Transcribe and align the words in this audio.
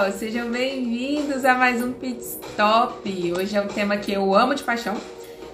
pessoal, 0.00 0.12
sejam 0.12 0.50
bem-vindos 0.50 1.44
a 1.44 1.54
mais 1.54 1.82
um 1.82 1.92
Pit 1.92 2.20
Stop. 2.20 3.32
Hoje 3.36 3.56
é 3.56 3.60
um 3.60 3.66
tema 3.66 3.98
que 3.98 4.10
eu 4.12 4.34
amo 4.34 4.54
de 4.54 4.62
paixão, 4.62 4.96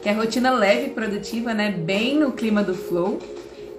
que 0.00 0.09
é 0.09 0.12
rotina 0.12 0.52
leve 0.52 0.87
e 0.87 0.91
produtiva, 0.91 1.52
né? 1.52 1.70
Bem 1.70 2.16
no 2.16 2.30
clima 2.30 2.62
do 2.62 2.74
flow. 2.74 3.19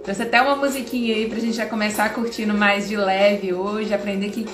Trouxe 0.03 0.23
até 0.23 0.41
uma 0.41 0.57
musiquinha 0.57 1.15
aí 1.15 1.29
pra 1.29 1.39
gente 1.39 1.55
já 1.55 1.65
começar 1.65 2.13
curtindo 2.13 2.53
mais 2.53 2.89
de 2.89 2.97
leve 2.97 3.53
hoje, 3.53 3.93
aprender 3.93 4.29
que 4.29 4.45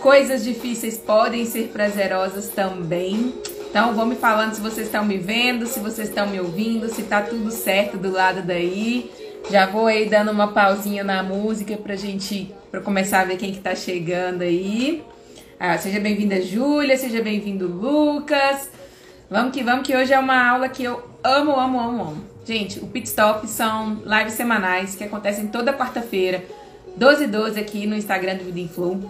coisas 0.00 0.42
difíceis 0.42 0.98
podem 0.98 1.44
ser 1.44 1.68
prazerosas 1.68 2.48
também. 2.48 3.32
Então 3.70 3.94
vão 3.94 4.06
me 4.06 4.16
falando 4.16 4.54
se 4.54 4.60
vocês 4.60 4.86
estão 4.86 5.04
me 5.04 5.18
vendo, 5.18 5.66
se 5.66 5.78
vocês 5.78 6.08
estão 6.08 6.26
me 6.26 6.40
ouvindo, 6.40 6.88
se 6.88 7.02
tá 7.04 7.22
tudo 7.22 7.50
certo 7.52 7.96
do 7.96 8.10
lado 8.10 8.42
daí. 8.42 9.10
Já 9.50 9.66
vou 9.66 9.86
aí 9.86 10.08
dando 10.08 10.32
uma 10.32 10.48
pausinha 10.48 11.04
na 11.04 11.22
música 11.22 11.76
pra 11.76 11.94
gente 11.94 12.52
para 12.70 12.80
começar 12.80 13.20
a 13.20 13.24
ver 13.24 13.36
quem 13.36 13.52
que 13.52 13.60
tá 13.60 13.74
chegando 13.74 14.42
aí. 14.42 15.04
Ah, 15.58 15.78
seja 15.78 16.00
bem-vinda 16.00 16.40
Júlia, 16.42 16.96
seja 16.98 17.22
bem-vindo 17.22 17.68
Lucas. 17.68 18.68
Vamos 19.30 19.52
que 19.52 19.62
vamos 19.62 19.86
que 19.86 19.96
hoje 19.96 20.12
é 20.12 20.18
uma 20.18 20.50
aula 20.50 20.68
que 20.68 20.82
eu 20.82 21.02
amo, 21.22 21.52
amo, 21.52 21.78
amo, 21.78 22.02
amo. 22.02 22.24
Gente, 22.44 22.80
o 22.80 22.88
Pit 22.88 23.06
Stop 23.06 23.46
são 23.48 24.02
lives 24.04 24.34
semanais 24.34 24.96
que 24.96 25.04
acontecem 25.04 25.46
toda 25.46 25.72
quarta-feira, 25.72 26.44
12 26.96 27.24
e 27.24 27.26
12 27.28 27.60
aqui 27.60 27.86
no 27.86 27.94
Instagram 27.94 28.36
do 28.36 28.44
Vida 28.44 28.58
em 28.58 28.68
Flow. 28.68 29.00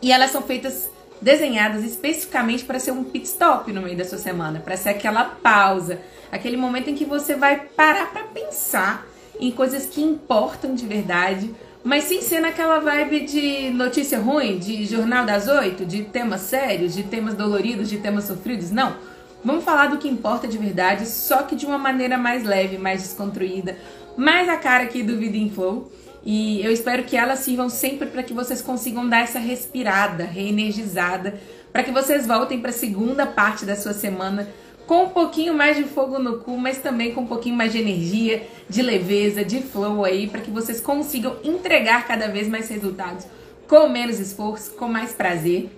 E 0.00 0.12
elas 0.12 0.30
são 0.30 0.42
feitas 0.42 0.88
desenhadas 1.20 1.82
especificamente 1.82 2.64
para 2.64 2.78
ser 2.78 2.92
um 2.92 3.02
pit 3.02 3.26
stop 3.26 3.72
no 3.72 3.82
meio 3.82 3.96
da 3.96 4.04
sua 4.04 4.18
semana, 4.18 4.60
para 4.60 4.76
ser 4.76 4.90
aquela 4.90 5.24
pausa, 5.24 5.98
aquele 6.30 6.56
momento 6.56 6.88
em 6.88 6.94
que 6.94 7.04
você 7.04 7.34
vai 7.34 7.58
parar 7.76 8.12
para 8.12 8.22
pensar 8.24 9.04
em 9.40 9.50
coisas 9.50 9.86
que 9.86 10.00
importam 10.00 10.74
de 10.74 10.86
verdade, 10.86 11.52
mas 11.84 12.04
sem 12.04 12.22
ser 12.22 12.40
naquela 12.40 12.78
vibe 12.78 13.20
de 13.20 13.70
notícia 13.70 14.18
ruim, 14.18 14.58
de 14.58 14.86
jornal 14.86 15.26
das 15.26 15.46
oito, 15.46 15.84
de 15.84 16.02
temas 16.04 16.40
sérios, 16.40 16.94
de 16.94 17.02
temas 17.02 17.34
doloridos, 17.34 17.90
de 17.90 17.98
temas 17.98 18.24
sofridos. 18.24 18.70
Não. 18.70 18.96
Vamos 19.44 19.62
falar 19.62 19.88
do 19.88 19.98
que 19.98 20.08
importa 20.08 20.48
de 20.48 20.56
verdade, 20.56 21.06
só 21.06 21.42
que 21.42 21.54
de 21.54 21.66
uma 21.66 21.76
maneira 21.76 22.16
mais 22.16 22.42
leve, 22.42 22.78
mais 22.78 23.02
desconstruída, 23.02 23.76
mais 24.16 24.48
a 24.48 24.56
cara 24.56 24.84
aqui 24.84 25.02
do 25.02 25.18
Vida 25.18 25.36
em 25.36 25.50
Flow. 25.50 25.92
E 26.24 26.64
eu 26.64 26.72
espero 26.72 27.04
que 27.04 27.18
elas 27.18 27.40
sirvam 27.40 27.68
sempre 27.68 28.08
para 28.08 28.22
que 28.22 28.32
vocês 28.32 28.62
consigam 28.62 29.06
dar 29.06 29.20
essa 29.20 29.38
respirada, 29.38 30.24
reenergizada, 30.24 31.38
para 31.70 31.82
que 31.82 31.90
vocês 31.90 32.26
voltem 32.26 32.60
para 32.60 32.70
a 32.70 32.72
segunda 32.72 33.26
parte 33.26 33.66
da 33.66 33.76
sua 33.76 33.92
semana 33.92 34.48
com 34.86 35.04
um 35.04 35.08
pouquinho 35.08 35.54
mais 35.54 35.76
de 35.76 35.84
fogo 35.84 36.18
no 36.18 36.38
cu, 36.38 36.56
mas 36.56 36.78
também 36.78 37.12
com 37.12 37.22
um 37.22 37.26
pouquinho 37.26 37.56
mais 37.56 37.72
de 37.72 37.78
energia, 37.78 38.46
de 38.68 38.82
leveza, 38.82 39.44
de 39.44 39.60
flow 39.60 40.04
aí, 40.04 40.26
para 40.26 40.40
que 40.40 40.50
vocês 40.50 40.80
consigam 40.80 41.36
entregar 41.42 42.06
cada 42.06 42.28
vez 42.28 42.48
mais 42.48 42.68
resultados 42.68 43.26
com 43.66 43.88
menos 43.88 44.18
esforço, 44.18 44.72
com 44.72 44.88
mais 44.88 45.12
prazer. 45.12 45.70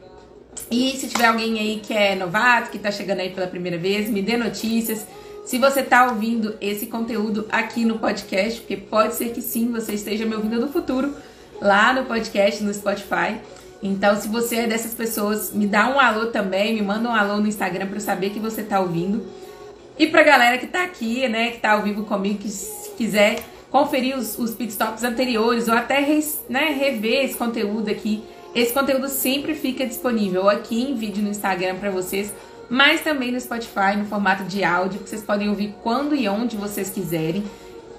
E 0.71 0.93
se 0.93 1.09
tiver 1.09 1.27
alguém 1.27 1.59
aí 1.59 1.81
que 1.81 1.93
é 1.93 2.15
novato, 2.15 2.71
que 2.71 2.77
está 2.77 2.91
chegando 2.91 3.21
aí 3.21 3.31
pela 3.31 3.47
primeira 3.47 3.79
vez, 3.79 4.09
me 4.09 4.23
dê 4.23 4.37
notícias 4.37 5.07
se 5.45 5.59
você 5.59 5.81
está 5.81 6.09
ouvindo 6.09 6.57
esse 6.61 6.87
conteúdo 6.87 7.47
aqui 7.53 7.85
no 7.85 8.01
podcast, 8.01 8.61
porque 8.61 8.77
pode 8.77 9.15
ser 9.15 9.33
que 9.33 9.41
sim, 9.41 9.71
você 9.71 9.93
esteja 9.95 10.27
me 10.27 10.35
ouvindo 10.35 10.61
no 10.61 10.69
futuro, 10.69 11.15
lá 11.63 11.93
no 11.93 12.05
podcast, 12.05 12.65
no 12.65 12.75
Spotify. 12.75 13.39
Então, 13.83 14.19
se 14.21 14.29
você 14.29 14.57
é 14.57 14.67
dessas 14.67 14.95
pessoas, 14.95 15.53
me 15.53 15.67
dá 15.67 15.89
um 15.89 16.01
alô 16.01 16.27
também, 16.27 16.75
me 16.75 16.83
manda 16.83 17.09
um 17.09 17.15
alô 17.15 17.37
no 17.39 17.47
Instagram 17.47 17.87
para 17.87 17.97
eu 17.97 18.01
saber 18.01 18.31
que 18.31 18.41
você 18.41 18.63
está 18.63 18.81
ouvindo. 18.81 19.27
E 19.99 20.07
para 20.07 20.21
a 20.23 20.25
galera 20.25 20.59
que 20.59 20.67
está 20.67 20.83
aqui, 20.83 21.29
né, 21.29 21.51
que 21.51 21.57
está 21.57 21.73
ao 21.73 21.83
vivo 21.83 22.05
comigo, 22.05 22.39
que 22.39 22.49
se 22.49 22.91
quiser 22.93 23.43
conferir 23.71 24.17
os, 24.17 24.39
os 24.39 24.55
pitstops 24.55 25.05
anteriores 25.05 25.69
ou 25.69 25.75
até 25.75 26.01
né, 26.49 26.77
rever 26.79 27.25
esse 27.25 27.37
conteúdo 27.37 27.91
aqui, 27.91 28.23
esse 28.55 28.73
conteúdo 28.73 29.09
sempre 29.09 29.55
fica 29.55 29.87
disponível 29.87 30.49
aqui 30.49 30.83
em 30.83 30.95
vídeo 30.95 31.23
no 31.23 31.31
Instagram 31.31 31.77
para 31.77 31.91
vocês 31.91 32.33
mas 32.69 33.01
também 33.01 33.33
no 33.33 33.41
Spotify, 33.41 33.97
no 33.97 34.07
formato 34.07 34.45
de 34.45 34.65
áudio, 34.65 35.01
que 35.01 35.09
vocês 35.09 35.23
podem 35.23 35.49
ouvir 35.49 35.75
quando 35.83 36.15
e 36.15 36.29
onde 36.29 36.57
vocês 36.57 36.91
quiserem. 36.91 37.45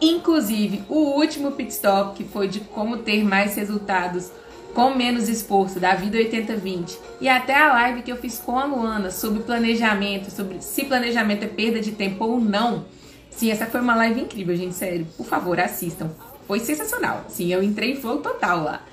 Inclusive, 0.02 0.84
o 0.90 1.18
último 1.18 1.52
pit 1.52 1.72
stop, 1.72 2.16
que 2.16 2.24
foi 2.24 2.48
de 2.48 2.60
como 2.60 2.98
ter 2.98 3.24
mais 3.24 3.56
resultados 3.56 4.30
com 4.78 4.94
menos 4.94 5.28
esforço, 5.28 5.80
da 5.80 5.96
vida 5.96 6.20
80-20, 6.20 7.00
e 7.20 7.28
até 7.28 7.56
a 7.56 7.74
live 7.74 8.04
que 8.04 8.12
eu 8.12 8.16
fiz 8.16 8.38
com 8.38 8.60
a 8.60 8.66
Luana 8.66 9.10
sobre 9.10 9.42
planejamento, 9.42 10.30
sobre 10.30 10.62
se 10.62 10.86
planejamento 10.86 11.46
é 11.46 11.48
perda 11.48 11.80
de 11.80 11.94
tempo 11.94 12.24
ou 12.24 12.40
não. 12.40 12.86
Sim, 13.32 13.50
essa 13.50 13.66
foi 13.66 13.82
uma 13.82 13.96
live 13.96 14.22
incrível, 14.22 14.56
gente, 14.56 14.76
sério. 14.76 15.08
Por 15.18 15.26
favor, 15.26 15.60
assistam. 15.60 16.12
Foi 16.46 16.60
sensacional. 16.60 17.26
Sim, 17.28 17.52
eu 17.52 17.64
entrei 17.64 17.94
em 17.94 17.96
flow 17.96 18.20
total 18.20 18.66
lá. 18.66 18.84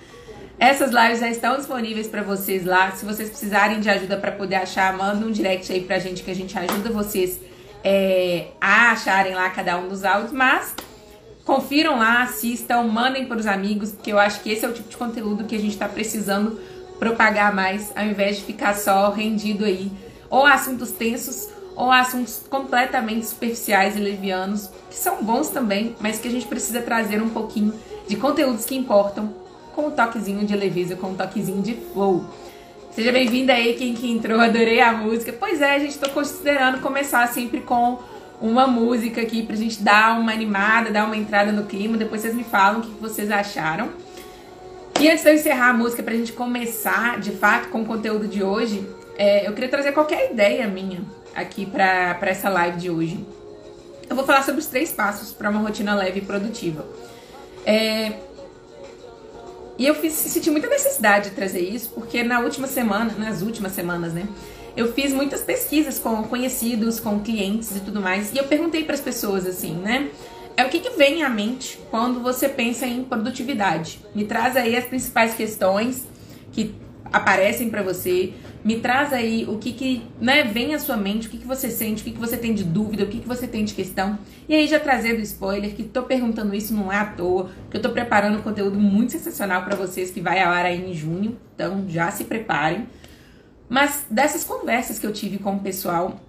Essas 0.59 0.91
lives 0.91 1.21
já 1.21 1.29
estão 1.29 1.55
disponíveis 1.59 2.07
para 2.09 2.23
vocês 2.23 2.65
lá. 2.65 2.91
Se 2.93 3.05
vocês 3.05 3.29
precisarem 3.29 3.79
de 3.79 3.91
ajuda 3.91 4.17
para 4.17 4.33
poder 4.33 4.55
achar, 4.55 4.91
manda 4.97 5.27
um 5.27 5.31
direct 5.31 5.71
aí 5.71 5.83
pra 5.83 5.99
gente 5.99 6.23
que 6.23 6.31
a 6.31 6.35
gente 6.35 6.59
ajuda 6.59 6.89
vocês 6.89 7.39
é, 7.85 8.47
a 8.59 8.93
acharem 8.93 9.35
lá 9.35 9.51
cada 9.51 9.77
um 9.77 9.87
dos 9.87 10.03
áudios. 10.03 10.33
Mas 10.33 10.75
confiram 11.45 11.99
lá, 11.99 12.23
assistam, 12.23 12.83
mandem 12.85 13.27
para 13.27 13.39
os 13.39 13.47
amigos, 13.47 13.91
porque 13.93 14.13
eu 14.13 14.19
acho 14.19 14.41
que 14.41 14.51
esse 14.51 14.65
é 14.65 14.69
o 14.69 14.73
tipo 14.73 14.89
de 14.89 14.97
conteúdo 14.97 15.45
que 15.45 15.55
a 15.55 15.59
gente 15.59 15.73
está 15.73 15.89
precisando 15.89 16.59
propagar 16.99 17.55
mais, 17.55 17.93
ao 17.95 18.05
invés 18.05 18.37
de 18.37 18.45
ficar 18.45 18.75
só 18.75 19.11
rendido 19.11 19.65
aí 19.65 19.91
ou 20.31 20.47
assuntos 20.47 20.91
tensos 20.93 21.49
ou 21.77 21.91
assuntos 21.91 22.43
completamente 22.49 23.27
superficiais 23.27 23.97
e 23.97 24.01
levianos, 24.01 24.71
que 24.89 24.97
são 24.97 25.23
bons 25.23 25.49
também, 25.49 25.95
mas 26.01 26.19
que 26.19 26.29
a 26.29 26.31
gente 26.31 26.47
precisa 26.47 26.81
trazer 26.81 27.21
um 27.21 27.29
pouquinho 27.29 27.75
de 28.09 28.17
conteúdos 28.17 28.65
que 28.65 28.77
importam 28.77 29.35
com 29.75 29.89
um 29.89 29.91
toquezinho 29.91 30.47
de 30.47 30.57
leveza, 30.57 30.95
com 30.95 31.09
um 31.09 31.15
toquezinho 31.15 31.61
de 31.63 31.75
flow. 31.93 32.25
Seja 32.93 33.11
bem-vinda 33.11 33.53
aí 33.53 33.75
quem 33.75 33.93
que 33.93 34.09
entrou, 34.09 34.41
adorei 34.41 34.81
a 34.81 34.93
música. 34.93 35.33
Pois 35.33 35.61
é, 35.61 35.75
a 35.75 35.79
gente 35.81 35.99
tô 35.99 36.09
considerando 36.11 36.81
começar 36.81 37.27
sempre 37.27 37.61
com 37.61 37.99
uma 38.41 38.67
música 38.67 39.21
aqui 39.21 39.43
pra 39.43 39.57
gente 39.57 39.83
dar 39.83 40.19
uma 40.19 40.33
animada, 40.33 40.91
dar 40.91 41.07
uma 41.07 41.17
entrada 41.17 41.53
no 41.53 41.65
clima. 41.65 41.97
Depois 41.97 42.21
vocês 42.21 42.35
me 42.35 42.45
falam 42.45 42.81
o 42.81 42.83
que 42.83 42.91
vocês 43.01 43.31
acharam. 43.31 43.91
E 45.01 45.11
antes 45.11 45.23
de 45.23 45.31
eu 45.31 45.35
encerrar 45.35 45.71
a 45.71 45.73
música 45.75 46.03
pra 46.03 46.15
gente 46.15 46.33
começar, 46.33 47.21
de 47.21 47.33
fato, 47.33 47.69
com 47.69 47.83
o 47.83 47.85
conteúdo 47.85 48.29
de 48.29 48.43
hoje, 48.43 48.87
é, 49.19 49.47
eu 49.47 49.53
queria 49.53 49.69
trazer 49.69 49.93
qualquer 49.93 50.31
ideia 50.31 50.67
minha 50.67 51.03
aqui 51.35 51.67
pra, 51.67 52.15
pra 52.15 52.31
essa 52.31 52.49
live 52.49 52.79
de 52.79 52.91
hoje. 52.91 53.27
Eu 54.09 54.15
vou 54.15 54.25
falar 54.25 54.43
sobre 54.43 54.61
os 54.61 54.67
três 54.67 54.93
passos 54.93 55.33
para 55.33 55.51
uma 55.51 55.61
rotina 55.61 55.95
leve 55.95 56.21
e 56.21 56.23
produtiva. 56.23 56.87
É, 57.67 58.13
e 59.77 59.87
eu 59.87 59.95
fiz, 59.95 60.13
senti 60.13 60.51
muita 60.51 60.69
necessidade 60.69 61.31
de 61.31 61.37
trazer 61.37 61.61
isso, 61.61 61.91
porque 61.91 62.23
na 62.23 62.41
última 62.41 62.67
semana, 62.67 63.13
nas 63.19 63.43
últimas 63.43 63.73
semanas, 63.73 64.13
né? 64.13 64.27
Eu 64.77 64.93
fiz 64.93 65.13
muitas 65.13 65.43
pesquisas 65.43 65.99
com 65.99 66.25
conhecidos, 66.25 66.99
com 66.99 67.21
clientes 67.21 67.77
e 67.77 67.81
tudo 67.81 68.01
mais, 68.01 68.33
e 68.33 68.39
eu 68.39 68.45
perguntei 68.45 68.85
para 68.85 68.95
as 68.95 69.01
pessoas 69.01 69.47
assim, 69.47 69.75
né? 69.75 70.11
É 70.57 70.65
o 70.65 70.69
que, 70.69 70.79
que 70.81 70.91
vem 70.91 71.23
à 71.23 71.29
mente 71.29 71.79
quando 71.91 72.21
você 72.21 72.49
pensa 72.49 72.87
em 72.87 73.03
produtividade? 73.05 74.01
Me 74.15 74.25
traz 74.25 74.57
aí 74.57 74.77
as 74.77 74.85
principais 74.85 75.35
questões 75.35 76.07
que 76.53 76.75
aparecem 77.13 77.71
para 77.71 77.83
você, 77.83 78.33
me 78.65 78.81
traz 78.81 79.13
aí 79.13 79.45
o 79.49 79.59
que 79.59 79.73
que 79.73 80.03
né, 80.21 80.43
vem 80.43 80.75
à 80.75 80.79
sua 80.79 80.97
mente, 80.97 81.29
o 81.29 81.31
que, 81.31 81.39
que 81.39 81.47
você 81.47 81.71
sente, 81.71 82.03
o 82.03 82.05
que, 82.05 82.13
que 82.13 82.19
você 82.19 82.37
tem 82.37 82.55
de 82.55 82.65
dúvida, 82.65 83.05
o 83.05 83.07
que, 83.07 83.21
que 83.21 83.29
você 83.29 83.47
tem 83.47 83.65
de 83.65 83.75
questão. 83.75 84.19
E 84.49 84.55
aí 84.55 84.67
já 84.67 84.81
trazendo 84.81 85.21
spoiler, 85.21 85.75
que 85.75 85.85
tô 85.85 86.03
perguntando 86.03 86.55
isso 86.55 86.75
não 86.75 86.93
é 86.93 86.97
à 86.97 87.05
toa, 87.05 87.51
que 87.71 87.77
eu 87.77 87.83
tô 87.83 87.91
preparando 87.91 88.39
um 88.39 88.43
conteúdo 88.43 88.79
muito 88.79 89.13
sensacional 89.13 89.65
para 89.65 89.77
vocês 89.77 90.11
que 90.11 90.21
vai 90.21 90.43
ao 90.43 90.51
ar 90.51 90.67
aí 90.67 90.91
em 90.91 90.95
junho, 90.95 91.37
então 91.55 91.85
já 91.89 92.11
se 92.11 92.25
preparem. 92.25 92.89
Mas 93.69 94.07
dessas 94.11 94.45
conversas 94.45 94.99
que 94.99 95.07
eu 95.07 95.13
tive 95.13 95.39
com 95.39 95.57
o 95.57 95.61
pessoal, 95.61 96.21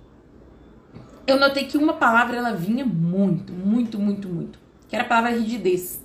eu 1.27 1.39
notei 1.39 1.65
que 1.65 1.77
uma 1.77 1.93
palavra 1.93 2.37
ela 2.37 2.53
vinha 2.53 2.85
muito, 2.85 3.51
muito, 3.51 3.99
muito, 3.99 4.27
muito, 4.27 4.59
que 4.87 4.95
era 4.95 5.05
a 5.05 5.07
palavra 5.07 5.37
rigidez. 5.37 6.01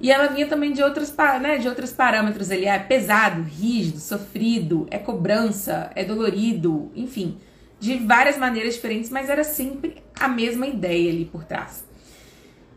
E 0.00 0.10
ela 0.10 0.28
vinha 0.28 0.46
também 0.46 0.72
de 0.72 0.82
outros, 0.82 1.14
né, 1.40 1.58
de 1.58 1.68
outros 1.68 1.92
parâmetros 1.92 2.50
ali. 2.50 2.64
É 2.64 2.78
pesado, 2.78 3.42
rígido, 3.42 3.98
sofrido, 3.98 4.86
é 4.90 4.98
cobrança, 4.98 5.90
é 5.94 6.04
dolorido, 6.04 6.90
enfim. 6.96 7.38
De 7.78 7.96
várias 7.98 8.38
maneiras 8.38 8.74
diferentes, 8.74 9.10
mas 9.10 9.28
era 9.28 9.44
sempre 9.44 10.02
a 10.18 10.26
mesma 10.26 10.66
ideia 10.66 11.10
ali 11.10 11.26
por 11.26 11.44
trás. 11.44 11.84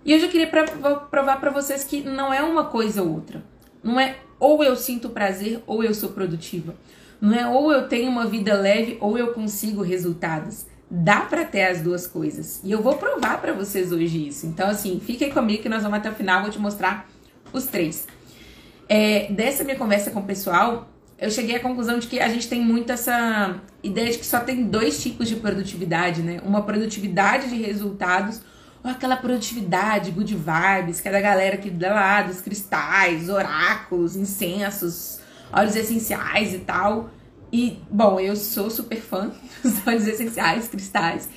E 0.06 0.13
hoje 0.13 0.25
eu 0.25 0.30
queria 0.30 0.47
provar 0.47 1.39
para 1.39 1.50
vocês 1.50 1.85
que 1.85 2.01
não 2.01 2.33
é 2.33 2.41
uma 2.41 2.65
coisa 2.65 3.01
ou 3.01 3.13
outra. 3.13 3.41
Não 3.81 3.97
é 4.00 4.18
ou 4.38 4.62
eu 4.62 4.75
sinto 4.75 5.09
prazer 5.09 5.63
ou 5.65 5.81
eu 5.81 5.94
sou 5.94 6.09
produtiva. 6.09 6.75
Não 7.23 7.33
é 7.33 7.47
ou 7.47 7.71
eu 7.71 7.87
tenho 7.87 8.11
uma 8.11 8.25
vida 8.25 8.53
leve 8.53 8.97
ou 8.99 9.17
eu 9.17 9.31
consigo 9.31 9.81
resultados. 9.81 10.65
Dá 10.91 11.21
para 11.21 11.45
ter 11.45 11.63
as 11.63 11.79
duas 11.79 12.05
coisas. 12.05 12.59
E 12.65 12.69
eu 12.69 12.83
vou 12.83 12.97
provar 12.97 13.39
para 13.39 13.53
vocês 13.53 13.93
hoje 13.93 14.27
isso. 14.27 14.45
Então, 14.45 14.67
assim, 14.67 14.99
fiquem 14.99 15.31
comigo 15.31 15.63
que 15.63 15.69
nós 15.69 15.83
vamos 15.83 15.99
até 15.99 16.09
o 16.09 16.13
final. 16.13 16.41
Vou 16.41 16.51
te 16.51 16.59
mostrar 16.59 17.09
os 17.53 17.65
três. 17.65 18.05
É, 18.89 19.31
dessa 19.31 19.63
minha 19.63 19.77
conversa 19.77 20.11
com 20.11 20.19
o 20.19 20.23
pessoal, 20.23 20.89
eu 21.17 21.31
cheguei 21.31 21.55
à 21.55 21.61
conclusão 21.61 21.97
de 21.97 22.07
que 22.07 22.19
a 22.19 22.27
gente 22.27 22.49
tem 22.49 22.59
muito 22.59 22.91
essa 22.91 23.55
ideia 23.81 24.11
de 24.11 24.17
que 24.17 24.25
só 24.25 24.41
tem 24.41 24.65
dois 24.65 25.01
tipos 25.01 25.29
de 25.29 25.37
produtividade, 25.37 26.21
né? 26.21 26.41
Uma 26.43 26.63
produtividade 26.63 27.47
de 27.47 27.55
resultados 27.55 28.41
ou 28.83 28.91
aquela 28.91 29.15
produtividade 29.15 30.11
good 30.11 30.35
vibes, 30.35 30.99
que 30.99 31.07
é 31.07 31.11
da 31.13 31.21
galera 31.21 31.55
que 31.55 31.73
lá 31.79 32.21
dos 32.23 32.41
cristais, 32.41 33.29
oráculos, 33.29 34.17
incensos, 34.17 35.22
óleos 35.53 35.75
essenciais 35.75 36.53
e 36.53 36.59
tal. 36.59 37.09
E, 37.51 37.77
bom, 37.89 38.19
eu 38.19 38.35
sou 38.35 38.69
super 38.69 39.00
fã 39.00 39.31
dos 39.63 39.85
óleos 39.85 40.07
essenciais, 40.07 40.67
cristais 40.67 41.29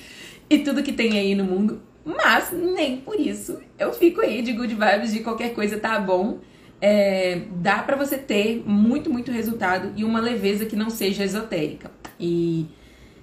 e 0.49 0.59
tudo 0.59 0.83
que 0.83 0.91
tem 0.91 1.17
aí 1.17 1.35
no 1.35 1.43
mundo. 1.43 1.81
Mas 2.03 2.51
nem 2.51 2.97
por 2.97 3.19
isso 3.19 3.59
eu 3.77 3.93
fico 3.93 4.21
aí 4.21 4.41
de 4.41 4.53
good 4.53 4.73
vibes 4.73 5.11
de 5.11 5.19
qualquer 5.19 5.53
coisa 5.53 5.77
tá 5.77 5.99
bom. 5.99 6.39
É, 6.79 7.41
dá 7.55 7.79
para 7.79 7.95
você 7.95 8.17
ter 8.17 8.63
muito, 8.65 9.11
muito 9.11 9.31
resultado 9.31 9.91
e 9.95 10.03
uma 10.03 10.19
leveza 10.19 10.65
que 10.65 10.75
não 10.75 10.89
seja 10.89 11.23
esotérica. 11.23 11.91
E 12.19 12.67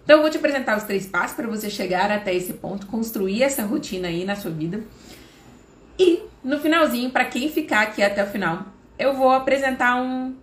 então 0.05 0.17
eu 0.17 0.23
vou 0.23 0.31
te 0.31 0.37
apresentar 0.37 0.77
os 0.77 0.85
três 0.85 1.07
passos 1.07 1.35
para 1.35 1.47
você 1.47 1.71
chegar 1.71 2.11
até 2.11 2.35
esse 2.35 2.53
ponto, 2.53 2.87
construir 2.87 3.43
essa 3.43 3.65
rotina 3.65 4.09
aí 4.09 4.25
na 4.25 4.37
sua 4.37 4.51
vida. 4.51 4.85
E 5.99 6.21
no 6.43 6.61
finalzinho, 6.61 7.11
para 7.11 7.25
quem 7.25 7.49
ficar 7.49 7.83
aqui 7.83 8.03
até 8.03 8.23
o 8.23 8.27
final, 8.27 8.67
eu 8.99 9.15
vou 9.15 9.31
apresentar 9.31 9.97
um 9.97 10.35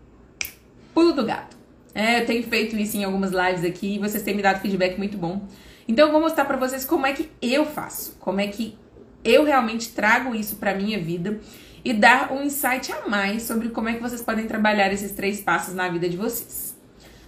pulo 0.93 1.13
do 1.13 1.25
gato. 1.25 1.57
É, 1.93 2.21
eu 2.21 2.25
tenho 2.25 2.43
feito 2.43 2.75
isso 2.77 2.97
em 2.97 3.03
algumas 3.03 3.31
lives 3.31 3.65
aqui 3.65 3.95
e 3.95 3.99
vocês 3.99 4.23
têm 4.23 4.35
me 4.35 4.41
dado 4.41 4.61
feedback 4.61 4.97
muito 4.97 5.17
bom. 5.17 5.45
Então 5.87 6.07
eu 6.07 6.11
vou 6.11 6.21
mostrar 6.21 6.45
para 6.45 6.57
vocês 6.57 6.85
como 6.85 7.05
é 7.05 7.13
que 7.13 7.29
eu 7.41 7.65
faço, 7.65 8.15
como 8.19 8.39
é 8.39 8.47
que 8.47 8.77
eu 9.23 9.43
realmente 9.43 9.89
trago 9.89 10.33
isso 10.33 10.55
para 10.55 10.73
minha 10.73 10.99
vida 10.99 11.39
e 11.83 11.93
dar 11.93 12.31
um 12.31 12.43
insight 12.43 12.91
a 12.91 13.07
mais 13.07 13.43
sobre 13.43 13.69
como 13.69 13.89
é 13.89 13.93
que 13.93 14.01
vocês 14.01 14.21
podem 14.21 14.47
trabalhar 14.47 14.91
esses 14.93 15.11
três 15.11 15.41
passos 15.41 15.73
na 15.73 15.89
vida 15.89 16.07
de 16.07 16.15
vocês. 16.15 16.75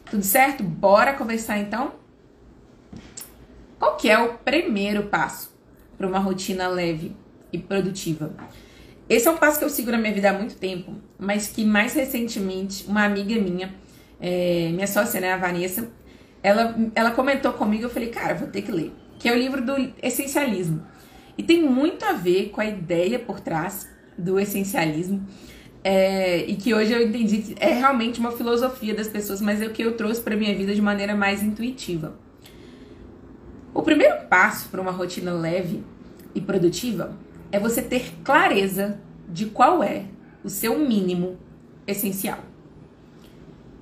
Tudo 0.09 0.23
certo? 0.23 0.63
Bora 0.63 1.13
conversar 1.13 1.57
então? 1.57 1.93
Qual 3.79 3.97
que 3.97 4.09
é 4.09 4.17
o 4.17 4.35
primeiro 4.35 5.03
passo 5.03 5.51
para 5.97 6.07
uma 6.07 6.19
rotina 6.19 6.67
leve 6.67 7.15
e 7.51 7.57
produtiva? 7.57 8.33
Esse 9.09 9.27
é 9.27 9.31
um 9.31 9.37
passo 9.37 9.59
que 9.59 9.65
eu 9.65 9.69
sigo 9.69 9.91
na 9.91 9.97
minha 9.97 10.13
vida 10.13 10.29
há 10.29 10.33
muito 10.33 10.55
tempo, 10.55 10.93
mas 11.19 11.47
que 11.47 11.65
mais 11.65 11.93
recentemente 11.93 12.85
uma 12.87 13.03
amiga 13.03 13.35
minha, 13.35 13.73
é, 14.19 14.69
minha 14.71 14.87
sócia, 14.87 15.19
né, 15.19 15.33
a 15.33 15.37
Vanessa, 15.37 15.89
ela, 16.41 16.75
ela 16.95 17.11
comentou 17.11 17.53
comigo, 17.53 17.83
eu 17.83 17.89
falei, 17.89 18.09
cara, 18.09 18.33
vou 18.33 18.47
ter 18.47 18.61
que 18.61 18.71
ler, 18.71 18.93
que 19.19 19.27
é 19.27 19.33
o 19.33 19.37
livro 19.37 19.63
do 19.63 19.75
essencialismo. 20.01 20.85
E 21.37 21.43
tem 21.43 21.63
muito 21.63 22.05
a 22.05 22.13
ver 22.13 22.49
com 22.49 22.61
a 22.61 22.65
ideia 22.65 23.19
por 23.19 23.39
trás 23.39 23.89
do 24.17 24.39
essencialismo. 24.39 25.25
É, 25.85 26.45
e 26.45 26.55
que 26.55 26.73
hoje 26.73 26.93
eu 26.93 27.05
entendi 27.05 27.39
que 27.39 27.55
é 27.59 27.73
realmente 27.73 28.17
uma 28.17 28.31
filosofia 28.31 28.93
das 28.93 29.07
pessoas, 29.09 29.41
mas 29.41 29.61
é 29.61 29.65
o 29.65 29.71
que 29.71 29.81
eu 29.81 29.97
trouxe 29.97 30.21
para 30.21 30.35
minha 30.35 30.55
vida 30.55 30.73
de 30.73 30.81
maneira 30.81 31.13
mais 31.13 31.43
intuitiva. 31.43 32.17
O 33.73 33.81
primeiro 33.81 34.27
passo 34.29 34.69
para 34.69 34.79
uma 34.79 34.91
rotina 34.91 35.33
leve 35.33 35.83
e 36.33 36.39
produtiva 36.39 37.17
é 37.53 37.59
você 37.59 37.83
ter 37.83 38.11
clareza 38.23 38.99
de 39.29 39.45
qual 39.45 39.83
é 39.83 40.05
o 40.43 40.49
seu 40.49 40.79
mínimo 40.79 41.37
essencial. 41.85 42.39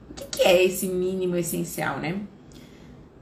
O 0.10 0.14
que, 0.14 0.26
que 0.26 0.42
é 0.42 0.62
esse 0.62 0.88
mínimo 0.88 1.38
essencial, 1.38 1.98
né? 1.98 2.20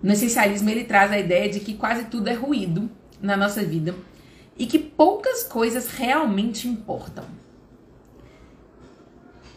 No 0.02 0.12
essencialismo 0.12 0.68
ele 0.72 0.86
traz 0.86 1.12
a 1.12 1.20
ideia 1.20 1.48
de 1.50 1.60
que 1.60 1.76
quase 1.76 2.06
tudo 2.06 2.30
é 2.30 2.34
ruído 2.34 2.90
na 3.22 3.38
nossa 3.38 3.64
vida 3.64 3.94
e 4.58 4.66
que 4.66 4.80
poucas 4.80 5.44
coisas 5.44 5.92
realmente 5.92 6.68
importam. 6.68 7.26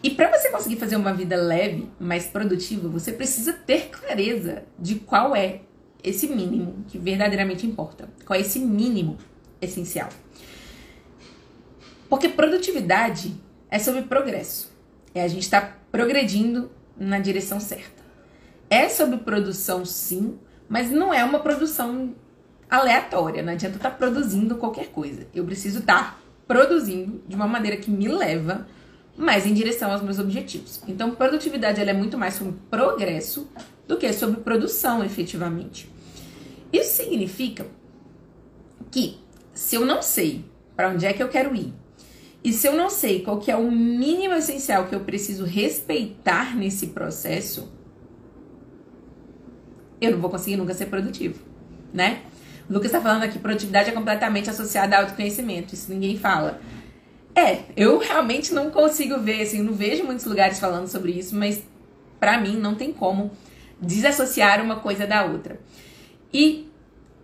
E 0.03 0.11
para 0.11 0.31
você 0.31 0.51
conseguir 0.51 0.77
fazer 0.77 0.97
uma 0.97 1.15
vida 1.15 1.37
leve, 1.37 1.89
mais 1.99 2.27
produtiva, 2.27 2.87
você 2.89 3.13
precisa 3.13 3.55
ter 3.55 3.89
clareza 3.89 4.65
de 4.79 4.97
qual 4.97 5.35
é 5.35 5.63
esse 6.05 6.27
mínimo 6.27 6.85
que 6.89 6.99
verdadeiramente 6.99 7.67
importa. 7.67 8.11
Qual 8.27 8.39
é 8.39 8.43
esse 8.43 8.59
mínimo 8.59 9.17
essencial? 9.59 10.11
Porque 12.13 12.29
produtividade 12.29 13.35
é 13.71 13.79
sobre 13.79 14.03
progresso. 14.03 14.71
É 15.15 15.23
a 15.23 15.29
gente 15.29 15.45
estar 15.45 15.63
tá 15.63 15.79
progredindo 15.91 16.71
na 16.95 17.19
direção 17.19 17.59
certa. 17.59 18.03
É 18.69 18.87
sobre 18.91 19.17
produção, 19.17 19.83
sim, 19.87 20.39
mas 20.69 20.91
não 20.91 21.15
é 21.15 21.25
uma 21.25 21.39
produção 21.39 22.15
aleatória. 22.69 23.43
Não 23.43 23.55
adianta 23.55 23.77
estar 23.77 23.89
tá 23.93 23.97
produzindo 23.97 24.57
qualquer 24.57 24.89
coisa. 24.89 25.27
Eu 25.35 25.47
preciso 25.47 25.79
estar 25.79 26.03
tá 26.03 26.19
produzindo 26.47 27.23
de 27.27 27.35
uma 27.35 27.49
maneira 27.49 27.79
que 27.79 27.91
me 27.91 28.09
leva 28.09 28.67
mais 29.17 29.47
em 29.47 29.55
direção 29.55 29.91
aos 29.91 30.03
meus 30.03 30.19
objetivos. 30.19 30.83
Então, 30.87 31.15
produtividade 31.15 31.81
ela 31.81 31.93
é 31.93 31.95
muito 31.95 32.19
mais 32.19 32.35
sobre 32.35 32.53
progresso 32.71 33.51
do 33.89 33.97
que 33.97 34.13
sobre 34.13 34.43
produção, 34.43 35.03
efetivamente. 35.03 35.91
Isso 36.71 36.95
significa 36.95 37.67
que 38.91 39.19
se 39.55 39.77
eu 39.77 39.87
não 39.87 40.03
sei 40.03 40.45
para 40.77 40.91
onde 40.91 41.07
é 41.07 41.15
que 41.15 41.23
eu 41.23 41.31
quero 41.31 41.57
ir 41.57 41.81
e 42.45 42.53
se 42.53 42.67
eu 42.67 42.75
não 42.75 42.91
sei 42.91 43.23
qual 43.23 43.39
que 43.39 43.51
é 43.51 43.57
o 43.57 43.71
mínimo 43.71 44.35
essencial 44.35 44.87
que 44.87 44.95
eu 44.95 45.01
preciso 45.01 45.45
respeitar 45.45 46.57
nesse 46.57 46.89
processo, 46.89 47.73
eu 50.01 50.11
não 50.13 50.19
vou 50.19 50.31
conseguir 50.31 50.57
nunca 50.57 50.75
ser 50.75 50.87
produtivo, 50.87 51.41
né? 51.93 52.23
O 52.69 52.73
Lucas 52.73 52.87
está 52.87 53.01
falando 53.01 53.23
aqui, 53.23 53.39
produtividade 53.39 53.91
é 53.91 53.93
completamente 53.93 54.51
associada 54.51 54.97
ao 54.97 55.03
autoconhecimento, 55.03 55.75
isso 55.75 55.93
ninguém 55.93 56.19
fala. 56.19 56.61
É, 57.35 57.61
eu 57.77 57.99
realmente 57.99 58.53
não 58.53 58.71
consigo 58.71 59.19
ver, 59.21 59.43
assim, 59.43 59.63
não 59.63 59.73
vejo 59.73 60.05
muitos 60.05 60.27
lugares 60.27 60.59
falando 60.59 60.89
sobre 60.89 61.13
isso, 61.13 61.37
mas 61.37 61.63
para 62.19 62.41
mim 62.41 62.57
não 62.57 62.75
tem 62.75 62.93
como 62.93 63.31
desassociar 63.81 64.63
uma 64.63 64.77
coisa 64.77 65.07
da 65.07 65.25
outra. 65.25 65.61
E 66.33 66.69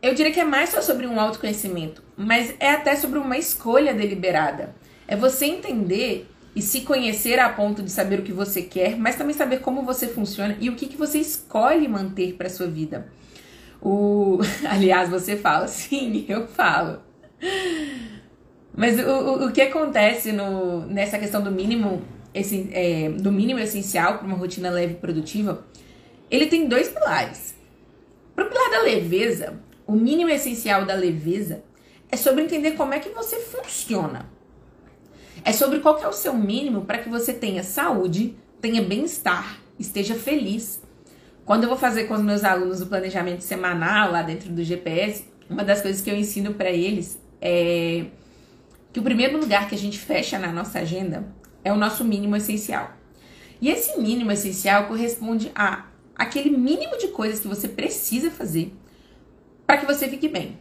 eu 0.01 0.15
diria 0.15 0.33
que 0.33 0.41
é 0.41 0.45
mais 0.45 0.71
só 0.71 0.81
sobre 0.81 1.07
um 1.07 1.21
autoconhecimento, 1.21 2.03
mas 2.17 2.55
é 2.61 2.71
até 2.71 2.95
sobre 2.97 3.19
uma 3.19 3.37
escolha 3.37 3.93
deliberada. 3.93 4.75
É 5.09 5.17
você 5.17 5.47
entender 5.47 6.29
e 6.55 6.61
se 6.61 6.83
conhecer 6.83 7.39
a 7.39 7.49
ponto 7.49 7.83
de 7.83 7.91
saber 7.91 8.21
o 8.21 8.23
que 8.23 8.33
você 8.33 8.63
quer, 8.63 8.97
mas 8.99 9.17
também 9.17 9.35
saber 9.35 9.61
como 9.61 9.83
você 9.83 10.07
funciona 10.07 10.57
e 10.61 10.69
o 10.69 10.77
que, 10.77 10.87
que 10.87 10.97
você 10.97 11.19
escolhe 11.19 11.89
manter 11.89 12.35
para 12.35 12.51
sua 12.51 12.67
vida. 12.67 13.09
O, 13.81 14.39
aliás, 14.69 15.09
você 15.09 15.37
fala, 15.37 15.67
sim, 15.69 16.27
eu 16.29 16.47
falo. 16.47 17.01
Mas 18.77 18.99
o, 18.99 19.47
o, 19.47 19.53
que 19.53 19.63
acontece 19.63 20.33
no, 20.33 20.85
nessa 20.87 21.19
questão 21.19 21.43
do 21.43 21.51
mínimo, 21.51 22.03
esse, 22.35 22.69
é, 22.73 23.09
do 23.09 23.33
mínimo 23.33 23.61
essencial 23.61 24.19
para 24.19 24.27
uma 24.27 24.37
rotina 24.37 24.71
leve 24.71 24.93
e 24.95 24.97
produtiva, 24.97 25.65
ele 26.31 26.47
tem 26.47 26.69
dois 26.69 26.89
pilares. 26.89 27.55
Para 28.35 28.45
o 28.45 28.49
pilar 28.49 28.71
da 28.71 28.83
leveza, 28.83 29.59
o 29.87 29.93
mínimo 29.93 30.31
essencial 30.31 30.85
da 30.85 30.95
leveza 30.95 31.63
é 32.11 32.17
sobre 32.17 32.45
entender 32.45 32.73
como 32.73 32.95
é 32.95 32.99
que 32.99 33.11
você 33.11 33.37
funciona. 33.37 34.38
É 35.45 35.53
sobre 35.53 35.81
qual 35.81 35.99
é 35.99 36.09
o 36.09 36.13
seu 36.13 36.35
mínimo 36.35 36.85
para 36.85 36.99
que 36.99 37.09
você 37.09 37.33
tenha 37.33 37.63
saúde, 37.63 38.37
tenha 38.61 38.83
bem-estar, 38.83 39.61
esteja 39.79 40.15
feliz. 40.15 40.81
Quando 41.45 41.65
eu 41.65 41.69
vou 41.69 41.79
fazer 41.79 42.05
com 42.05 42.15
os 42.15 42.23
meus 42.23 42.45
alunos 42.45 42.81
o 42.81 42.87
planejamento 42.87 43.43
semanal 43.43 44.13
lá 44.13 44.23
dentro 44.23 44.51
do 44.51 44.63
GPS, 44.63 45.25
uma 45.49 45.65
das 45.65 45.81
coisas 45.81 46.03
que 46.03 46.11
eu 46.11 46.17
ensino 46.17 46.55
para 46.55 46.71
eles 46.71 47.19
é 47.41 48.07
que 48.93 49.01
o 49.01 49.03
primeiro 49.03 49.39
lugar 49.39 49.69
que 49.69 49.75
a 49.75 49.79
gente 49.79 49.99
fecha 49.99 50.39
na 50.39 50.53
nossa 50.53 50.81
agenda 50.81 51.27
é 51.65 51.73
o 51.73 51.77
nosso 51.77 52.05
mínimo 52.05 52.37
essencial. 52.37 52.93
E 53.61 53.69
esse 53.69 53.99
mínimo 53.99 54.31
essencial 54.33 54.87
corresponde 54.87 55.51
a 55.55 55.87
aquele 56.15 56.51
mínimo 56.51 56.99
de 56.99 57.09
coisas 57.09 57.41
que 57.41 57.49
você 57.49 57.69
precisa 57.69 58.31
fazer 58.31 58.73
para 59.67 59.79
que 59.79 59.87
você 59.87 60.09
fique 60.09 60.29
bem. 60.29 60.59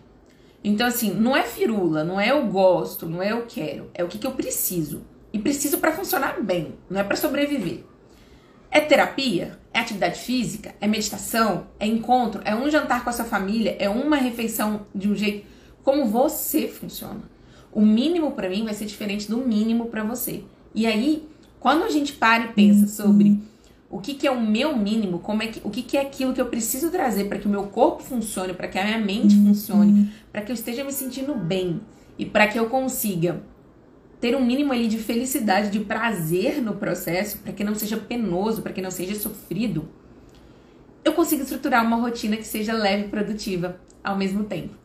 Então, 0.64 0.88
assim, 0.88 1.14
não 1.14 1.36
é 1.36 1.44
firula, 1.44 2.04
não 2.04 2.20
é 2.20 2.32
eu 2.32 2.46
gosto, 2.48 3.06
não 3.06 3.22
é 3.22 3.32
eu 3.32 3.46
quero, 3.48 3.90
é 3.94 4.04
o 4.04 4.08
que, 4.08 4.18
que 4.18 4.28
eu 4.28 4.32
preciso. 4.32 5.04
E 5.32 5.40
preciso 5.40 5.78
para 5.78 5.92
funcionar 5.92 6.42
bem, 6.42 6.76
não 6.90 7.00
é 7.00 7.04
para 7.04 7.16
sobreviver. 7.16 7.84
É 8.72 8.80
terapia? 8.80 9.58
É 9.74 9.80
atividade 9.80 10.20
física? 10.20 10.74
É 10.82 10.88
meditação? 10.88 11.68
É 11.80 11.86
encontro? 11.86 12.42
É 12.44 12.56
um 12.56 12.70
jantar 12.70 13.04
com 13.04 13.10
a 13.10 13.14
sua 13.14 13.26
família? 13.26 13.76
É 13.80 13.90
uma 13.90 14.18
refeição 14.18 14.86
de 14.94 15.08
um 15.08 15.16
jeito? 15.16 15.46
Como 15.84 16.06
você 16.06 16.68
funciona? 16.68 17.22
O 17.72 17.82
mínimo 17.82 18.32
para 18.32 18.50
mim 18.50 18.66
vai 18.66 18.74
ser 18.74 18.86
diferente 18.86 19.30
do 19.30 19.38
mínimo 19.38 19.86
para 19.86 20.04
você. 20.04 20.44
E 20.74 20.86
aí, 20.86 21.28
quando 21.60 21.84
a 21.84 21.90
gente 21.90 22.14
para 22.14 22.46
e 22.46 22.54
pensa 22.54 22.88
sobre 22.88 23.40
o 23.90 24.00
que, 24.00 24.14
que 24.16 24.28
é 24.28 24.32
o 24.32 24.42
meu 24.42 24.78
mínimo, 24.78 25.20
como 25.20 25.44
é 25.44 25.48
que, 25.48 25.62
o 25.64 25.70
que, 25.70 25.82
que 25.82 25.98
é 25.98 26.02
aquilo 26.02 26.34
que 26.34 26.42
eu 26.42 26.48
preciso 26.48 26.90
trazer 26.92 27.26
para 27.26 27.40
que 27.40 27.48
o 27.48 27.50
meu 27.50 27.64
corpo 27.64 28.04
funcione, 28.04 28.54
para 28.54 28.68
que 28.68 28.78
a 28.78 28.84
minha 28.84 29.00
mente 29.00 29.36
uhum. 29.36 29.48
funcione, 29.48 30.12
para 30.38 30.46
que 30.46 30.52
eu 30.52 30.54
esteja 30.54 30.84
me 30.84 30.94
sentindo 30.94 31.34
bem 31.34 31.82
e 32.16 32.24
para 32.24 32.48
que 32.48 32.60
eu 32.60 32.70
consiga 32.70 33.42
ter 34.22 34.36
um 34.36 34.46
mínimo 34.46 34.72
ali 34.72 34.88
de 34.88 35.00
felicidade, 35.00 35.72
de 35.72 35.80
prazer 35.80 36.62
no 36.62 36.76
processo, 36.76 37.40
para 37.40 37.52
que 37.52 37.64
não 37.64 37.74
seja 37.74 37.98
penoso, 37.98 38.62
para 38.62 38.72
que 38.72 38.80
não 38.80 38.92
seja 38.92 39.16
sofrido, 39.16 39.90
eu 41.04 41.14
consigo 41.14 41.42
estruturar 41.42 41.84
uma 41.84 41.98
rotina 41.98 42.38
que 42.38 42.44
seja 42.44 42.72
leve 42.72 43.06
e 43.06 43.08
produtiva 43.08 43.82
ao 44.04 44.16
mesmo 44.16 44.44
tempo. 44.44 44.76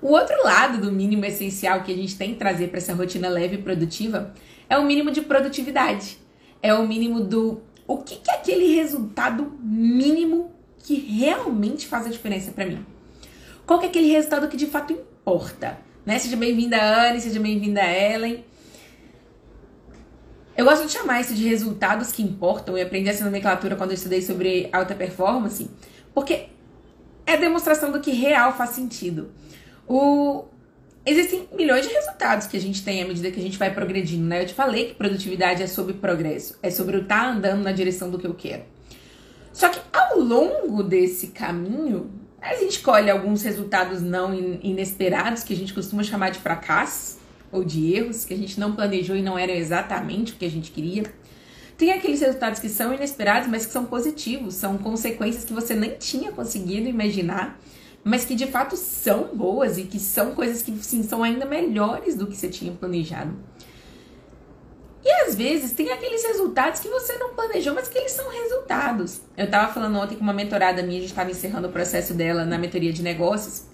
O 0.00 0.12
outro 0.12 0.44
lado 0.44 0.80
do 0.80 0.92
mínimo 0.92 1.24
essencial 1.24 1.82
que 1.82 1.90
a 1.90 1.96
gente 1.96 2.16
tem 2.16 2.34
que 2.34 2.38
trazer 2.38 2.68
para 2.68 2.78
essa 2.78 2.94
rotina 2.94 3.28
leve 3.28 3.56
e 3.56 3.62
produtiva 3.62 4.32
é 4.68 4.78
o 4.78 4.84
mínimo 4.84 5.10
de 5.10 5.22
produtividade 5.22 6.18
é 6.62 6.72
o 6.72 6.86
mínimo 6.86 7.20
do 7.20 7.62
o 7.84 7.98
que, 7.98 8.14
que 8.14 8.30
é 8.30 8.34
aquele 8.34 8.76
resultado 8.76 9.58
mínimo 9.60 10.52
que 10.78 10.94
realmente 10.94 11.88
faz 11.88 12.06
a 12.06 12.10
diferença 12.10 12.52
para 12.52 12.64
mim. 12.64 12.93
Qual 13.66 13.80
é 13.80 13.86
aquele 13.86 14.08
resultado 14.08 14.48
que 14.48 14.56
de 14.56 14.66
fato 14.66 14.92
importa, 14.92 15.78
né? 16.04 16.18
Seja 16.18 16.36
bem-vinda 16.36 16.76
Anne, 16.82 17.20
seja 17.20 17.40
bem-vinda 17.40 17.80
Ellen. 17.82 18.44
Eu 20.56 20.66
gosto 20.66 20.86
de 20.86 20.92
chamar 20.92 21.22
isso 21.22 21.34
de 21.34 21.48
resultados 21.48 22.12
que 22.12 22.22
importam. 22.22 22.76
Eu 22.76 22.86
aprendi 22.86 23.08
essa 23.08 23.24
nomenclatura 23.24 23.74
quando 23.74 23.90
eu 23.90 23.94
estudei 23.94 24.20
sobre 24.20 24.68
alta 24.70 24.94
performance, 24.94 25.70
porque 26.12 26.48
é 27.24 27.38
demonstração 27.38 27.90
do 27.90 28.00
que 28.00 28.10
real 28.10 28.52
faz 28.54 28.70
sentido. 28.70 29.32
O... 29.88 30.44
Existem 31.06 31.48
milhões 31.52 31.86
de 31.86 31.92
resultados 31.92 32.46
que 32.46 32.56
a 32.56 32.60
gente 32.60 32.82
tem 32.84 33.02
à 33.02 33.06
medida 33.06 33.30
que 33.30 33.40
a 33.40 33.42
gente 33.42 33.58
vai 33.58 33.72
progredindo, 33.72 34.24
né? 34.24 34.42
Eu 34.42 34.46
te 34.46 34.54
falei 34.54 34.88
que 34.88 34.94
produtividade 34.94 35.62
é 35.62 35.66
sobre 35.66 35.94
progresso, 35.94 36.58
é 36.62 36.70
sobre 36.70 36.96
eu 36.96 37.02
estar 37.02 37.24
tá 37.24 37.30
andando 37.30 37.62
na 37.62 37.72
direção 37.72 38.10
do 38.10 38.18
que 38.18 38.26
eu 38.26 38.34
quero. 38.34 38.62
Só 39.52 39.68
que 39.68 39.80
ao 39.92 40.18
longo 40.18 40.82
desse 40.82 41.28
caminho, 41.28 42.10
a 42.44 42.56
gente 42.56 42.80
colhe 42.80 43.10
alguns 43.10 43.42
resultados 43.42 44.02
não 44.02 44.34
inesperados, 44.34 45.42
que 45.42 45.54
a 45.54 45.56
gente 45.56 45.72
costuma 45.72 46.02
chamar 46.02 46.30
de 46.30 46.38
fracassos 46.38 47.16
ou 47.50 47.64
de 47.64 47.94
erros, 47.94 48.24
que 48.24 48.34
a 48.34 48.36
gente 48.36 48.60
não 48.60 48.74
planejou 48.74 49.16
e 49.16 49.22
não 49.22 49.38
era 49.38 49.52
exatamente 49.52 50.32
o 50.32 50.36
que 50.36 50.44
a 50.44 50.50
gente 50.50 50.70
queria. 50.70 51.04
Tem 51.78 51.90
aqueles 51.90 52.20
resultados 52.20 52.60
que 52.60 52.68
são 52.68 52.94
inesperados, 52.94 53.48
mas 53.48 53.66
que 53.66 53.72
são 53.72 53.84
positivos, 53.86 54.54
são 54.54 54.78
consequências 54.78 55.44
que 55.44 55.52
você 55.52 55.74
nem 55.74 55.92
tinha 55.96 56.30
conseguido 56.30 56.88
imaginar 56.88 57.58
mas 58.04 58.26
que 58.26 58.34
de 58.34 58.46
fato 58.46 58.76
são 58.76 59.34
boas 59.34 59.78
e 59.78 59.84
que 59.84 59.98
são 59.98 60.34
coisas 60.34 60.62
que 60.62 60.76
sim, 60.84 61.02
são 61.02 61.24
ainda 61.24 61.46
melhores 61.46 62.14
do 62.14 62.26
que 62.26 62.36
você 62.36 62.48
tinha 62.48 62.70
planejado. 62.70 63.34
E 65.04 65.10
às 65.26 65.34
vezes 65.34 65.72
tem 65.72 65.92
aqueles 65.92 66.24
resultados 66.24 66.80
que 66.80 66.88
você 66.88 67.18
não 67.18 67.34
planejou, 67.34 67.74
mas 67.74 67.88
que 67.88 67.98
eles 67.98 68.12
são 68.12 68.30
resultados. 68.30 69.20
Eu 69.36 69.44
estava 69.44 69.72
falando 69.72 69.98
ontem 69.98 70.16
com 70.16 70.22
uma 70.22 70.32
mentorada 70.32 70.82
minha, 70.82 70.98
a 70.98 71.00
gente 71.02 71.10
estava 71.10 71.30
encerrando 71.30 71.68
o 71.68 71.72
processo 71.72 72.14
dela 72.14 72.44
na 72.44 72.56
mentoria 72.56 72.92
de 72.92 73.02
negócios. 73.02 73.64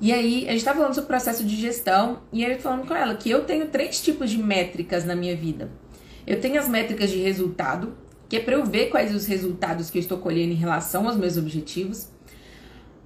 E 0.00 0.12
aí, 0.12 0.46
a 0.46 0.50
gente 0.50 0.58
estava 0.58 0.78
falando 0.78 0.94
sobre 0.94 1.04
o 1.04 1.08
processo 1.08 1.44
de 1.44 1.54
gestão, 1.54 2.22
e 2.32 2.42
eu 2.42 2.58
falando 2.58 2.86
com 2.86 2.94
ela 2.94 3.14
que 3.14 3.30
eu 3.30 3.44
tenho 3.44 3.66
três 3.66 4.00
tipos 4.00 4.30
de 4.30 4.38
métricas 4.38 5.04
na 5.04 5.14
minha 5.14 5.36
vida. 5.36 5.70
Eu 6.26 6.40
tenho 6.40 6.58
as 6.58 6.68
métricas 6.68 7.10
de 7.10 7.18
resultado, 7.18 7.94
que 8.28 8.36
é 8.36 8.40
para 8.40 8.54
eu 8.54 8.64
ver 8.64 8.88
quais 8.88 9.14
os 9.14 9.26
resultados 9.26 9.90
que 9.90 9.98
eu 9.98 10.00
estou 10.00 10.18
colhendo 10.18 10.52
em 10.52 10.56
relação 10.56 11.06
aos 11.06 11.16
meus 11.16 11.36
objetivos 11.36 12.08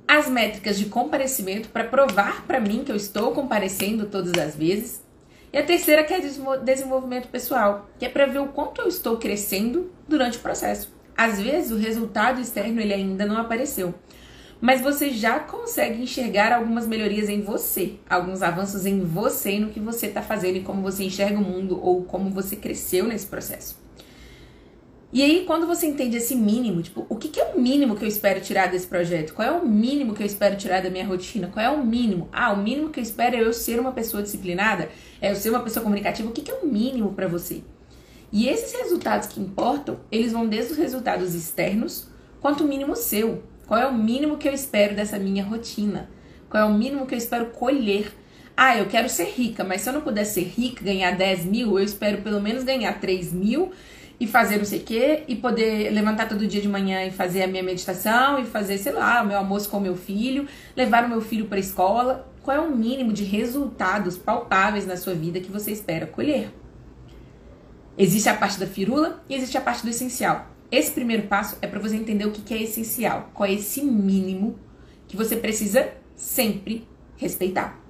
as 0.08 0.26
métricas 0.26 0.78
de 0.78 0.86
comparecimento 0.86 1.68
para 1.68 1.84
provar 1.84 2.46
para 2.46 2.58
mim 2.58 2.82
que 2.82 2.90
eu 2.90 2.96
estou 2.96 3.32
comparecendo 3.32 4.06
todas 4.06 4.32
as 4.42 4.56
vezes. 4.56 5.02
E 5.52 5.56
a 5.56 5.64
terceira 5.64 6.04
que 6.04 6.12
é 6.12 6.20
desenvolvimento 6.20 7.28
pessoal, 7.28 7.88
que 7.98 8.04
é 8.04 8.08
para 8.08 8.26
ver 8.26 8.40
o 8.40 8.48
quanto 8.48 8.82
eu 8.82 8.88
estou 8.88 9.16
crescendo 9.16 9.90
durante 10.06 10.38
o 10.38 10.42
processo. 10.42 10.92
Às 11.16 11.40
vezes 11.40 11.72
o 11.72 11.78
resultado 11.78 12.40
externo 12.40 12.80
ele 12.80 12.92
ainda 12.92 13.24
não 13.24 13.38
apareceu, 13.38 13.94
mas 14.60 14.80
você 14.80 15.10
já 15.10 15.40
consegue 15.40 16.02
enxergar 16.02 16.52
algumas 16.52 16.86
melhorias 16.86 17.28
em 17.28 17.40
você, 17.40 17.94
alguns 18.08 18.42
avanços 18.42 18.84
em 18.84 19.00
você 19.00 19.52
e 19.52 19.60
no 19.60 19.70
que 19.70 19.80
você 19.80 20.06
está 20.06 20.20
fazendo 20.20 20.56
e 20.56 20.62
como 20.62 20.82
você 20.82 21.04
enxerga 21.04 21.38
o 21.38 21.42
mundo 21.42 21.80
ou 21.82 22.04
como 22.04 22.30
você 22.30 22.54
cresceu 22.54 23.06
nesse 23.06 23.26
processo. 23.26 23.87
E 25.10 25.22
aí, 25.22 25.44
quando 25.46 25.66
você 25.66 25.86
entende 25.86 26.18
esse 26.18 26.34
mínimo, 26.36 26.82
tipo, 26.82 27.06
o 27.08 27.16
que, 27.16 27.28
que, 27.28 27.40
é 27.40 27.54
o 27.54 27.58
mínimo 27.58 27.96
que 27.96 28.04
eu 28.04 28.08
espero 28.08 28.42
tirar 28.42 28.66
desse 28.66 28.86
projeto? 28.86 29.32
Qual 29.32 29.48
é 29.48 29.50
o 29.50 29.66
mínimo 29.66 30.14
que 30.14 30.22
eu 30.22 30.26
espero 30.26 30.54
tirar 30.54 30.82
da 30.82 30.90
minha 30.90 31.06
rotina? 31.06 31.48
Qual 31.48 31.64
é 31.64 31.70
o 31.70 31.82
mínimo? 31.82 32.28
Ah, 32.30 32.52
o 32.52 32.58
mínimo 32.58 32.90
que 32.90 33.00
eu 33.00 33.02
espero 33.02 33.34
é 33.34 33.40
eu 33.40 33.54
ser 33.54 33.80
uma 33.80 33.92
pessoa 33.92 34.22
disciplinada? 34.22 34.90
É 35.18 35.30
eu 35.30 35.34
ser 35.36 35.48
uma 35.48 35.60
pessoa 35.60 35.82
comunicativa? 35.82 36.28
O 36.28 36.32
que, 36.32 36.42
que 36.42 36.50
é 36.50 36.54
o 36.54 36.66
mínimo 36.66 37.14
para 37.14 37.26
você? 37.26 37.62
E 38.30 38.46
esses 38.48 38.78
resultados 38.78 39.28
que 39.28 39.40
importam, 39.40 39.98
eles 40.12 40.32
vão 40.32 40.46
desde 40.46 40.72
os 40.72 40.78
resultados 40.78 41.34
externos 41.34 42.08
quanto 42.38 42.64
o 42.64 42.68
mínimo 42.68 42.94
seu. 42.94 43.42
Qual 43.66 43.80
é 43.80 43.86
o 43.86 43.94
mínimo 43.94 44.36
que 44.36 44.46
eu 44.46 44.52
espero 44.52 44.94
dessa 44.94 45.18
minha 45.18 45.42
rotina? 45.42 46.10
Qual 46.50 46.62
é 46.62 46.66
o 46.66 46.74
mínimo 46.74 47.06
que 47.06 47.14
eu 47.14 47.18
espero 47.18 47.46
colher? 47.46 48.12
Ah, 48.54 48.76
eu 48.76 48.86
quero 48.86 49.08
ser 49.08 49.30
rica, 49.30 49.64
mas 49.64 49.80
se 49.80 49.88
eu 49.88 49.94
não 49.94 50.02
puder 50.02 50.24
ser 50.24 50.42
rica, 50.42 50.84
ganhar 50.84 51.12
10 51.12 51.46
mil, 51.46 51.78
eu 51.78 51.84
espero 51.84 52.20
pelo 52.20 52.42
menos 52.42 52.64
ganhar 52.64 53.00
3 53.00 53.32
mil 53.32 53.72
e 54.20 54.26
fazer 54.26 54.58
não 54.58 54.64
sei 54.64 54.80
o 54.80 54.82
quê, 54.82 55.22
e 55.28 55.36
poder 55.36 55.90
levantar 55.90 56.28
todo 56.28 56.46
dia 56.46 56.60
de 56.60 56.68
manhã 56.68 57.04
e 57.04 57.10
fazer 57.10 57.42
a 57.42 57.46
minha 57.46 57.62
meditação, 57.62 58.40
e 58.40 58.44
fazer, 58.44 58.78
sei 58.78 58.92
lá, 58.92 59.22
o 59.22 59.26
meu 59.26 59.38
almoço 59.38 59.68
com 59.70 59.78
o 59.78 59.80
meu 59.80 59.96
filho, 59.96 60.46
levar 60.76 61.04
o 61.04 61.08
meu 61.08 61.20
filho 61.20 61.46
para 61.46 61.56
a 61.56 61.60
escola. 61.60 62.28
Qual 62.42 62.56
é 62.56 62.60
o 62.60 62.74
mínimo 62.74 63.12
de 63.12 63.24
resultados 63.24 64.16
palpáveis 64.16 64.86
na 64.86 64.96
sua 64.96 65.14
vida 65.14 65.40
que 65.40 65.52
você 65.52 65.70
espera 65.70 66.06
colher? 66.06 66.50
Existe 67.96 68.28
a 68.28 68.34
parte 68.34 68.58
da 68.58 68.66
firula 68.66 69.22
e 69.28 69.34
existe 69.34 69.56
a 69.56 69.60
parte 69.60 69.82
do 69.82 69.90
essencial. 69.90 70.46
Esse 70.70 70.92
primeiro 70.92 71.24
passo 71.24 71.56
é 71.62 71.66
para 71.66 71.80
você 71.80 71.96
entender 71.96 72.26
o 72.26 72.32
que 72.32 72.54
é 72.54 72.62
essencial, 72.62 73.30
qual 73.32 73.48
é 73.48 73.54
esse 73.54 73.82
mínimo 73.82 74.58
que 75.06 75.16
você 75.16 75.36
precisa 75.36 75.88
sempre 76.14 76.86
respeitar. 77.16 77.87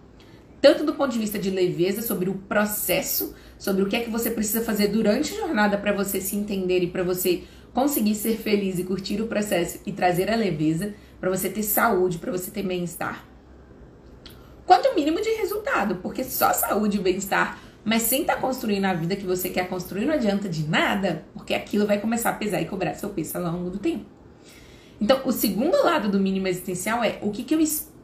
Tanto 0.60 0.84
do 0.84 0.94
ponto 0.94 1.12
de 1.12 1.18
vista 1.18 1.38
de 1.38 1.50
leveza 1.50 2.02
sobre 2.02 2.28
o 2.28 2.34
processo, 2.34 3.34
sobre 3.58 3.82
o 3.82 3.86
que 3.86 3.96
é 3.96 4.00
que 4.00 4.10
você 4.10 4.30
precisa 4.30 4.60
fazer 4.60 4.88
durante 4.88 5.32
a 5.34 5.36
jornada 5.36 5.78
para 5.78 5.92
você 5.92 6.20
se 6.20 6.36
entender 6.36 6.80
e 6.80 6.88
para 6.88 7.04
você 7.04 7.44
conseguir 7.72 8.16
ser 8.16 8.36
feliz 8.36 8.78
e 8.78 8.84
curtir 8.84 9.20
o 9.20 9.28
processo 9.28 9.78
e 9.86 9.92
trazer 9.92 10.30
a 10.30 10.36
leveza, 10.36 10.94
para 11.20 11.30
você 11.30 11.48
ter 11.48 11.62
saúde, 11.62 12.18
para 12.18 12.32
você 12.32 12.50
ter 12.50 12.62
bem-estar. 12.62 13.24
Quanto 14.66 14.94
mínimo 14.94 15.20
de 15.20 15.30
resultado, 15.30 15.96
porque 15.96 16.24
só 16.24 16.52
saúde 16.52 16.98
e 16.98 17.00
bem-estar, 17.00 17.60
mas 17.84 18.02
sem 18.02 18.22
estar 18.22 18.34
tá 18.34 18.40
construindo 18.40 18.84
a 18.84 18.94
vida 18.94 19.16
que 19.16 19.24
você 19.24 19.48
quer 19.48 19.68
construir, 19.68 20.06
não 20.06 20.14
adianta 20.14 20.48
de 20.48 20.68
nada, 20.68 21.24
porque 21.32 21.54
aquilo 21.54 21.86
vai 21.86 22.00
começar 22.00 22.30
a 22.30 22.34
pesar 22.34 22.60
e 22.60 22.66
cobrar 22.66 22.94
seu 22.94 23.10
peso 23.10 23.38
ao 23.38 23.44
longo 23.44 23.70
do 23.70 23.78
tempo. 23.78 24.04
Então, 25.00 25.20
o 25.24 25.30
segundo 25.30 25.76
lado 25.84 26.08
do 26.08 26.18
mínimo 26.18 26.48
existencial 26.48 27.02
é 27.04 27.18
o 27.22 27.30
que, 27.30 27.44
que 27.44 27.54
eu 27.54 27.60
espero 27.60 27.97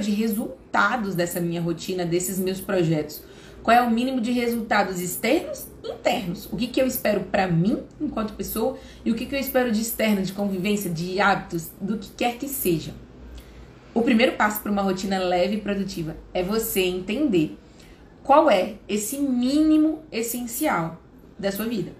de 0.00 0.10
resultados 0.10 1.14
dessa 1.14 1.40
minha 1.40 1.60
rotina, 1.60 2.04
desses 2.04 2.38
meus 2.38 2.60
projetos. 2.60 3.22
Qual 3.62 3.76
é 3.76 3.82
o 3.82 3.90
mínimo 3.90 4.20
de 4.20 4.32
resultados 4.32 5.00
externos 5.00 5.66
e 5.84 5.90
internos? 5.90 6.48
O 6.50 6.56
que, 6.56 6.66
que 6.66 6.80
eu 6.80 6.86
espero 6.86 7.20
para 7.20 7.46
mim, 7.46 7.82
enquanto 8.00 8.32
pessoa, 8.32 8.78
e 9.04 9.10
o 9.10 9.14
que, 9.14 9.26
que 9.26 9.34
eu 9.34 9.38
espero 9.38 9.70
de 9.70 9.80
externo, 9.80 10.22
de 10.22 10.32
convivência, 10.32 10.90
de 10.90 11.20
hábitos, 11.20 11.70
do 11.80 11.98
que 11.98 12.10
quer 12.10 12.36
que 12.36 12.48
seja. 12.48 12.92
O 13.92 14.02
primeiro 14.02 14.32
passo 14.32 14.62
para 14.62 14.72
uma 14.72 14.82
rotina 14.82 15.18
leve 15.18 15.56
e 15.56 15.60
produtiva 15.60 16.16
é 16.32 16.42
você 16.42 16.80
entender 16.80 17.58
qual 18.22 18.50
é 18.50 18.76
esse 18.88 19.18
mínimo 19.18 20.02
essencial 20.10 21.00
da 21.38 21.52
sua 21.52 21.66
vida. 21.66 21.92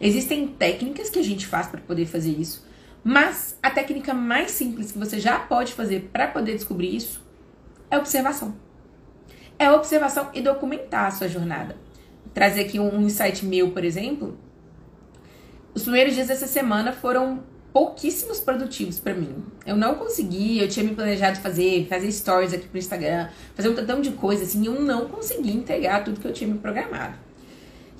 Existem 0.00 0.46
técnicas 0.46 1.10
que 1.10 1.18
a 1.18 1.24
gente 1.24 1.46
faz 1.46 1.66
para 1.66 1.80
poder 1.80 2.06
fazer 2.06 2.30
isso, 2.30 2.64
mas 3.02 3.58
a 3.62 3.70
técnica 3.70 4.12
mais 4.12 4.50
simples 4.50 4.92
que 4.92 4.98
você 4.98 5.18
já 5.18 5.38
pode 5.38 5.72
fazer 5.72 6.10
para 6.12 6.28
poder 6.28 6.54
descobrir 6.54 6.94
isso 6.94 7.22
é 7.90 7.96
observação 7.96 8.54
é 9.58 9.70
observação 9.72 10.30
e 10.32 10.40
documentar 10.40 11.06
a 11.06 11.10
sua 11.10 11.28
jornada. 11.28 11.76
Trazer 12.32 12.62
aqui 12.62 12.78
um 12.78 13.02
insight 13.02 13.44
meu, 13.44 13.72
por 13.72 13.84
exemplo. 13.84 14.38
Os 15.74 15.82
primeiros 15.82 16.14
dias 16.14 16.28
dessa 16.28 16.46
semana 16.46 16.92
foram 16.92 17.42
pouquíssimos 17.72 18.38
produtivos 18.38 19.00
para 19.00 19.14
mim. 19.14 19.44
Eu 19.66 19.76
não 19.76 19.96
consegui, 19.96 20.58
eu 20.58 20.68
tinha 20.68 20.84
me 20.84 20.94
planejado 20.94 21.40
fazer, 21.40 21.86
fazer 21.88 22.10
stories 22.12 22.52
aqui 22.52 22.68
pro 22.68 22.78
Instagram, 22.78 23.28
fazer 23.54 23.68
um 23.68 23.74
tantão 23.74 24.00
de 24.00 24.12
coisa 24.12 24.44
assim, 24.44 24.66
eu 24.66 24.80
não 24.80 25.08
consegui 25.08 25.52
entregar 25.52 26.04
tudo 26.04 26.20
que 26.20 26.26
eu 26.26 26.32
tinha 26.32 26.48
me 26.50 26.58
programado. 26.58 27.14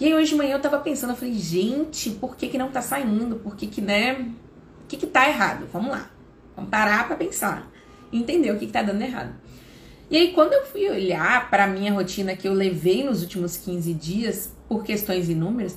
E 0.00 0.06
aí 0.06 0.14
hoje 0.14 0.30
de 0.30 0.36
manhã 0.36 0.54
eu 0.54 0.60
tava 0.60 0.78
pensando, 0.78 1.10
eu 1.10 1.16
falei, 1.16 1.34
gente, 1.34 2.10
por 2.10 2.36
que 2.36 2.48
que 2.48 2.56
não 2.56 2.70
tá 2.70 2.80
saindo? 2.80 3.36
Por 3.36 3.56
que 3.56 3.66
que, 3.66 3.80
né? 3.80 4.28
Que 4.88 4.96
que 4.96 5.06
tá 5.06 5.28
errado? 5.28 5.68
Vamos 5.72 5.90
lá. 5.90 6.10
Vamos 6.56 6.70
parar 6.70 7.06
pra 7.06 7.16
pensar. 7.16 7.70
Entender 8.12 8.50
o 8.50 8.58
que 8.58 8.66
que 8.66 8.72
tá 8.72 8.82
dando 8.82 9.02
errado. 9.02 9.34
E 10.10 10.16
aí, 10.16 10.32
quando 10.32 10.54
eu 10.54 10.64
fui 10.64 10.88
olhar 10.88 11.50
para 11.50 11.66
minha 11.66 11.92
rotina 11.92 12.34
que 12.34 12.48
eu 12.48 12.54
levei 12.54 13.04
nos 13.04 13.20
últimos 13.20 13.58
15 13.58 13.92
dias, 13.92 14.50
por 14.66 14.82
questões 14.82 15.28
inúmeras, 15.28 15.76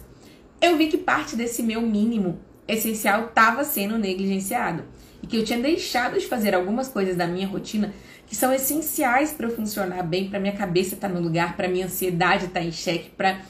eu 0.62 0.78
vi 0.78 0.88
que 0.88 0.98
parte 0.98 1.36
desse 1.36 1.62
meu 1.62 1.82
mínimo 1.82 2.40
essencial 2.66 3.26
estava 3.26 3.66
sendo 3.66 3.98
negligenciado. 3.98 4.84
E 5.22 5.28
que 5.28 5.36
eu 5.36 5.44
tinha 5.44 5.60
deixado 5.60 6.18
de 6.18 6.26
fazer 6.26 6.56
algumas 6.56 6.88
coisas 6.88 7.18
da 7.18 7.28
minha 7.28 7.46
rotina 7.46 7.94
que 8.26 8.36
são 8.36 8.54
essenciais 8.54 9.34
para 9.34 9.48
eu 9.48 9.56
funcionar 9.56 10.04
bem, 10.04 10.30
para 10.30 10.40
minha 10.40 10.56
cabeça 10.56 10.96
estar 10.96 11.10
tá 11.10 11.14
no 11.14 11.20
lugar, 11.20 11.58
para 11.58 11.68
minha 11.68 11.86
ansiedade 11.86 12.46
estar 12.46 12.62
tá 12.62 12.66
em 12.66 12.72
xeque, 12.72 13.10
para 13.10 13.42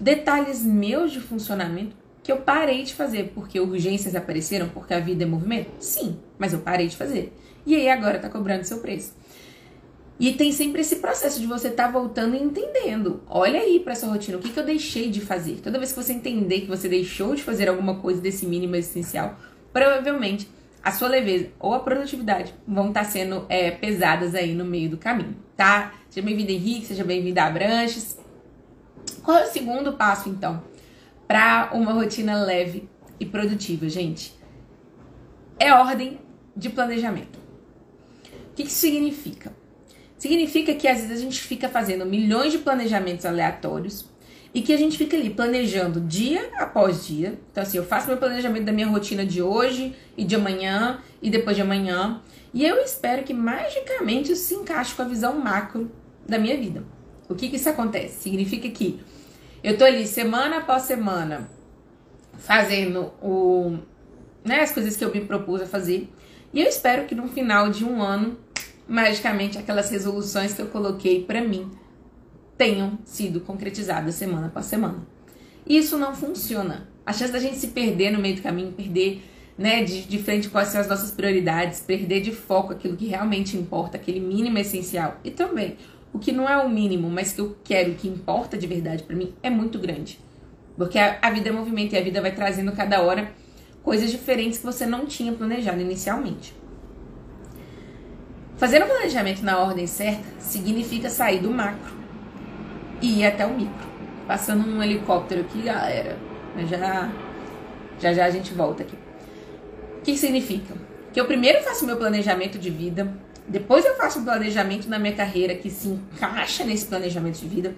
detalhes 0.00 0.64
meus 0.64 1.12
de 1.12 1.20
funcionamento 1.20 1.94
que 2.26 2.32
eu 2.32 2.38
parei 2.38 2.82
de 2.82 2.92
fazer 2.92 3.30
porque 3.32 3.60
urgências 3.60 4.16
apareceram, 4.16 4.68
porque 4.68 4.92
a 4.92 4.98
vida 4.98 5.22
é 5.22 5.26
movimento? 5.26 5.70
Sim, 5.78 6.18
mas 6.36 6.52
eu 6.52 6.58
parei 6.58 6.88
de 6.88 6.96
fazer. 6.96 7.32
E 7.64 7.76
aí 7.76 7.88
agora 7.88 8.16
está 8.16 8.28
cobrando 8.28 8.64
seu 8.64 8.78
preço. 8.78 9.14
E 10.18 10.32
tem 10.32 10.50
sempre 10.50 10.80
esse 10.80 10.96
processo 10.96 11.38
de 11.38 11.46
você 11.46 11.68
estar 11.68 11.84
tá 11.84 11.90
voltando 11.92 12.34
e 12.34 12.42
entendendo. 12.42 13.22
Olha 13.28 13.60
aí 13.60 13.78
para 13.78 13.92
essa 13.92 14.08
rotina, 14.08 14.38
o 14.38 14.40
que, 14.40 14.50
que 14.50 14.58
eu 14.58 14.64
deixei 14.64 15.08
de 15.08 15.20
fazer? 15.20 15.60
Toda 15.62 15.78
vez 15.78 15.92
que 15.92 16.02
você 16.02 16.14
entender 16.14 16.62
que 16.62 16.66
você 16.66 16.88
deixou 16.88 17.32
de 17.32 17.44
fazer 17.44 17.68
alguma 17.68 18.00
coisa 18.00 18.20
desse 18.20 18.44
mínimo 18.44 18.74
essencial, 18.74 19.38
provavelmente 19.72 20.48
a 20.82 20.90
sua 20.90 21.06
leveza 21.06 21.50
ou 21.60 21.74
a 21.74 21.78
produtividade 21.78 22.52
vão 22.66 22.88
estar 22.88 23.04
tá 23.04 23.08
sendo 23.08 23.46
é, 23.48 23.70
pesadas 23.70 24.34
aí 24.34 24.52
no 24.52 24.64
meio 24.64 24.90
do 24.90 24.96
caminho, 24.96 25.36
tá? 25.56 25.94
Seja 26.10 26.26
bem-vindo, 26.26 26.50
Henrique, 26.50 26.86
seja 26.86 27.04
bem-vindo 27.04 27.38
a 27.38 27.48
Branches. 27.48 28.18
Qual 29.22 29.38
é 29.38 29.44
o 29.44 29.52
segundo 29.52 29.92
passo, 29.92 30.28
então, 30.28 30.60
para 31.26 31.70
uma 31.72 31.92
rotina 31.92 32.42
leve 32.44 32.88
e 33.18 33.26
produtiva, 33.26 33.88
gente? 33.88 34.34
É 35.58 35.72
ordem 35.72 36.18
de 36.56 36.68
planejamento. 36.70 37.38
O 38.50 38.54
que, 38.54 38.62
isso 38.62 38.76
significa? 38.76 39.52
Significa 40.16 40.74
que 40.74 40.88
às 40.88 41.00
vezes 41.00 41.18
a 41.18 41.20
gente 41.20 41.40
fica 41.40 41.68
fazendo 41.68 42.06
milhões 42.06 42.52
de 42.52 42.58
planejamentos 42.58 43.26
aleatórios 43.26 44.06
e 44.54 44.62
que 44.62 44.72
a 44.72 44.76
gente 44.78 44.96
fica 44.96 45.16
ali 45.16 45.28
planejando 45.28 46.00
dia 46.00 46.50
após 46.56 47.06
dia. 47.06 47.38
Então, 47.50 47.62
assim, 47.62 47.76
eu 47.76 47.84
faço 47.84 48.08
meu 48.08 48.16
planejamento 48.16 48.64
da 48.64 48.72
minha 48.72 48.86
rotina 48.86 49.26
de 49.26 49.42
hoje 49.42 49.94
e 50.16 50.24
de 50.24 50.34
amanhã 50.34 51.00
e 51.20 51.28
depois 51.28 51.54
de 51.54 51.62
amanhã. 51.62 52.22
E 52.54 52.64
eu 52.64 52.78
espero 52.78 53.22
que 53.22 53.34
magicamente 53.34 54.32
isso 54.32 54.44
se 54.44 54.54
encaixe 54.54 54.94
com 54.94 55.02
a 55.02 55.04
visão 55.04 55.38
macro 55.38 55.90
da 56.26 56.38
minha 56.38 56.56
vida. 56.56 56.82
O 57.28 57.34
que, 57.34 57.50
que 57.50 57.56
isso 57.56 57.68
acontece? 57.68 58.22
Significa 58.22 58.68
que 58.70 58.98
eu 59.66 59.76
tô 59.76 59.84
ali 59.84 60.06
semana 60.06 60.58
após 60.58 60.84
semana 60.84 61.50
fazendo 62.38 63.12
o, 63.20 63.76
né, 64.44 64.60
as 64.60 64.70
coisas 64.70 64.96
que 64.96 65.04
eu 65.04 65.12
me 65.12 65.22
propus 65.22 65.60
a 65.60 65.66
fazer. 65.66 66.08
E 66.54 66.60
eu 66.60 66.68
espero 66.68 67.04
que 67.04 67.16
no 67.16 67.26
final 67.26 67.68
de 67.68 67.84
um 67.84 68.00
ano, 68.00 68.38
magicamente, 68.86 69.58
aquelas 69.58 69.90
resoluções 69.90 70.54
que 70.54 70.62
eu 70.62 70.68
coloquei 70.68 71.24
para 71.24 71.40
mim 71.40 71.68
tenham 72.56 72.96
sido 73.04 73.40
concretizadas 73.40 74.14
semana 74.14 74.46
após 74.46 74.66
semana. 74.66 75.04
Isso 75.66 75.98
não 75.98 76.14
funciona. 76.14 76.86
A 77.04 77.12
chance 77.12 77.32
da 77.32 77.40
gente 77.40 77.56
se 77.56 77.66
perder 77.66 78.12
no 78.12 78.20
meio 78.20 78.36
do 78.36 78.42
caminho, 78.42 78.70
perder 78.70 79.20
né, 79.58 79.82
de, 79.82 80.02
de 80.02 80.18
frente 80.18 80.48
quais 80.48 80.68
são 80.68 80.80
as 80.80 80.86
nossas 80.86 81.10
prioridades, 81.10 81.80
perder 81.80 82.20
de 82.20 82.30
foco 82.30 82.72
aquilo 82.72 82.96
que 82.96 83.06
realmente 83.06 83.56
importa, 83.56 83.96
aquele 83.96 84.20
mínimo 84.20 84.58
essencial. 84.58 85.18
E 85.24 85.32
também, 85.32 85.76
o 86.16 86.18
que 86.18 86.32
não 86.32 86.48
é 86.48 86.56
o 86.56 86.66
mínimo, 86.66 87.10
mas 87.10 87.34
que 87.34 87.42
eu 87.42 87.54
quero, 87.62 87.94
que 87.94 88.08
importa 88.08 88.56
de 88.56 88.66
verdade 88.66 89.02
para 89.02 89.14
mim, 89.14 89.34
é 89.42 89.50
muito 89.50 89.78
grande. 89.78 90.18
Porque 90.74 90.98
a, 90.98 91.18
a 91.20 91.30
vida 91.30 91.50
é 91.50 91.52
movimento 91.52 91.92
e 91.92 91.98
a 91.98 92.00
vida 92.00 92.22
vai 92.22 92.34
trazendo 92.34 92.72
cada 92.72 93.02
hora 93.02 93.30
coisas 93.82 94.10
diferentes 94.10 94.58
que 94.58 94.64
você 94.64 94.86
não 94.86 95.04
tinha 95.04 95.30
planejado 95.32 95.78
inicialmente. 95.78 96.54
Fazer 98.56 98.82
um 98.82 98.86
planejamento 98.86 99.42
na 99.42 99.58
ordem 99.58 99.86
certa 99.86 100.24
significa 100.38 101.10
sair 101.10 101.40
do 101.40 101.50
macro 101.50 101.94
e 103.02 103.20
ir 103.20 103.26
até 103.26 103.44
o 103.44 103.54
micro. 103.54 103.86
Passando 104.26 104.66
um 104.66 104.82
helicóptero 104.82 105.42
aqui, 105.42 105.60
galera. 105.60 106.16
Já 106.66 107.10
já, 107.98 108.14
já 108.14 108.24
a 108.24 108.30
gente 108.30 108.54
volta 108.54 108.82
aqui. 108.82 108.96
O 109.98 110.00
que 110.00 110.16
significa? 110.16 110.74
Que 111.12 111.20
eu 111.20 111.26
primeiro 111.26 111.62
faço 111.62 111.84
meu 111.84 111.98
planejamento 111.98 112.58
de 112.58 112.70
vida, 112.70 113.12
depois 113.48 113.84
eu 113.84 113.96
faço 113.96 114.18
um 114.18 114.24
planejamento 114.24 114.88
na 114.88 114.98
minha 114.98 115.14
carreira 115.14 115.54
que 115.54 115.70
se 115.70 115.88
encaixa 115.88 116.64
nesse 116.64 116.86
planejamento 116.86 117.38
de 117.38 117.48
vida. 117.48 117.74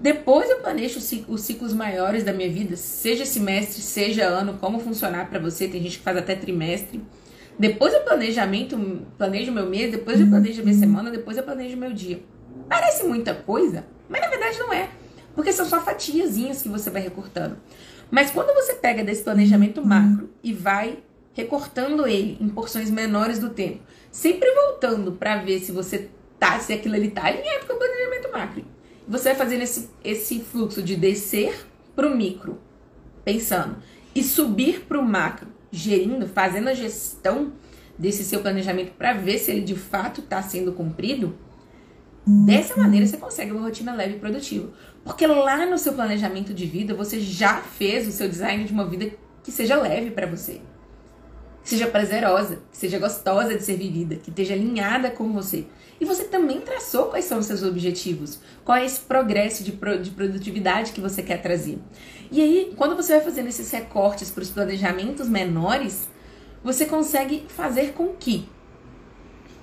Depois 0.00 0.48
eu 0.48 0.60
planejo 0.60 0.98
os 1.28 1.40
ciclos 1.42 1.74
maiores 1.74 2.24
da 2.24 2.32
minha 2.32 2.50
vida, 2.50 2.74
seja 2.76 3.26
semestre, 3.26 3.82
seja 3.82 4.24
ano, 4.24 4.54
como 4.58 4.78
funcionar 4.80 5.28
para 5.28 5.38
você. 5.38 5.68
Tem 5.68 5.82
gente 5.82 5.98
que 5.98 6.04
faz 6.04 6.16
até 6.16 6.34
trimestre. 6.34 7.02
Depois 7.58 7.92
eu 7.92 8.00
planejamento, 8.00 8.78
planejo 9.18 9.52
meu 9.52 9.66
mês, 9.66 9.90
depois 9.90 10.18
eu 10.18 10.26
planejo 10.26 10.62
minha 10.62 10.78
semana, 10.78 11.10
depois 11.10 11.36
eu 11.36 11.42
planejo 11.42 11.76
meu 11.76 11.92
dia. 11.92 12.22
Parece 12.68 13.04
muita 13.04 13.34
coisa, 13.34 13.84
mas 14.08 14.20
na 14.22 14.28
verdade 14.28 14.58
não 14.58 14.72
é. 14.72 14.88
Porque 15.34 15.52
são 15.52 15.66
só 15.66 15.80
fatiazinhas 15.82 16.62
que 16.62 16.68
você 16.68 16.88
vai 16.88 17.02
recortando. 17.02 17.58
Mas 18.10 18.30
quando 18.30 18.54
você 18.54 18.74
pega 18.74 19.04
desse 19.04 19.22
planejamento 19.22 19.84
macro 19.84 20.30
e 20.42 20.52
vai 20.52 20.98
recortando 21.32 22.06
ele 22.06 22.36
em 22.40 22.48
porções 22.48 22.90
menores 22.90 23.38
do 23.38 23.50
tempo, 23.50 23.80
sempre 24.10 24.50
voltando 24.52 25.12
para 25.12 25.36
ver 25.36 25.60
se 25.60 25.72
você 25.72 26.08
tá, 26.38 26.58
se 26.58 26.72
aquilo 26.72 26.94
ali 26.94 27.10
tá 27.10 27.26
alinhado 27.26 27.66
com 27.66 27.74
o 27.74 27.78
planejamento 27.78 28.32
macro. 28.32 28.64
Você 29.06 29.30
vai 29.30 29.34
fazendo 29.34 29.62
esse, 29.62 29.90
esse 30.04 30.40
fluxo 30.40 30.82
de 30.82 30.96
descer 30.96 31.66
para 31.94 32.08
o 32.08 32.16
micro, 32.16 32.60
pensando, 33.24 33.76
e 34.14 34.22
subir 34.22 34.80
para 34.86 34.98
o 34.98 35.04
macro, 35.04 35.48
gerindo, 35.70 36.26
fazendo 36.26 36.68
a 36.68 36.74
gestão 36.74 37.52
desse 37.98 38.24
seu 38.24 38.40
planejamento 38.40 38.92
para 38.92 39.12
ver 39.12 39.38
se 39.38 39.50
ele 39.50 39.60
de 39.60 39.74
fato 39.74 40.20
está 40.20 40.42
sendo 40.42 40.72
cumprido. 40.72 41.36
Dessa 42.26 42.76
maneira 42.76 43.06
você 43.06 43.16
consegue 43.16 43.50
uma 43.50 43.62
rotina 43.62 43.94
leve 43.94 44.16
e 44.16 44.18
produtiva. 44.18 44.72
Porque 45.04 45.26
lá 45.26 45.66
no 45.66 45.78
seu 45.78 45.94
planejamento 45.94 46.52
de 46.52 46.66
vida 46.66 46.94
você 46.94 47.18
já 47.18 47.56
fez 47.56 48.06
o 48.06 48.12
seu 48.12 48.28
design 48.28 48.64
de 48.64 48.72
uma 48.72 48.86
vida 48.86 49.10
que 49.42 49.50
seja 49.50 49.80
leve 49.80 50.10
para 50.10 50.26
você 50.26 50.60
seja 51.62 51.86
prazerosa, 51.86 52.60
seja 52.72 52.98
gostosa 52.98 53.54
de 53.56 53.62
ser 53.62 53.76
vivida, 53.76 54.16
que 54.16 54.30
esteja 54.30 54.54
alinhada 54.54 55.10
com 55.10 55.32
você. 55.32 55.66
E 56.00 56.04
você 56.04 56.24
também 56.24 56.60
traçou 56.60 57.06
quais 57.06 57.26
são 57.26 57.38
os 57.38 57.46
seus 57.46 57.62
objetivos, 57.62 58.38
qual 58.64 58.78
é 58.78 58.86
esse 58.86 59.00
progresso 59.00 59.62
de, 59.62 59.72
pro, 59.72 59.98
de 59.98 60.10
produtividade 60.10 60.92
que 60.92 61.00
você 61.00 61.22
quer 61.22 61.42
trazer. 61.42 61.78
E 62.32 62.40
aí, 62.40 62.72
quando 62.76 62.96
você 62.96 63.14
vai 63.14 63.22
fazendo 63.22 63.48
esses 63.48 63.70
recortes 63.70 64.30
para 64.30 64.42
os 64.42 64.50
planejamentos 64.50 65.28
menores, 65.28 66.08
você 66.64 66.86
consegue 66.86 67.44
fazer 67.48 67.92
com 67.92 68.14
que 68.14 68.48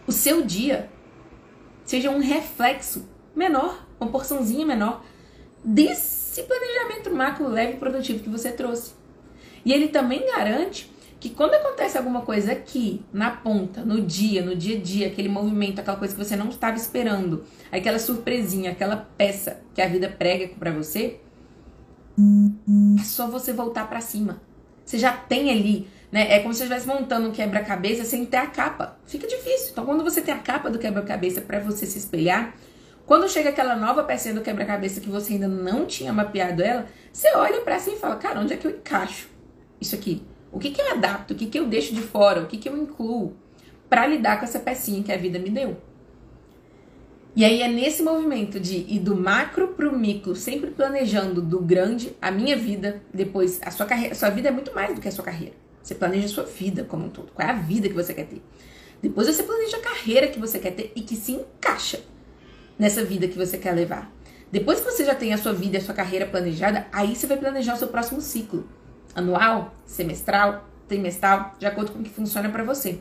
o 0.05 0.11
seu 0.11 0.43
dia 0.43 0.89
seja 1.85 2.11
um 2.11 2.19
reflexo 2.19 3.07
menor, 3.35 3.85
uma 3.99 4.09
porçãozinha 4.09 4.65
menor 4.65 5.03
desse 5.63 6.43
planejamento 6.43 7.13
macro 7.13 7.47
leve 7.47 7.73
e 7.73 7.77
produtivo 7.77 8.23
que 8.23 8.29
você 8.29 8.51
trouxe. 8.51 8.93
E 9.65 9.73
ele 9.73 9.87
também 9.87 10.25
garante 10.25 10.91
que 11.19 11.29
quando 11.31 11.55
acontece 11.55 11.97
alguma 11.97 12.21
coisa 12.21 12.51
aqui, 12.51 13.03
na 13.11 13.31
ponta, 13.31 13.81
no 13.83 14.01
dia, 14.01 14.43
no 14.43 14.55
dia 14.55 14.77
a 14.77 14.81
dia, 14.81 15.07
aquele 15.07 15.29
movimento, 15.29 15.79
aquela 15.79 15.97
coisa 15.97 16.15
que 16.15 16.23
você 16.23 16.35
não 16.35 16.49
estava 16.49 16.77
esperando, 16.77 17.43
aquela 17.71 17.97
surpresinha, 17.97 18.71
aquela 18.71 18.97
peça 19.17 19.61
que 19.73 19.81
a 19.81 19.87
vida 19.87 20.09
prega 20.09 20.53
para 20.59 20.71
você, 20.71 21.19
é 22.99 23.03
só 23.03 23.27
você 23.27 23.51
voltar 23.51 23.87
para 23.87 24.01
cima. 24.01 24.41
Você 24.85 24.97
já 24.97 25.11
tem 25.11 25.51
ali, 25.51 25.87
né? 26.11 26.33
É 26.33 26.39
como 26.39 26.53
se 26.53 26.59
você 26.59 26.63
estivesse 26.65 26.87
montando 26.87 27.29
um 27.29 27.31
quebra-cabeça 27.31 28.05
sem 28.05 28.25
ter 28.25 28.37
a 28.37 28.47
capa. 28.47 28.97
Fica 29.05 29.27
difícil. 29.27 29.71
Então, 29.71 29.85
quando 29.85 30.03
você 30.03 30.21
tem 30.21 30.33
a 30.33 30.39
capa 30.39 30.69
do 30.69 30.79
quebra-cabeça 30.79 31.41
para 31.41 31.59
você 31.59 31.85
se 31.85 31.97
espelhar, 31.97 32.55
quando 33.05 33.29
chega 33.29 33.49
aquela 33.49 33.75
nova 33.75 34.03
pecinha 34.03 34.33
do 34.33 34.41
quebra-cabeça 34.41 34.99
que 34.99 35.09
você 35.09 35.33
ainda 35.33 35.47
não 35.47 35.85
tinha 35.85 36.11
mapeado 36.13 36.61
ela, 36.61 36.85
você 37.11 37.33
olha 37.35 37.61
para 37.61 37.79
cima 37.79 37.95
e 37.97 37.99
fala: 37.99 38.15
"Cara, 38.17 38.39
onde 38.39 38.53
é 38.53 38.57
que 38.57 38.67
eu 38.67 38.71
encaixo 38.71 39.29
isso 39.79 39.95
aqui?" 39.95 40.25
O 40.51 40.59
que, 40.59 40.71
que 40.71 40.81
eu 40.81 40.91
adapto? 40.91 41.33
O 41.33 41.37
que, 41.37 41.47
que 41.47 41.59
eu 41.59 41.67
deixo 41.67 41.93
de 41.93 42.01
fora? 42.01 42.41
O 42.41 42.47
que, 42.47 42.57
que 42.57 42.69
eu 42.69 42.77
incluo 42.77 43.35
para 43.89 44.07
lidar 44.07 44.39
com 44.39 44.45
essa 44.45 44.59
pecinha 44.59 45.03
que 45.03 45.11
a 45.11 45.17
vida 45.17 45.39
me 45.39 45.49
deu? 45.49 45.77
E 47.35 47.45
aí 47.45 47.61
é 47.61 47.67
nesse 47.67 48.01
movimento 48.01 48.59
de 48.59 48.77
ir 48.77 48.99
do 48.99 49.15
macro 49.15 49.67
para 49.69 49.87
o 49.87 49.95
micro, 49.95 50.35
sempre 50.35 50.71
planejando 50.71 51.39
do 51.39 51.59
grande 51.59 52.15
a 52.19 52.31
minha 52.31 52.57
vida, 52.57 53.01
depois 53.13 53.59
a 53.63 53.69
sua 53.69 53.85
carreira. 53.85 54.15
Sua 54.15 54.29
vida 54.29 54.47
é 54.47 54.51
muito 54.51 54.73
mais 54.73 54.95
do 54.95 55.01
que 55.01 55.07
a 55.07 55.11
sua 55.11 55.23
carreira. 55.23 55.53
Você 55.83 55.93
planeja 55.93 56.25
a 56.25 56.29
sua 56.29 56.43
vida 56.45 56.83
como 56.83 57.05
um 57.05 57.09
todo. 57.09 57.31
Qual 57.31 57.47
é 57.47 57.51
a 57.51 57.55
vida 57.55 57.87
que 57.87 57.93
você 57.93 58.13
quer 58.13 58.25
ter? 58.25 58.41
Depois 59.01 59.27
você 59.27 59.43
planeja 59.43 59.77
a 59.77 59.81
carreira 59.81 60.27
que 60.27 60.39
você 60.39 60.57
quer 60.57 60.71
ter 60.71 60.91
e 60.95 61.01
que 61.01 61.15
se 61.15 61.33
encaixa 61.33 61.99
nessa 62.79 63.03
vida 63.03 63.27
que 63.27 63.37
você 63.37 63.57
quer 63.57 63.73
levar. 63.73 64.11
Depois 64.51 64.79
que 64.79 64.91
você 64.91 65.05
já 65.05 65.13
tem 65.13 65.31
a 65.31 65.37
sua 65.37 65.53
vida 65.53 65.77
e 65.77 65.79
a 65.79 65.83
sua 65.83 65.93
carreira 65.93 66.25
planejada, 66.25 66.87
aí 66.91 67.15
você 67.15 67.27
vai 67.27 67.37
planejar 67.37 67.75
o 67.75 67.77
seu 67.77 67.89
próximo 67.89 68.19
ciclo 68.19 68.67
anual, 69.17 69.73
semestral, 69.85 70.69
trimestral, 70.87 71.55
de 71.59 71.65
acordo 71.65 71.91
com 71.91 71.99
o 71.99 72.03
que 72.03 72.09
funciona 72.09 72.49
para 72.49 72.63
você. 72.63 72.99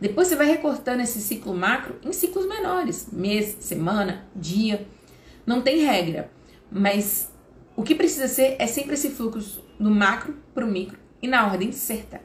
Depois 0.00 0.26
você 0.26 0.34
vai 0.34 0.46
recortando 0.46 1.00
esse 1.00 1.20
ciclo 1.20 1.54
macro 1.54 1.96
em 2.04 2.12
ciclos 2.12 2.46
menores, 2.46 3.08
mês, 3.12 3.56
semana, 3.60 4.26
dia. 4.34 4.84
Não 5.46 5.62
tem 5.62 5.84
regra, 5.84 6.28
mas 6.70 7.30
o 7.76 7.84
que 7.84 7.94
precisa 7.94 8.26
ser 8.26 8.56
é 8.58 8.66
sempre 8.66 8.94
esse 8.94 9.10
fluxo 9.10 9.64
do 9.78 9.90
macro 9.90 10.34
para 10.52 10.64
o 10.64 10.68
micro 10.68 10.98
e 11.22 11.28
na 11.28 11.46
ordem 11.46 11.70
certa. 11.70 12.20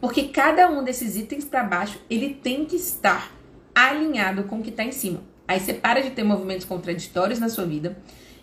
Porque 0.00 0.28
cada 0.28 0.70
um 0.70 0.82
desses 0.82 1.16
itens 1.16 1.44
para 1.44 1.62
baixo, 1.64 2.00
ele 2.08 2.32
tem 2.34 2.64
que 2.64 2.76
estar 2.76 3.30
alinhado 3.74 4.44
com 4.44 4.60
o 4.60 4.62
que 4.62 4.70
está 4.70 4.82
em 4.82 4.92
cima. 4.92 5.22
Aí 5.46 5.60
você 5.60 5.74
para 5.74 6.00
de 6.00 6.10
ter 6.10 6.24
movimentos 6.24 6.64
contraditórios 6.64 7.38
na 7.38 7.48
sua 7.48 7.66
vida 7.66 7.96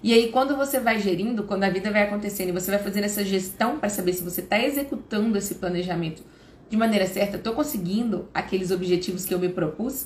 e 0.05 0.13
aí, 0.13 0.31
quando 0.31 0.55
você 0.55 0.79
vai 0.79 0.99
gerindo, 0.99 1.45
quando 1.45 1.63
a 1.63 1.69
vida 1.71 1.89
vai 1.89 2.03
acontecendo 2.03 2.49
e 2.49 2.51
você 2.51 2.69
vai 2.69 2.79
fazendo 2.79 3.05
essa 3.05 3.25
gestão 3.25 3.79
para 3.79 3.89
saber 3.89 4.13
se 4.13 4.21
você 4.23 4.41
está 4.41 4.59
executando 4.59 5.35
esse 5.35 5.55
planejamento 5.55 6.21
de 6.69 6.77
maneira 6.77 7.07
certa, 7.07 7.37
estou 7.37 7.53
conseguindo 7.53 8.29
aqueles 8.31 8.69
objetivos 8.69 9.25
que 9.25 9.33
eu 9.33 9.39
me 9.39 9.49
propus, 9.49 10.05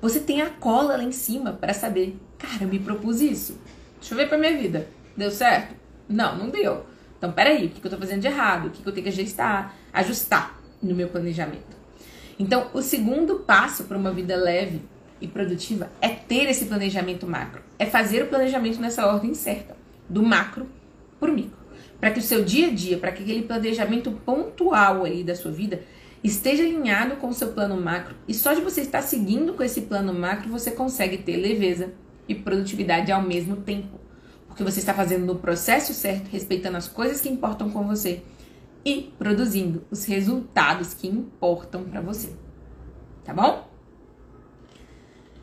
você 0.00 0.20
tem 0.20 0.42
a 0.42 0.48
cola 0.48 0.96
lá 0.96 1.02
em 1.02 1.10
cima 1.10 1.54
para 1.54 1.74
saber, 1.74 2.16
cara, 2.38 2.62
eu 2.62 2.68
me 2.68 2.78
propus 2.78 3.20
isso. 3.20 3.58
Deixa 3.98 4.14
eu 4.14 4.18
ver 4.18 4.28
para 4.28 4.38
minha 4.38 4.56
vida. 4.56 4.86
Deu 5.16 5.32
certo? 5.32 5.74
Não, 6.08 6.38
não 6.38 6.48
deu. 6.48 6.86
Então, 7.18 7.32
peraí, 7.32 7.66
o 7.66 7.70
que 7.70 7.84
eu 7.84 7.88
estou 7.88 7.98
fazendo 7.98 8.20
de 8.20 8.28
errado? 8.28 8.66
O 8.66 8.70
que 8.70 8.86
eu 8.86 8.92
tenho 8.92 9.02
que 9.02 9.10
ajustar, 9.10 9.74
ajustar 9.92 10.62
no 10.80 10.94
meu 10.94 11.08
planejamento? 11.08 11.76
Então, 12.38 12.70
o 12.72 12.80
segundo 12.80 13.40
passo 13.40 13.82
para 13.86 13.98
uma 13.98 14.12
vida 14.12 14.36
leve 14.36 14.82
e 15.22 15.28
produtiva 15.28 15.90
é 16.00 16.08
ter 16.08 16.50
esse 16.50 16.66
planejamento 16.66 17.26
macro, 17.26 17.62
é 17.78 17.86
fazer 17.86 18.24
o 18.24 18.26
planejamento 18.26 18.80
nessa 18.80 19.06
ordem 19.06 19.32
certa, 19.34 19.76
do 20.08 20.22
macro 20.22 20.66
para 21.18 21.30
o 21.30 21.34
micro, 21.34 21.56
para 22.00 22.10
que 22.10 22.18
o 22.18 22.22
seu 22.22 22.44
dia 22.44 22.66
a 22.66 22.70
dia, 22.70 22.98
para 22.98 23.12
que 23.12 23.22
aquele 23.22 23.42
planejamento 23.42 24.10
pontual 24.26 25.04
aí 25.04 25.22
da 25.22 25.36
sua 25.36 25.52
vida 25.52 25.82
esteja 26.22 26.64
alinhado 26.64 27.16
com 27.16 27.28
o 27.28 27.32
seu 27.32 27.52
plano 27.52 27.80
macro 27.80 28.16
e 28.26 28.34
só 28.34 28.52
de 28.52 28.60
você 28.60 28.80
estar 28.80 29.02
seguindo 29.02 29.54
com 29.54 29.62
esse 29.62 29.82
plano 29.82 30.12
macro 30.12 30.50
você 30.50 30.72
consegue 30.72 31.18
ter 31.18 31.36
leveza 31.36 31.92
e 32.28 32.34
produtividade 32.34 33.10
ao 33.12 33.22
mesmo 33.22 33.56
tempo, 33.56 34.00
porque 34.48 34.64
você 34.64 34.80
está 34.80 34.92
fazendo 34.92 35.24
no 35.24 35.36
processo 35.36 35.94
certo, 35.94 36.28
respeitando 36.28 36.76
as 36.76 36.88
coisas 36.88 37.20
que 37.20 37.28
importam 37.28 37.70
com 37.70 37.86
você 37.86 38.22
e 38.84 39.12
produzindo 39.16 39.84
os 39.90 40.04
resultados 40.04 40.94
que 40.94 41.06
importam 41.06 41.84
para 41.84 42.00
você. 42.00 42.32
Tá 43.24 43.32
bom? 43.32 43.71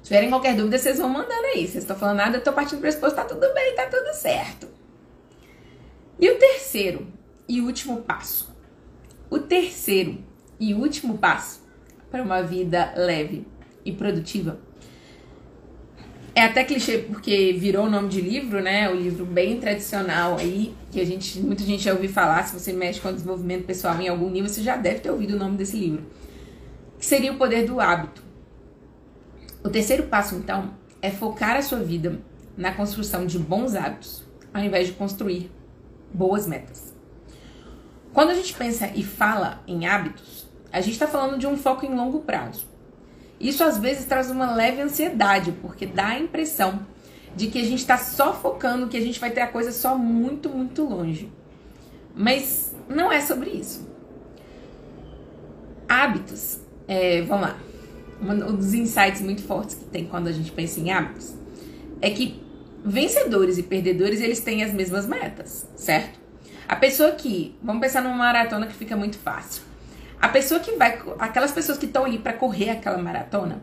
Tiverem 0.10 0.32
qualquer 0.32 0.56
dúvida, 0.56 0.76
vocês 0.76 0.98
vão 0.98 1.08
mandando 1.08 1.46
aí. 1.54 1.68
Vocês 1.68 1.84
estão 1.84 1.96
falando 1.96 2.18
nada, 2.18 2.38
eu 2.38 2.44
tô 2.44 2.52
partindo 2.52 2.80
do 2.80 2.82
pressuposto, 2.82 3.16
tá 3.16 3.26
tudo 3.26 3.54
bem, 3.54 3.76
tá 3.76 3.86
tudo 3.86 4.12
certo. 4.16 4.68
E 6.20 6.28
o 6.32 6.36
terceiro 6.40 7.06
e 7.48 7.62
último 7.62 7.98
passo. 7.98 8.52
O 9.30 9.38
terceiro 9.38 10.18
e 10.60 10.74
último 10.74 11.20
passo 11.20 11.62
para 12.10 12.24
uma 12.24 12.42
vida 12.42 12.92
leve 12.96 13.46
e 13.86 13.92
produtiva 13.92 14.60
é 16.34 16.42
até 16.42 16.64
clichê 16.64 16.98
porque 16.98 17.54
virou 17.54 17.86
o 17.86 17.90
nome 17.90 18.10
de 18.10 18.20
livro, 18.20 18.64
né? 18.64 18.90
O 18.90 18.96
livro 18.96 19.28
bem 19.28 19.60
tradicional 19.60 20.40
aí, 20.40 20.74
que 20.92 21.00
a 21.00 21.06
gente, 21.06 21.40
muita 21.40 21.64
gente 21.64 21.84
já 21.84 21.94
ouviu 21.94 22.10
falar, 22.10 22.48
se 22.48 22.60
você 22.60 22.74
mexe 22.74 23.00
com 23.00 23.14
desenvolvimento 23.14 23.68
pessoal 23.68 24.02
em 24.02 24.08
algum 24.08 24.32
nível, 24.32 24.50
você 24.50 24.64
já 24.64 24.76
deve 24.76 25.02
ter 25.02 25.12
ouvido 25.12 25.36
o 25.36 25.38
nome 25.38 25.56
desse 25.56 25.78
livro. 25.78 26.04
Que 26.98 27.06
seria 27.06 27.32
o 27.32 27.38
poder 27.38 27.68
do 27.68 27.80
hábito. 27.80 28.28
O 29.64 29.70
terceiro 29.70 30.04
passo, 30.04 30.36
então, 30.36 30.74
é 31.02 31.10
focar 31.10 31.58
a 31.58 31.62
sua 31.62 31.80
vida 31.80 32.20
na 32.56 32.74
construção 32.74 33.26
de 33.26 33.38
bons 33.38 33.76
hábitos, 33.76 34.24
ao 34.54 34.64
invés 34.64 34.88
de 34.88 34.94
construir 34.94 35.52
boas 36.14 36.48
metas. 36.48 36.94
Quando 38.14 38.30
a 38.30 38.34
gente 38.34 38.54
pensa 38.54 38.88
e 38.96 39.04
fala 39.04 39.62
em 39.68 39.86
hábitos, 39.86 40.48
a 40.72 40.82
gente 40.82 40.94
está 40.94 41.08
falando 41.08 41.38
de 41.38 41.48
um 41.48 41.58
foco 41.58 41.86
em 41.86 41.94
longo 41.94 42.20
prazo. 42.22 42.68
Isso 43.40 43.64
às 43.64 43.78
vezes 43.78 44.06
traz 44.06 44.30
uma 44.30 44.54
leve 44.54 44.82
ansiedade, 44.82 45.52
porque 45.62 45.86
dá 45.86 46.08
a 46.08 46.20
impressão 46.20 46.86
de 47.36 47.48
que 47.48 47.60
a 47.60 47.64
gente 47.64 47.80
está 47.80 47.98
só 47.98 48.34
focando 48.34 48.88
que 48.88 48.98
a 48.98 49.02
gente 49.02 49.20
vai 49.20 49.32
ter 49.32 49.42
a 49.42 49.48
coisa 49.48 49.72
só 49.72 49.98
muito, 49.98 50.50
muito 50.50 50.84
longe. 50.84 51.32
Mas 52.16 52.76
não 52.88 53.12
é 53.12 53.22
sobre 53.22 53.52
isso. 53.52 53.88
Hábitos, 55.88 56.60
é, 56.88 57.22
vamos 57.22 57.48
lá. 57.48 57.69
Um 58.22 58.56
dos 58.56 58.74
insights 58.74 59.22
muito 59.22 59.42
fortes 59.42 59.76
que 59.76 59.86
tem 59.86 60.06
quando 60.06 60.28
a 60.28 60.32
gente 60.32 60.52
pensa 60.52 60.80
em 60.80 60.92
hábitos 60.92 61.34
é 62.02 62.10
que 62.10 62.42
vencedores 62.84 63.58
e 63.58 63.64
perdedores 63.64 64.22
eles 64.22 64.40
têm 64.42 64.64
as 64.64 64.74
mesmas 64.74 65.06
metas, 65.06 65.68
certo? 65.76 66.20
A 66.68 66.76
pessoa 66.76 67.12
que, 67.12 67.58
vamos 67.64 67.82
pensar 67.82 68.02
numa 68.02 68.16
maratona 68.16 68.68
que 68.68 68.74
fica 68.74 68.96
muito 68.96 69.18
fácil. 69.18 69.64
A 70.22 70.28
pessoa 70.28 70.60
que 70.60 70.74
vai, 70.74 71.02
aquelas 71.18 71.52
pessoas 71.52 71.78
que 71.78 71.86
estão 71.86 72.06
ali 72.06 72.20
para 72.20 72.34
correr 72.34 72.72
aquela 72.72 72.98
maratona, 72.98 73.62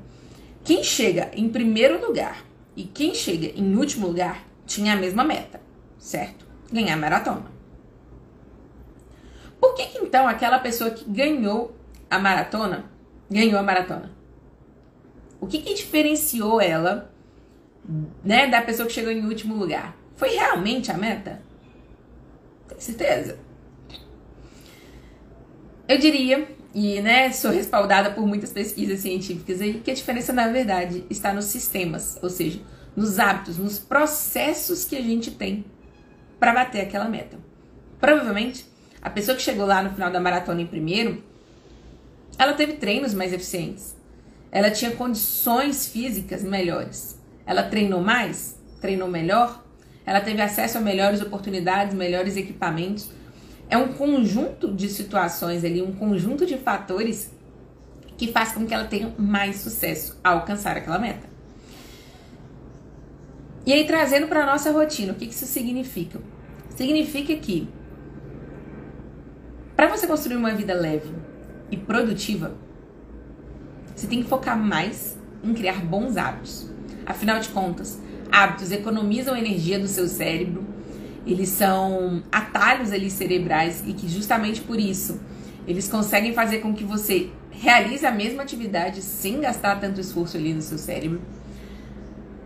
quem 0.65 0.83
chega 0.83 1.31
em 1.35 1.49
primeiro 1.49 2.05
lugar 2.05 2.45
e 2.75 2.85
quem 2.85 3.15
chega 3.15 3.47
em 3.55 3.77
último 3.77 4.07
lugar 4.09 4.43
tinha 4.67 4.95
a 4.95 4.97
mesma 4.97 5.23
meta, 5.23 5.61
certo? 5.99 6.47
Ganhar 6.73 6.95
a 6.95 6.97
maratona. 6.97 7.47
Por 9.61 9.75
que, 9.75 9.87
que 9.87 9.99
então 9.99 10.27
aquela 10.27 10.59
pessoa 10.59 10.91
que 10.91 11.09
ganhou 11.09 11.77
a 12.11 12.19
maratona 12.19 12.87
ganhou 13.31 13.59
a 13.59 13.63
maratona? 13.63 14.16
O 15.41 15.47
que, 15.47 15.59
que 15.59 15.75
diferenciou 15.75 16.61
ela, 16.61 17.13
né, 18.25 18.47
da 18.49 18.63
pessoa 18.63 18.87
que 18.87 18.93
chegou 18.93 19.13
em 19.13 19.25
último 19.27 19.55
lugar? 19.55 19.97
Foi 20.17 20.31
realmente 20.31 20.91
a 20.91 20.97
meta? 20.97 21.43
Tem 22.69 22.81
certeza? 22.81 23.39
Eu 25.89 25.99
diria, 25.99 26.49
e 26.75 27.01
né, 27.01 27.31
sou 27.33 27.51
respaldada 27.51 28.11
por 28.11 28.27
muitas 28.27 28.53
pesquisas 28.53 29.01
científicas 29.01 29.61
aí, 29.61 29.75
que 29.75 29.91
a 29.91 29.95
diferença 29.95 30.33
na 30.33 30.49
verdade 30.49 31.05
está 31.09 31.33
nos 31.33 31.47
sistemas, 31.47 32.19
ou 32.23 32.29
seja, 32.29 32.61
nos 32.97 33.19
hábitos, 33.19 33.57
nos 33.57 33.79
processos 33.79 34.85
que 34.85 34.97
a 34.97 35.03
gente 35.03 35.31
tem 35.31 35.65
para 36.39 36.53
bater 36.53 36.81
aquela 36.81 37.09
meta. 37.09 37.39
Provavelmente, 38.01 38.67
a 39.01 39.09
pessoa 39.09 39.37
que 39.37 39.43
chegou 39.43 39.65
lá 39.65 39.83
no 39.83 39.91
final 39.91 40.11
da 40.11 40.21
maratona 40.21 40.61
em 40.61 40.67
primeiro, 40.67 41.23
ela 42.39 42.53
teve 42.53 42.75
treinos 42.75 43.15
mais 43.15 43.33
eficientes. 43.33 43.96
Ela 44.57 44.71
tinha 44.71 44.91
condições 44.93 45.87
físicas 45.87 46.43
melhores. 46.43 47.21
Ela 47.45 47.65
treinou 47.65 48.01
mais, 48.01 48.59
treinou 48.81 49.07
melhor, 49.07 49.63
ela 50.07 50.19
teve 50.19 50.41
acesso 50.41 50.79
a 50.79 50.81
melhores 50.81 51.21
oportunidades, 51.21 51.95
melhores 51.95 52.39
equipamentos, 52.39 53.11
é 53.69 53.77
um 53.77 53.93
conjunto 53.93 54.73
de 54.73 54.89
situações 54.89 55.63
ali, 55.63 55.83
um 55.83 55.93
conjunto 55.93 56.47
de 56.47 56.57
fatores 56.57 57.31
que 58.17 58.33
faz 58.33 58.53
com 58.53 58.65
que 58.65 58.73
ela 58.73 58.87
tenha 58.87 59.15
mais 59.19 59.57
sucesso 59.57 60.19
ao 60.25 60.39
alcançar 60.39 60.75
aquela 60.75 60.99
meta. 60.99 61.29
E 63.67 63.75
aí, 63.75 63.87
trazendo 63.87 64.27
para 64.27 64.43
a 64.43 64.47
nossa 64.47 64.73
rotina, 64.73 65.13
o 65.13 65.17
que 65.17 65.27
isso 65.27 65.45
significa? 65.45 66.19
Significa 66.75 67.37
que 67.37 67.69
para 69.77 69.89
você 69.89 70.07
construir 70.07 70.37
uma 70.37 70.55
vida 70.55 70.73
leve 70.73 71.13
e 71.71 71.77
produtiva, 71.77 72.57
você 73.97 74.07
tem 74.07 74.23
que 74.23 74.29
focar 74.29 74.59
mais 74.59 75.17
em 75.43 75.55
criar 75.55 75.83
bons 75.85 76.19
hábitos. 76.19 76.71
Afinal 77.07 77.41
de 77.41 77.49
contas, 77.49 77.99
hábitos 78.31 78.71
economizam 78.71 79.35
energia 79.35 79.79
do 79.79 79.89
seu 79.89 80.07
cérebro, 80.07 80.65
eles 81.27 81.49
são 81.49 82.23
atalhos 82.31 82.93
ali 82.93 83.11
cerebrais 83.11 83.83
e 83.87 83.95
que 83.95 84.07
justamente 84.09 84.61
por 84.61 84.79
isso 84.79 85.19
eles 85.67 85.89
conseguem 85.89 86.33
fazer 86.33 86.59
com 86.59 86.73
que 86.73 86.85
você 86.85 87.31
realize 87.51 88.05
a 88.05 88.13
mesma 88.13 88.43
atividade 88.43 89.01
sem 89.01 89.41
gastar 89.41 89.81
tanto 89.81 90.01
esforço 90.01 90.37
ali 90.37 90.53
no 90.53 90.63
seu 90.63 90.79
cérebro. 90.79 91.21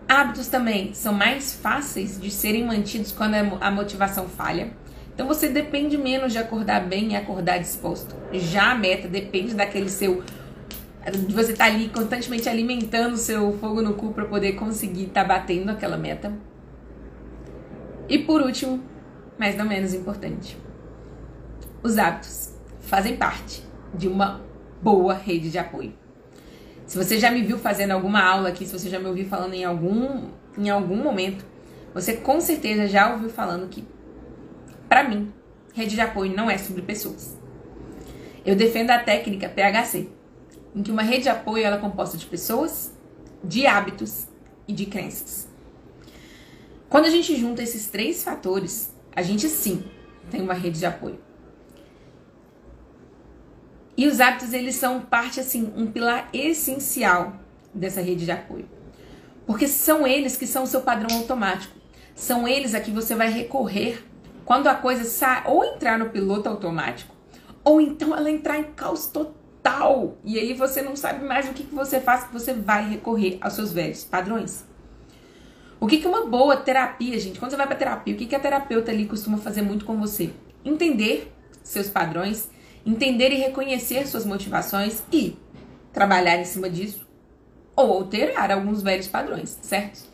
Hábitos 0.08 0.46
também 0.46 0.94
são 0.94 1.12
mais 1.12 1.52
fáceis 1.52 2.18
de 2.18 2.30
serem 2.30 2.64
mantidos 2.64 3.12
quando 3.12 3.34
a 3.60 3.70
motivação 3.70 4.28
falha. 4.28 4.70
Então 5.14 5.26
você 5.26 5.48
depende 5.48 5.98
menos 5.98 6.32
de 6.32 6.38
acordar 6.38 6.86
bem 6.86 7.12
e 7.12 7.16
acordar 7.16 7.58
disposto. 7.58 8.14
Já 8.32 8.72
a 8.72 8.74
meta 8.74 9.06
depende 9.06 9.52
daquele 9.52 9.90
seu 9.90 10.22
você 11.28 11.54
tá 11.54 11.64
ali 11.64 11.88
constantemente 11.88 12.48
alimentando 12.48 13.14
o 13.14 13.18
seu 13.18 13.56
fogo 13.58 13.80
no 13.80 13.94
cu 13.94 14.12
para 14.12 14.26
poder 14.26 14.52
conseguir 14.52 15.04
estar 15.04 15.22
tá 15.22 15.28
batendo 15.28 15.70
aquela 15.70 15.96
meta. 15.96 16.32
E 18.08 18.18
por 18.18 18.42
último, 18.42 18.82
mas 19.38 19.56
não 19.56 19.64
menos 19.64 19.94
importante, 19.94 20.58
os 21.82 21.96
hábitos 21.96 22.54
fazem 22.80 23.16
parte 23.16 23.62
de 23.94 24.08
uma 24.08 24.40
boa 24.82 25.14
rede 25.14 25.50
de 25.50 25.58
apoio. 25.58 25.94
Se 26.86 26.98
você 26.98 27.18
já 27.18 27.30
me 27.30 27.42
viu 27.42 27.56
fazendo 27.56 27.92
alguma 27.92 28.22
aula 28.22 28.48
aqui, 28.48 28.66
se 28.66 28.78
você 28.78 28.90
já 28.90 28.98
me 28.98 29.06
ouviu 29.06 29.26
falando 29.26 29.54
em 29.54 29.64
algum, 29.64 30.28
em 30.58 30.68
algum 30.68 30.96
momento, 30.96 31.44
você 31.94 32.14
com 32.16 32.40
certeza 32.40 32.86
já 32.86 33.12
ouviu 33.12 33.30
falando 33.30 33.68
que, 33.68 33.86
para 34.88 35.08
mim, 35.08 35.32
rede 35.72 35.94
de 35.94 36.00
apoio 36.00 36.34
não 36.34 36.50
é 36.50 36.58
sobre 36.58 36.82
pessoas. 36.82 37.38
Eu 38.44 38.56
defendo 38.56 38.90
a 38.90 38.98
técnica 38.98 39.48
PHC, 39.48 40.08
em 40.74 40.82
que 40.82 40.90
uma 40.90 41.02
rede 41.02 41.24
de 41.24 41.28
apoio 41.28 41.64
ela 41.64 41.76
é 41.76 41.80
composta 41.80 42.16
de 42.16 42.26
pessoas, 42.26 42.92
de 43.42 43.66
hábitos 43.66 44.26
e 44.66 44.72
de 44.72 44.86
crenças. 44.86 45.48
Quando 46.88 47.06
a 47.06 47.10
gente 47.10 47.36
junta 47.36 47.62
esses 47.62 47.86
três 47.86 48.22
fatores, 48.22 48.92
a 49.14 49.22
gente 49.22 49.48
sim 49.48 49.84
tem 50.30 50.40
uma 50.40 50.54
rede 50.54 50.78
de 50.78 50.86
apoio. 50.86 51.20
E 53.96 54.06
os 54.06 54.20
hábitos, 54.20 54.52
eles 54.52 54.76
são 54.76 55.00
parte, 55.00 55.40
assim, 55.40 55.72
um 55.76 55.86
pilar 55.86 56.28
essencial 56.32 57.34
dessa 57.74 58.00
rede 58.00 58.24
de 58.24 58.30
apoio. 58.30 58.68
Porque 59.46 59.68
são 59.68 60.06
eles 60.06 60.36
que 60.36 60.46
são 60.46 60.62
o 60.62 60.66
seu 60.66 60.80
padrão 60.80 61.18
automático. 61.18 61.74
São 62.14 62.46
eles 62.46 62.74
a 62.74 62.80
que 62.80 62.90
você 62.90 63.14
vai 63.14 63.30
recorrer 63.30 64.04
quando 64.44 64.68
a 64.68 64.74
coisa 64.74 65.04
sai, 65.04 65.44
ou 65.46 65.64
entrar 65.64 65.98
no 65.98 66.10
piloto 66.10 66.48
automático, 66.48 67.14
ou 67.62 67.80
então 67.80 68.16
ela 68.16 68.30
entrar 68.30 68.58
em 68.58 68.64
caos 68.64 69.06
total. 69.06 69.39
E 70.24 70.38
aí 70.38 70.54
você 70.54 70.82
não 70.82 70.96
sabe 70.96 71.24
mais 71.24 71.48
o 71.48 71.52
que, 71.52 71.64
que 71.64 71.74
você 71.74 72.00
faz, 72.00 72.24
que 72.24 72.32
você 72.32 72.52
vai 72.52 72.88
recorrer 72.88 73.38
aos 73.40 73.54
seus 73.54 73.72
velhos 73.72 74.04
padrões. 74.04 74.64
O 75.80 75.86
que, 75.86 75.98
que 75.98 76.06
é 76.06 76.08
uma 76.08 76.26
boa 76.26 76.56
terapia, 76.56 77.18
gente? 77.18 77.38
Quando 77.38 77.50
você 77.50 77.56
vai 77.56 77.66
pra 77.66 77.76
terapia, 77.76 78.14
o 78.14 78.16
que, 78.16 78.26
que 78.26 78.34
a 78.34 78.40
terapeuta 78.40 78.90
ali 78.90 79.06
costuma 79.06 79.38
fazer 79.38 79.62
muito 79.62 79.84
com 79.84 79.98
você? 79.98 80.30
Entender 80.64 81.32
seus 81.62 81.88
padrões, 81.88 82.50
entender 82.84 83.30
e 83.32 83.36
reconhecer 83.36 84.06
suas 84.06 84.26
motivações 84.26 85.02
e 85.10 85.36
trabalhar 85.92 86.36
em 86.36 86.44
cima 86.44 86.68
disso 86.68 87.06
ou 87.74 87.92
alterar 87.92 88.50
alguns 88.50 88.82
velhos 88.82 89.08
padrões, 89.08 89.58
certo? 89.62 90.08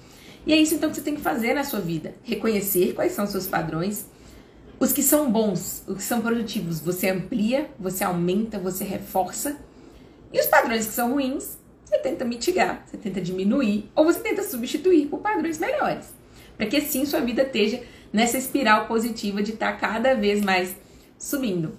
E 0.46 0.52
é 0.52 0.56
isso 0.56 0.74
então 0.74 0.88
que 0.88 0.96
você 0.96 1.02
tem 1.02 1.16
que 1.16 1.20
fazer 1.20 1.52
na 1.54 1.64
sua 1.64 1.80
vida: 1.80 2.14
reconhecer 2.22 2.94
quais 2.94 3.12
são 3.12 3.26
seus 3.26 3.46
padrões, 3.48 4.06
os 4.78 4.92
que 4.92 5.02
são 5.02 5.30
bons, 5.30 5.82
os 5.86 5.96
que 5.96 6.02
são 6.02 6.20
produtivos, 6.20 6.80
você 6.80 7.08
amplia, 7.08 7.70
você 7.78 8.04
aumenta, 8.04 8.58
você 8.58 8.84
reforça, 8.84 9.56
e 10.32 10.38
os 10.38 10.46
padrões 10.46 10.86
que 10.86 10.92
são 10.92 11.12
ruins, 11.12 11.58
você 11.84 11.98
tenta 11.98 12.24
mitigar, 12.24 12.84
você 12.84 12.96
tenta 12.96 13.20
diminuir 13.20 13.90
ou 13.94 14.04
você 14.04 14.20
tenta 14.20 14.42
substituir 14.42 15.06
por 15.06 15.20
padrões 15.20 15.58
melhores. 15.58 16.12
Para 16.56 16.66
que 16.66 16.80
sim 16.80 17.06
sua 17.06 17.20
vida 17.20 17.42
esteja 17.42 17.82
nessa 18.12 18.36
espiral 18.36 18.86
positiva 18.86 19.42
de 19.42 19.52
estar 19.52 19.72
tá 19.72 19.78
cada 19.78 20.14
vez 20.14 20.42
mais 20.42 20.74
subindo. 21.18 21.76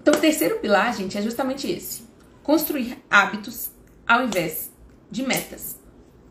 Então, 0.00 0.14
o 0.14 0.20
terceiro 0.20 0.58
pilar, 0.58 0.94
gente, 0.96 1.16
é 1.16 1.22
justamente 1.22 1.70
esse: 1.70 2.02
construir 2.42 2.98
hábitos 3.10 3.70
ao 4.06 4.24
invés 4.24 4.72
de 5.10 5.22
metas. 5.22 5.76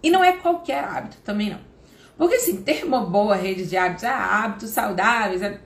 E 0.02 0.10
não 0.10 0.24
é 0.24 0.34
qualquer 0.34 0.84
hábito 0.84 1.18
também 1.24 1.50
não. 1.50 1.60
Porque 2.18 2.36
assim, 2.36 2.62
ter 2.64 2.84
uma 2.84 3.06
boa 3.06 3.36
rede 3.36 3.66
de 3.66 3.78
hábitos, 3.78 4.04
ah, 4.06 4.44
hábitos 4.44 4.70
saudáveis, 4.72 5.42
é... 5.42 5.60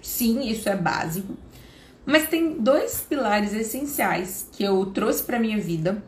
sim, 0.00 0.48
isso 0.48 0.68
é 0.68 0.76
básico. 0.76 1.36
Mas 2.04 2.28
tem 2.28 2.58
dois 2.58 3.00
pilares 3.08 3.52
essenciais 3.52 4.48
que 4.52 4.64
eu 4.64 4.86
trouxe 4.86 5.22
para 5.22 5.38
minha 5.38 5.58
vida 5.58 6.02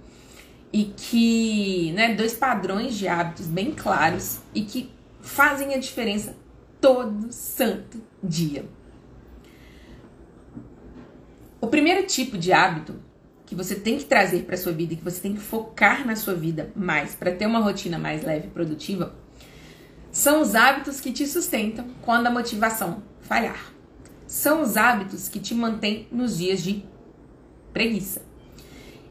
e 0.73 0.85
que, 0.85 1.93
né, 1.93 2.15
dois 2.15 2.35
padrões 2.35 2.95
de 2.95 3.07
hábitos 3.07 3.47
bem 3.47 3.73
claros 3.73 4.41
e 4.55 4.63
que 4.63 4.91
fazem 5.21 5.75
a 5.75 5.79
diferença 5.79 6.35
todo 6.81 7.31
santo 7.31 8.01
dia. 8.23 8.65
O 11.61 11.67
primeiro 11.67 12.07
tipo 12.07 12.39
de 12.39 12.53
hábito 12.53 12.95
que 13.45 13.55
você 13.55 13.75
tem 13.75 13.99
que 13.99 14.05
trazer 14.05 14.45
para 14.45 14.57
sua 14.57 14.73
vida, 14.73 14.95
que 14.95 15.03
você 15.03 15.21
tem 15.21 15.35
que 15.35 15.41
focar 15.41 16.07
na 16.07 16.15
sua 16.15 16.35
vida 16.35 16.71
mais 16.75 17.15
para 17.15 17.33
ter 17.33 17.47
uma 17.47 17.59
rotina 17.59 17.99
mais 17.99 18.23
leve 18.25 18.47
e 18.47 18.51
produtiva, 18.51 19.15
são 20.13 20.43
os 20.43 20.55
hábitos 20.55 21.01
que 21.01 21.13
te 21.13 21.27
sustentam 21.27 21.87
quando 22.03 22.27
a 22.27 22.31
motivação 22.31 23.03
falhar. 23.21 23.73
São 24.27 24.63
os 24.63 24.77
hábitos 24.77 25.29
que 25.29 25.39
te 25.39 25.55
mantêm 25.55 26.09
nos 26.11 26.39
dias 26.39 26.63
de 26.63 26.85
preguiça. 27.73 28.23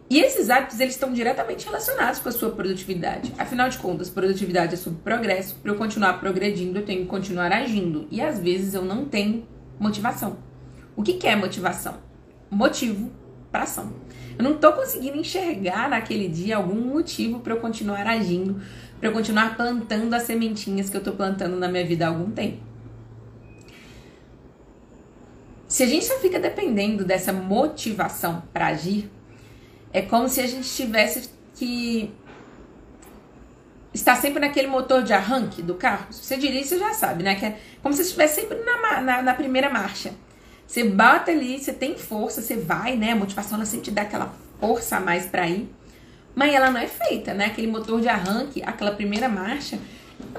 E 0.09 0.19
esses 0.19 0.49
hábitos 0.49 0.79
eles 0.79 0.95
estão 0.95 1.13
diretamente 1.13 1.65
relacionados 1.65 2.19
com 2.19 2.29
a 2.29 2.31
sua 2.31 2.49
produtividade. 2.49 3.31
Afinal 3.37 3.69
de 3.69 3.77
contas, 3.77 4.09
produtividade 4.09 4.73
é 4.73 4.77
sobre 4.77 4.99
progresso. 5.03 5.55
Para 5.61 5.71
eu 5.71 5.75
continuar 5.75 6.13
progredindo, 6.19 6.79
eu 6.79 6.85
tenho 6.85 7.01
que 7.01 7.07
continuar 7.07 7.51
agindo. 7.51 8.07
E 8.09 8.19
às 8.19 8.39
vezes 8.39 8.73
eu 8.73 8.83
não 8.83 9.05
tenho 9.05 9.47
motivação. 9.79 10.37
O 10.95 11.03
que, 11.03 11.13
que 11.13 11.27
é 11.27 11.35
motivação? 11.35 11.97
Motivo 12.49 13.11
para 13.51 13.63
ação. 13.63 13.93
Eu 14.37 14.43
não 14.43 14.55
estou 14.55 14.73
conseguindo 14.73 15.17
enxergar 15.17 15.89
naquele 15.89 16.27
dia 16.27 16.57
algum 16.57 16.79
motivo 16.79 17.41
para 17.41 17.53
eu 17.53 17.59
continuar 17.59 18.07
agindo, 18.07 18.61
para 18.99 19.09
eu 19.09 19.13
continuar 19.13 19.55
plantando 19.55 20.13
as 20.13 20.23
sementinhas 20.23 20.89
que 20.89 20.97
eu 20.97 20.99
estou 20.99 21.13
plantando 21.13 21.55
na 21.55 21.67
minha 21.67 21.85
vida 21.85 22.05
há 22.05 22.09
algum 22.09 22.31
tempo. 22.31 22.69
Se 25.67 25.83
a 25.83 25.85
gente 25.85 26.05
só 26.05 26.17
fica 26.19 26.39
dependendo 26.39 27.05
dessa 27.05 27.31
motivação 27.31 28.43
para 28.51 28.67
agir, 28.67 29.09
é 29.93 30.01
como 30.01 30.27
se 30.27 30.41
a 30.41 30.47
gente 30.47 30.67
tivesse 30.67 31.29
que 31.55 32.11
estar 33.93 34.15
sempre 34.15 34.39
naquele 34.39 34.67
motor 34.67 35.03
de 35.03 35.13
arranque 35.13 35.61
do 35.61 35.75
carro. 35.75 36.11
Se 36.11 36.25
você 36.25 36.37
dirige, 36.37 36.69
você 36.69 36.79
já 36.79 36.93
sabe, 36.93 37.23
né? 37.23 37.35
Que 37.35 37.45
é 37.45 37.59
como 37.81 37.93
se 37.93 38.01
estivesse 38.01 38.41
sempre 38.41 38.57
na, 38.59 39.01
na, 39.01 39.21
na, 39.21 39.33
primeira 39.33 39.69
marcha. 39.69 40.13
Você 40.65 40.83
bate 40.83 41.31
ali, 41.31 41.59
você 41.59 41.73
tem 41.73 41.97
força, 41.97 42.41
você 42.41 42.55
vai, 42.55 42.95
né? 42.95 43.11
A 43.11 43.15
motivação 43.15 43.57
ela 43.57 43.65
sempre 43.65 43.85
te 43.85 43.91
dá 43.91 44.03
aquela 44.03 44.33
força 44.59 44.97
a 44.97 44.99
mais 44.99 45.25
para 45.25 45.47
ir. 45.47 45.69
Mas 46.35 46.53
ela 46.53 46.71
não 46.71 46.79
é 46.79 46.87
feita, 46.87 47.33
né? 47.33 47.45
Aquele 47.45 47.67
motor 47.67 47.99
de 48.01 48.07
arranque, 48.07 48.61
aquela 48.63 48.91
primeira 48.91 49.27
marcha, 49.27 49.79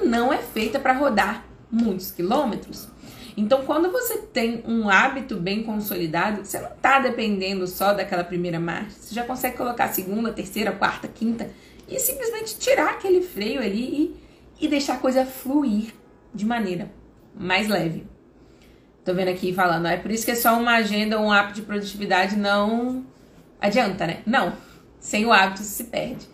não 0.03 0.33
é 0.33 0.39
feita 0.39 0.79
para 0.79 0.93
rodar 0.93 1.45
muitos 1.71 2.11
quilômetros. 2.11 2.89
Então, 3.37 3.65
quando 3.65 3.91
você 3.91 4.19
tem 4.19 4.63
um 4.67 4.89
hábito 4.89 5.37
bem 5.37 5.63
consolidado, 5.63 6.45
você 6.45 6.59
não 6.59 6.71
está 6.71 6.99
dependendo 6.99 7.67
só 7.67 7.95
daquela 7.95 8.25
primeira 8.25 8.59
marcha. 8.59 8.97
Você 8.99 9.15
já 9.15 9.25
consegue 9.25 9.57
colocar 9.57 9.85
a 9.85 9.93
segunda, 9.93 10.33
terceira, 10.33 10.73
quarta, 10.73 11.09
quinta 11.09 11.49
e 11.89 11.99
simplesmente 11.99 12.59
tirar 12.59 12.91
aquele 12.91 13.23
freio 13.23 13.61
ali 13.61 14.17
e, 14.61 14.67
e 14.67 14.69
deixar 14.69 14.95
a 14.95 14.99
coisa 14.99 15.25
fluir 15.25 15.95
de 16.35 16.45
maneira 16.45 16.91
mais 17.35 17.69
leve. 17.69 18.07
Tô 19.05 19.15
vendo 19.15 19.29
aqui 19.29 19.53
falando, 19.53 19.87
é 19.87 19.97
por 19.97 20.11
isso 20.11 20.25
que 20.25 20.33
é 20.33 20.37
só 20.37 20.59
uma 20.59 20.75
agenda 20.77 21.19
um 21.19 21.33
hábito 21.33 21.55
de 21.55 21.63
produtividade 21.63 22.37
não 22.37 23.05
adianta, 23.61 24.07
né? 24.07 24.21
Não. 24.27 24.53
Sem 25.01 25.25
o 25.27 25.33
hábito 25.33 25.63
se 25.63 25.85
perde. 25.85 26.29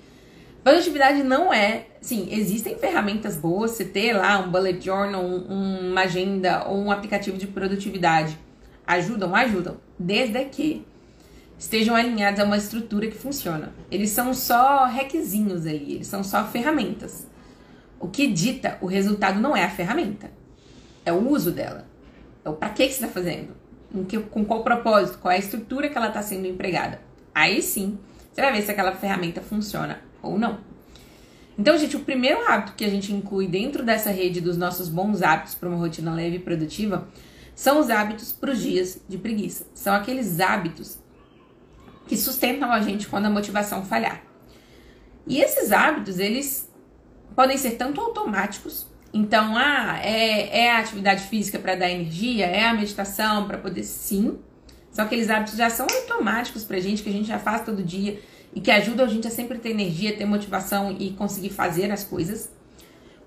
Produtividade 0.63 1.23
não 1.23 1.55
é. 1.55 1.87
Sim, 2.01 2.29
existem 2.31 2.77
ferramentas 2.77 3.37
boas, 3.37 3.71
você 3.71 3.85
ter 3.85 4.13
lá 4.13 4.39
um 4.41 4.51
bullet 4.51 4.85
journal, 4.85 5.23
um, 5.23 5.91
uma 5.91 6.03
agenda 6.03 6.67
ou 6.67 6.77
um 6.77 6.91
aplicativo 6.91 7.39
de 7.39 7.47
produtividade. 7.47 8.37
Ajudam? 8.85 9.35
Ajudam. 9.35 9.77
Desde 9.99 10.45
que 10.47 10.85
estejam 11.59 11.95
alinhados 11.95 12.41
a 12.41 12.45
uma 12.45 12.57
estrutura 12.57 13.07
que 13.07 13.17
funciona. 13.17 13.73
Eles 13.91 14.11
são 14.11 14.35
só 14.35 14.87
requisinhos 14.87 15.67
ali, 15.67 15.95
eles 15.95 16.07
são 16.07 16.23
só 16.23 16.45
ferramentas. 16.45 17.27
O 17.99 18.09
que 18.09 18.27
dita 18.27 18.77
o 18.81 18.87
resultado 18.87 19.41
não 19.41 19.57
é 19.57 19.65
a 19.65 19.71
ferramenta, 19.71 20.31
é 21.05 21.13
o 21.13 21.29
uso 21.29 21.51
dela. 21.51 21.87
É 22.45 22.51
o 22.51 22.53
para 22.53 22.69
que, 22.71 22.87
que 22.87 22.93
você 22.93 23.05
está 23.05 23.09
fazendo, 23.09 23.57
com 24.31 24.45
qual 24.45 24.63
propósito, 24.63 25.19
qual 25.19 25.33
é 25.33 25.37
a 25.37 25.41
estrutura 25.41 25.89
que 25.89 25.97
ela 25.97 26.09
está 26.09 26.23
sendo 26.23 26.47
empregada. 26.47 27.01
Aí 27.35 27.63
sim, 27.63 27.99
você 28.37 28.43
vai 28.43 28.53
ver 28.53 28.63
se 28.63 28.71
aquela 28.71 28.93
ferramenta 28.93 29.41
funciona 29.41 29.99
ou 30.23 30.39
não. 30.39 30.59
Então, 31.59 31.79
gente, 31.79 31.97
o 31.97 32.01
primeiro 32.01 32.47
hábito 32.47 32.75
que 32.75 32.85
a 32.85 32.91
gente 32.91 33.11
inclui 33.11 33.49
dentro 33.49 33.83
dessa 33.83 34.11
rede 34.11 34.43
dos 34.43 34.59
nossos 34.59 34.91
bons 34.91 35.23
hábitos 35.23 35.55
para 35.55 35.71
uma 35.71 35.79
rotina 35.79 36.13
leve 36.13 36.37
e 36.37 36.39
produtiva 36.39 37.09
são 37.55 37.81
os 37.81 37.89
hábitos 37.89 38.33
para 38.33 38.51
os 38.51 38.61
dias 38.61 39.01
de 39.09 39.17
preguiça. 39.17 39.67
São 39.73 39.95
aqueles 39.95 40.39
hábitos 40.39 40.99
que 42.07 42.15
sustentam 42.15 42.71
a 42.71 42.83
gente 42.83 43.09
quando 43.09 43.25
a 43.25 43.31
motivação 43.31 43.83
falhar. 43.87 44.23
E 45.27 45.41
esses 45.41 45.73
hábitos, 45.73 46.19
eles 46.19 46.71
podem 47.35 47.57
ser 47.57 47.71
tanto 47.77 48.03
automáticos. 48.03 48.87
Então, 49.15 49.57
ah, 49.57 49.99
é, 50.03 50.65
é 50.65 50.73
a 50.73 50.81
atividade 50.81 51.23
física 51.23 51.59
para 51.59 51.75
dar 51.75 51.89
energia, 51.89 52.45
é 52.45 52.67
a 52.67 52.75
meditação 52.75 53.47
para 53.47 53.57
poder 53.57 53.83
sim. 53.83 54.39
São 54.97 55.05
aqueles 55.05 55.29
hábitos 55.29 55.59
já 55.59 55.69
são 55.69 55.87
automáticos 55.87 56.65
pra 56.65 56.81
gente, 56.81 57.03
que 57.03 57.11
a 57.11 57.13
gente 57.13 57.29
já 57.29 57.39
faz 57.39 57.63
todo 57.63 57.83
dia 57.83 58.19
e 58.55 58.63
que 58.63 58.71
ajuda 58.71 59.05
a 59.05 59.07
gente 59.07 59.29
a 59.29 59.31
sempre 59.31 59.59
ter 59.59 59.69
energia, 59.69 60.17
ter 60.17 60.25
motivação 60.25 60.97
e 60.99 61.11
conseguir 61.11 61.51
fazer 61.51 61.93
as 61.93 62.03
coisas. 62.03 62.51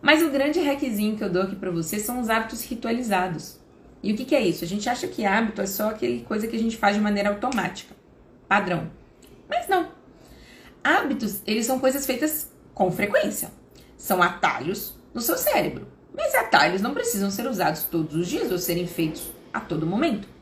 Mas 0.01 0.23
o 0.23 0.31
grande 0.31 0.59
requisito 0.59 1.17
que 1.17 1.23
eu 1.23 1.29
dou 1.29 1.43
aqui 1.43 1.55
para 1.55 1.69
você 1.69 1.99
são 1.99 2.19
os 2.19 2.27
hábitos 2.27 2.63
ritualizados. 2.63 3.59
E 4.01 4.11
o 4.11 4.17
que, 4.17 4.25
que, 4.25 4.33
é 4.33 4.41
isso? 4.41 4.63
A 4.63 4.67
gente 4.67 4.89
acha 4.89 5.07
que 5.07 5.23
hábito 5.23 5.61
é 5.61 5.67
só 5.67 5.91
aquele 5.91 6.21
coisa 6.21 6.47
que 6.47 6.55
a 6.55 6.59
gente 6.59 6.75
faz 6.75 6.95
de 6.95 7.03
maneira 7.03 7.29
automática, 7.29 7.95
padrão. 8.47 8.89
Mas 9.47 9.67
não. 9.67 9.91
Hábitos, 10.83 11.43
eles 11.45 11.67
são 11.67 11.79
coisas 11.79 12.03
feitas 12.03 12.51
com 12.73 12.91
frequência. 12.91 13.51
São 13.95 14.23
atalhos 14.23 14.95
no 15.13 15.21
seu 15.21 15.37
cérebro. 15.37 15.87
Mas 16.17 16.33
atalhos 16.33 16.81
não 16.81 16.95
precisam 16.95 17.29
ser 17.29 17.45
usados 17.45 17.83
todos 17.83 18.15
os 18.15 18.27
dias 18.27 18.51
ou 18.51 18.57
serem 18.57 18.87
feitos 18.87 19.29
a 19.53 19.59
todo 19.59 19.85
momento. 19.85 20.38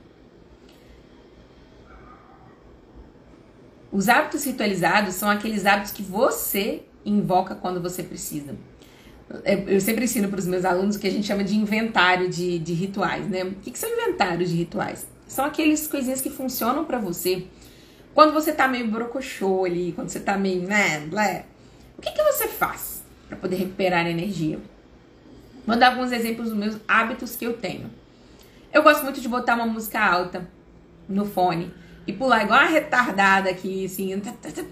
Os 3.91 4.09
hábitos 4.09 4.43
ritualizados 4.43 5.15
são 5.15 5.29
aqueles 5.29 5.65
hábitos 5.65 5.91
que 5.91 6.03
você 6.03 6.83
invoca 7.05 7.55
quando 7.55 7.81
você 7.81 8.03
precisa. 8.03 8.55
É, 9.43 9.63
eu 9.67 9.81
sempre 9.81 10.05
ensino 10.05 10.29
para 10.29 10.39
os 10.39 10.47
meus 10.47 10.65
alunos 10.65 10.95
o 10.95 10.99
que 10.99 11.07
a 11.07 11.11
gente 11.11 11.27
chama 11.27 11.43
de 11.43 11.55
inventário 11.55 12.29
de, 12.29 12.59
de 12.59 12.73
rituais, 12.73 13.27
né? 13.27 13.43
O 13.43 13.51
que, 13.55 13.71
que 13.71 13.79
são 13.79 13.89
inventários 13.89 14.49
de 14.49 14.55
rituais? 14.55 15.07
São 15.27 15.45
aqueles 15.45 15.87
coisinhas 15.87 16.21
que 16.21 16.29
funcionam 16.29 16.85
para 16.85 16.97
você 16.97 17.45
quando 18.13 18.33
você 18.33 18.51
tá 18.51 18.67
meio 18.67 18.87
brocochô 18.87 19.65
ali, 19.65 19.91
quando 19.91 20.09
você 20.09 20.19
tá 20.19 20.37
meio, 20.37 20.63
né, 20.63 21.01
blé. 21.01 21.45
O 21.97 22.01
que, 22.01 22.11
que 22.11 22.23
você 22.23 22.47
faz 22.47 23.03
para 23.27 23.37
poder 23.37 23.57
recuperar 23.57 24.07
energia? 24.07 24.59
Vou 25.65 25.77
dar 25.77 25.91
alguns 25.91 26.11
exemplos 26.11 26.49
dos 26.49 26.57
meus 26.57 26.77
hábitos 26.87 27.35
que 27.35 27.45
eu 27.45 27.53
tenho. 27.53 27.91
Eu 28.73 28.81
gosto 28.81 29.03
muito 29.03 29.19
de 29.19 29.27
botar 29.27 29.55
uma 29.55 29.65
música 29.65 29.99
alta 29.99 30.49
no 31.07 31.25
fone 31.25 31.73
e 32.07 32.13
pular 32.13 32.43
igual 32.43 32.61
uma 32.61 32.69
retardada 32.69 33.49
aqui, 33.49 33.85
assim, 33.85 34.19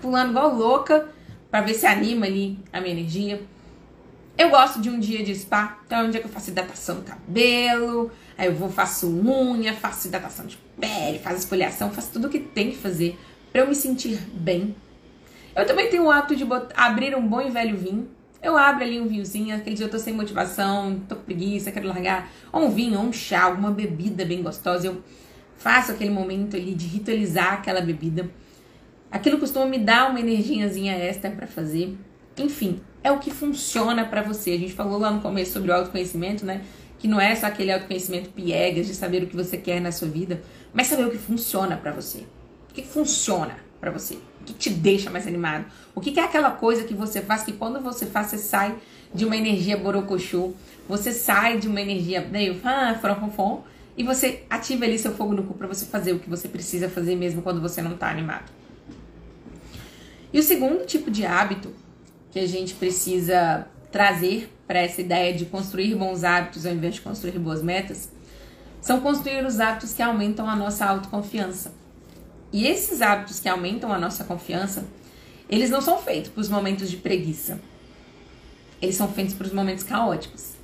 pulando 0.02 0.32
igual 0.32 0.56
louca 0.56 1.10
para 1.52 1.62
ver 1.62 1.74
se 1.74 1.86
anima 1.86 2.26
ali 2.26 2.58
a 2.72 2.80
minha 2.80 2.94
energia. 2.94 3.44
Eu 4.38 4.50
gosto 4.50 4.82
de 4.82 4.90
um 4.90 5.00
dia 5.00 5.24
de 5.24 5.36
spa, 5.36 5.80
então 5.86 6.00
é 6.00 6.04
um 6.04 6.10
dia 6.10 6.20
que 6.20 6.28
eu 6.28 6.32
faço 6.32 6.50
hidratação 6.50 6.96
do 6.98 7.04
cabelo, 7.04 8.12
aí 8.38 8.48
eu 8.48 8.56
vou, 8.56 8.70
faço 8.70 9.08
unha, 9.08 9.74
faço 9.74 10.08
hidratação 10.08 10.46
de 10.46 10.58
pele, 10.80 11.20
faço 11.20 11.38
esfoliação, 11.38 11.92
faço 11.92 12.12
tudo 12.12 12.28
o 12.28 12.30
que 12.30 12.40
tem 12.40 12.72
que 12.72 12.78
fazer 12.78 13.18
para 13.52 13.62
eu 13.62 13.68
me 13.68 13.76
sentir 13.76 14.18
bem. 14.34 14.76
Eu 15.56 15.66
também 15.66 15.90
tenho 15.90 16.04
o 16.04 16.12
hábito 16.12 16.36
de 16.36 16.44
botar, 16.44 16.76
abrir 16.76 17.16
um 17.16 17.26
bom 17.26 17.42
e 17.42 17.50
velho 17.50 17.78
vinho. 17.78 18.10
Eu 18.44 18.58
abro 18.58 18.84
ali 18.84 19.00
um 19.00 19.08
vinhozinho, 19.08 19.56
aquele 19.56 19.76
dia 19.76 19.86
eu 19.86 19.90
tô 19.90 19.98
sem 19.98 20.14
motivação, 20.14 21.02
tô 21.08 21.16
com 21.16 21.24
preguiça, 21.24 21.72
quero 21.72 21.88
largar. 21.88 22.30
Ou 22.52 22.66
um 22.66 22.70
vinho, 22.70 23.00
ou 23.00 23.06
um 23.06 23.14
chá, 23.14 23.44
alguma 23.44 23.72
bebida 23.72 24.26
bem 24.26 24.44
gostosa. 24.44 24.88
Eu 24.88 25.02
faço 25.58 25.92
aquele 25.92 26.10
momento 26.10 26.56
ali 26.56 26.74
de 26.74 26.88
ritualizar 26.88 27.54
aquela 27.54 27.82
bebida. 27.82 28.30
Aquilo 29.12 29.40
costuma 29.40 29.66
me 29.66 29.80
dar 29.80 30.10
uma 30.10 30.20
energiazinha 30.20 30.96
extra 30.96 31.32
para 31.32 31.48
fazer. 31.48 31.98
Enfim, 32.38 32.82
é 33.04 33.12
o 33.12 33.20
que 33.20 33.32
funciona 33.32 34.06
para 34.06 34.22
você. 34.22 34.52
A 34.52 34.58
gente 34.58 34.74
falou 34.74 34.98
lá 35.00 35.12
no 35.12 35.22
começo 35.22 35.54
sobre 35.54 35.72
o 35.72 35.74
autoconhecimento, 35.74 36.46
né? 36.46 36.62
Que 37.00 37.08
não 37.08 37.22
é 37.22 37.36
só 37.36 37.48
aquele 37.48 37.72
autoconhecimento 37.72 38.30
piegas 38.32 38.88
de 38.88 38.94
saber 38.94 39.24
o 39.24 39.28
que 39.28 39.36
você 39.36 39.58
quer 39.58 39.80
na 39.80 39.92
sua 39.92 40.08
vida, 40.08 40.42
mas 40.74 40.88
saber 40.88 41.06
o 41.06 41.12
que 41.12 41.18
funciona 41.18 41.78
para 41.78 41.92
você. 41.92 42.26
O 42.70 42.74
que 42.74 42.84
funciona 42.84 43.58
para 43.80 43.92
você? 43.92 44.16
O 44.42 44.46
que 44.46 44.54
te 44.54 44.70
deixa 44.70 45.10
mais 45.10 45.28
animado? 45.28 45.66
O 45.94 46.02
que 46.02 46.20
é 46.20 46.24
aquela 46.24 46.52
coisa 46.52 46.84
que 46.84 46.94
você 46.94 47.22
faz 47.22 47.44
que 47.44 47.54
quando 47.54 47.80
você 47.80 48.06
faz, 48.06 48.28
você 48.28 48.38
sai 48.38 48.76
de 49.14 49.24
uma 49.24 49.38
energia 49.38 49.78
borocochô, 49.78 50.54
você 50.90 51.14
sai 51.14 51.58
de 51.58 51.68
uma 51.68 51.80
energia 51.80 52.22
meio 52.22 52.60
ah, 52.64 52.98
fronfom, 53.00 53.64
e 53.98 54.04
você 54.04 54.44
ativa 54.50 54.86
ali 54.86 55.00
seu 55.00 55.14
fogo 55.14 55.34
no 55.34 55.44
cu 55.44 55.54
para 55.54 55.68
você 55.68 55.86
fazer 55.86 56.14
o 56.14 56.20
que 56.20 56.30
você 56.30 56.48
precisa 56.48 56.90
fazer 56.90 57.16
mesmo 57.16 57.42
quando 57.42 57.62
você 57.62 57.82
não 57.82 57.96
tá 57.96 58.10
animado. 58.10 58.52
E 60.34 60.40
o 60.40 60.44
segundo 60.44 60.86
tipo 60.86 61.10
de 61.10 61.26
hábito 61.26 61.74
que 62.32 62.40
a 62.40 62.48
gente 62.48 62.74
precisa 62.74 63.68
trazer 63.92 64.52
para 64.68 64.80
essa 64.80 65.00
ideia 65.00 65.34
de 65.34 65.46
construir 65.46 65.96
bons 65.96 66.24
hábitos 66.24 66.66
ao 66.66 66.74
invés 66.74 66.96
de 66.96 67.02
construir 67.02 67.40
boas 67.40 67.62
metas 67.62 68.10
são 68.82 69.00
construir 69.00 69.46
os 69.46 69.60
hábitos 69.60 69.94
que 69.94 70.02
aumentam 70.02 70.50
a 70.50 70.56
nossa 70.56 70.86
autoconfiança. 70.86 71.74
E 72.52 72.68
esses 72.68 73.02
hábitos 73.02 73.40
que 73.40 73.48
aumentam 73.48 73.92
a 73.92 73.98
nossa 73.98 74.24
confiança, 74.24 74.86
eles 75.50 75.70
não 75.70 75.82
são 75.82 75.98
feitos 75.98 76.30
para 76.30 76.42
os 76.42 76.50
momentos 76.50 76.92
de 76.92 76.98
preguiça. 76.98 77.60
Eles 78.82 78.96
são 78.96 79.08
feitos 79.08 79.34
para 79.34 79.48
os 79.48 79.54
momentos 79.54 79.84
caóticos. 79.84 80.55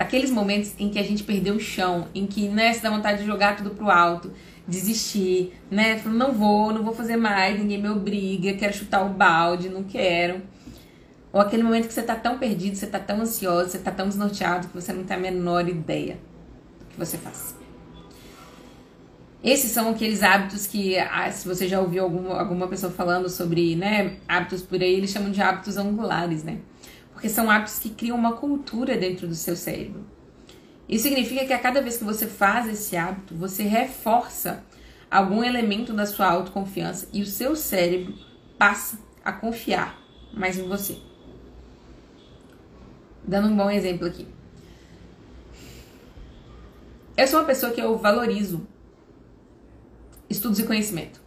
Para 0.00 0.06
aqueles 0.06 0.30
momentos 0.30 0.72
em 0.78 0.88
que 0.88 0.98
a 0.98 1.02
gente 1.02 1.22
perdeu 1.22 1.56
o 1.56 1.60
chão, 1.60 2.08
em 2.14 2.26
que 2.26 2.48
né, 2.48 2.72
se 2.72 2.82
dá 2.82 2.88
vontade 2.88 3.18
de 3.20 3.26
jogar 3.26 3.54
tudo 3.54 3.68
pro 3.68 3.90
alto, 3.90 4.32
desistir, 4.66 5.52
né? 5.70 6.00
Não 6.06 6.32
vou, 6.32 6.72
não 6.72 6.82
vou 6.82 6.94
fazer 6.94 7.18
mais, 7.18 7.58
ninguém 7.58 7.82
me 7.82 7.90
obriga, 7.90 8.54
quero 8.54 8.72
chutar 8.72 9.04
o 9.04 9.10
balde, 9.10 9.68
não 9.68 9.84
quero. 9.84 10.40
Ou 11.30 11.38
aquele 11.38 11.62
momento 11.62 11.86
que 11.86 11.92
você 11.92 12.00
tá 12.00 12.16
tão 12.16 12.38
perdido, 12.38 12.76
você 12.76 12.86
tá 12.86 12.98
tão 12.98 13.20
ansioso, 13.20 13.68
você 13.68 13.78
tá 13.78 13.90
tão 13.90 14.08
desnorteado 14.08 14.68
que 14.68 14.74
você 14.74 14.90
não 14.90 15.04
tem 15.04 15.18
a 15.18 15.20
menor 15.20 15.68
ideia 15.68 16.14
do 16.78 16.86
que 16.86 16.98
você 16.98 17.18
faz. 17.18 17.54
Esses 19.44 19.70
são 19.70 19.90
aqueles 19.90 20.22
hábitos 20.22 20.66
que, 20.66 20.98
ah, 20.98 21.30
se 21.30 21.46
você 21.46 21.68
já 21.68 21.78
ouviu 21.78 22.04
alguma, 22.04 22.40
alguma 22.40 22.68
pessoa 22.68 22.90
falando 22.90 23.28
sobre 23.28 23.76
né, 23.76 24.16
hábitos 24.26 24.62
por 24.62 24.80
aí, 24.80 24.94
eles 24.94 25.10
chamam 25.10 25.30
de 25.30 25.42
hábitos 25.42 25.76
angulares, 25.76 26.42
né? 26.42 26.56
Porque 27.20 27.28
são 27.28 27.50
hábitos 27.50 27.78
que 27.78 27.90
criam 27.90 28.16
uma 28.16 28.32
cultura 28.32 28.96
dentro 28.96 29.28
do 29.28 29.34
seu 29.34 29.54
cérebro. 29.54 30.06
Isso 30.88 31.02
significa 31.02 31.44
que 31.44 31.52
a 31.52 31.58
cada 31.58 31.82
vez 31.82 31.98
que 31.98 32.04
você 32.04 32.26
faz 32.26 32.66
esse 32.66 32.96
hábito, 32.96 33.34
você 33.34 33.62
reforça 33.62 34.64
algum 35.10 35.44
elemento 35.44 35.92
da 35.92 36.06
sua 36.06 36.30
autoconfiança 36.30 37.06
e 37.12 37.20
o 37.20 37.26
seu 37.26 37.54
cérebro 37.54 38.14
passa 38.56 38.98
a 39.22 39.30
confiar 39.30 40.00
mais 40.32 40.58
em 40.58 40.66
você. 40.66 40.96
Dando 43.22 43.48
um 43.48 43.56
bom 43.56 43.70
exemplo 43.70 44.06
aqui. 44.06 44.26
Eu 47.18 47.28
sou 47.28 47.38
uma 47.38 47.46
pessoa 47.46 47.70
que 47.70 47.82
eu 47.82 47.98
valorizo 47.98 48.66
estudos 50.30 50.58
e 50.58 50.64
conhecimento. 50.64 51.20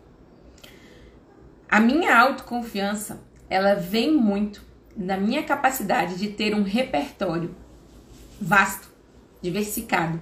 A 1.69 1.79
minha 1.79 2.19
autoconfiança, 2.19 3.21
ela 3.47 3.75
vem 3.75 4.11
muito 4.11 4.72
da 4.95 5.17
minha 5.17 5.43
capacidade 5.43 6.15
de 6.15 6.29
ter 6.29 6.53
um 6.53 6.63
repertório 6.63 7.55
vasto 8.39 8.89
diversificado, 9.41 10.21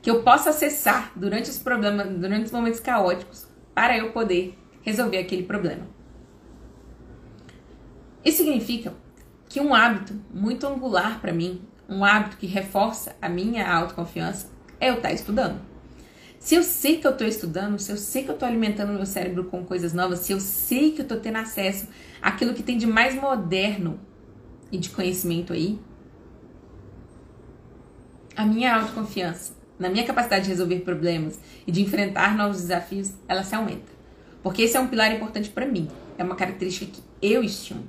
que 0.00 0.10
eu 0.10 0.22
possa 0.22 0.50
acessar 0.50 1.12
durante 1.16 1.48
os 1.48 1.58
problemas, 1.58 2.08
durante 2.08 2.46
os 2.46 2.52
momentos 2.52 2.80
caóticos, 2.80 3.46
para 3.74 3.96
eu 3.96 4.12
poder 4.12 4.58
resolver 4.82 5.18
aquele 5.18 5.44
problema. 5.44 5.86
Isso 8.24 8.38
significa 8.38 8.94
que 9.48 9.60
um 9.60 9.74
hábito 9.74 10.18
muito 10.32 10.66
angular 10.66 11.20
para 11.20 11.32
mim, 11.32 11.62
um 11.88 12.04
hábito 12.04 12.36
que 12.36 12.46
reforça 12.46 13.16
a 13.20 13.28
minha 13.28 13.70
autoconfiança, 13.70 14.48
é 14.80 14.90
eu 14.90 14.94
estar 14.94 15.08
tá 15.08 15.14
estudando. 15.14 15.71
Se 16.42 16.56
eu 16.56 16.64
sei 16.64 16.98
que 16.98 17.06
eu 17.06 17.12
estou 17.12 17.24
estudando, 17.24 17.78
se 17.78 17.92
eu 17.92 17.96
sei 17.96 18.24
que 18.24 18.30
eu 18.30 18.34
estou 18.34 18.48
alimentando 18.48 18.92
meu 18.92 19.06
cérebro 19.06 19.44
com 19.44 19.64
coisas 19.64 19.92
novas, 19.92 20.18
se 20.18 20.32
eu 20.32 20.40
sei 20.40 20.90
que 20.90 21.00
eu 21.00 21.04
estou 21.04 21.20
tendo 21.20 21.36
acesso 21.36 21.86
àquilo 22.20 22.52
que 22.52 22.64
tem 22.64 22.76
de 22.76 22.84
mais 22.84 23.14
moderno 23.14 24.00
e 24.72 24.76
de 24.76 24.90
conhecimento 24.90 25.52
aí, 25.52 25.78
a 28.34 28.44
minha 28.44 28.74
autoconfiança 28.74 29.52
na 29.78 29.88
minha 29.88 30.04
capacidade 30.04 30.42
de 30.42 30.50
resolver 30.50 30.80
problemas 30.80 31.38
e 31.64 31.70
de 31.70 31.80
enfrentar 31.80 32.36
novos 32.36 32.62
desafios, 32.62 33.12
ela 33.28 33.44
se 33.44 33.54
aumenta. 33.54 33.92
Porque 34.42 34.62
esse 34.62 34.76
é 34.76 34.80
um 34.80 34.88
pilar 34.88 35.14
importante 35.14 35.48
para 35.48 35.64
mim. 35.64 35.88
É 36.18 36.24
uma 36.24 36.34
característica 36.34 36.90
que 36.90 37.02
eu 37.24 37.44
estimo. 37.44 37.84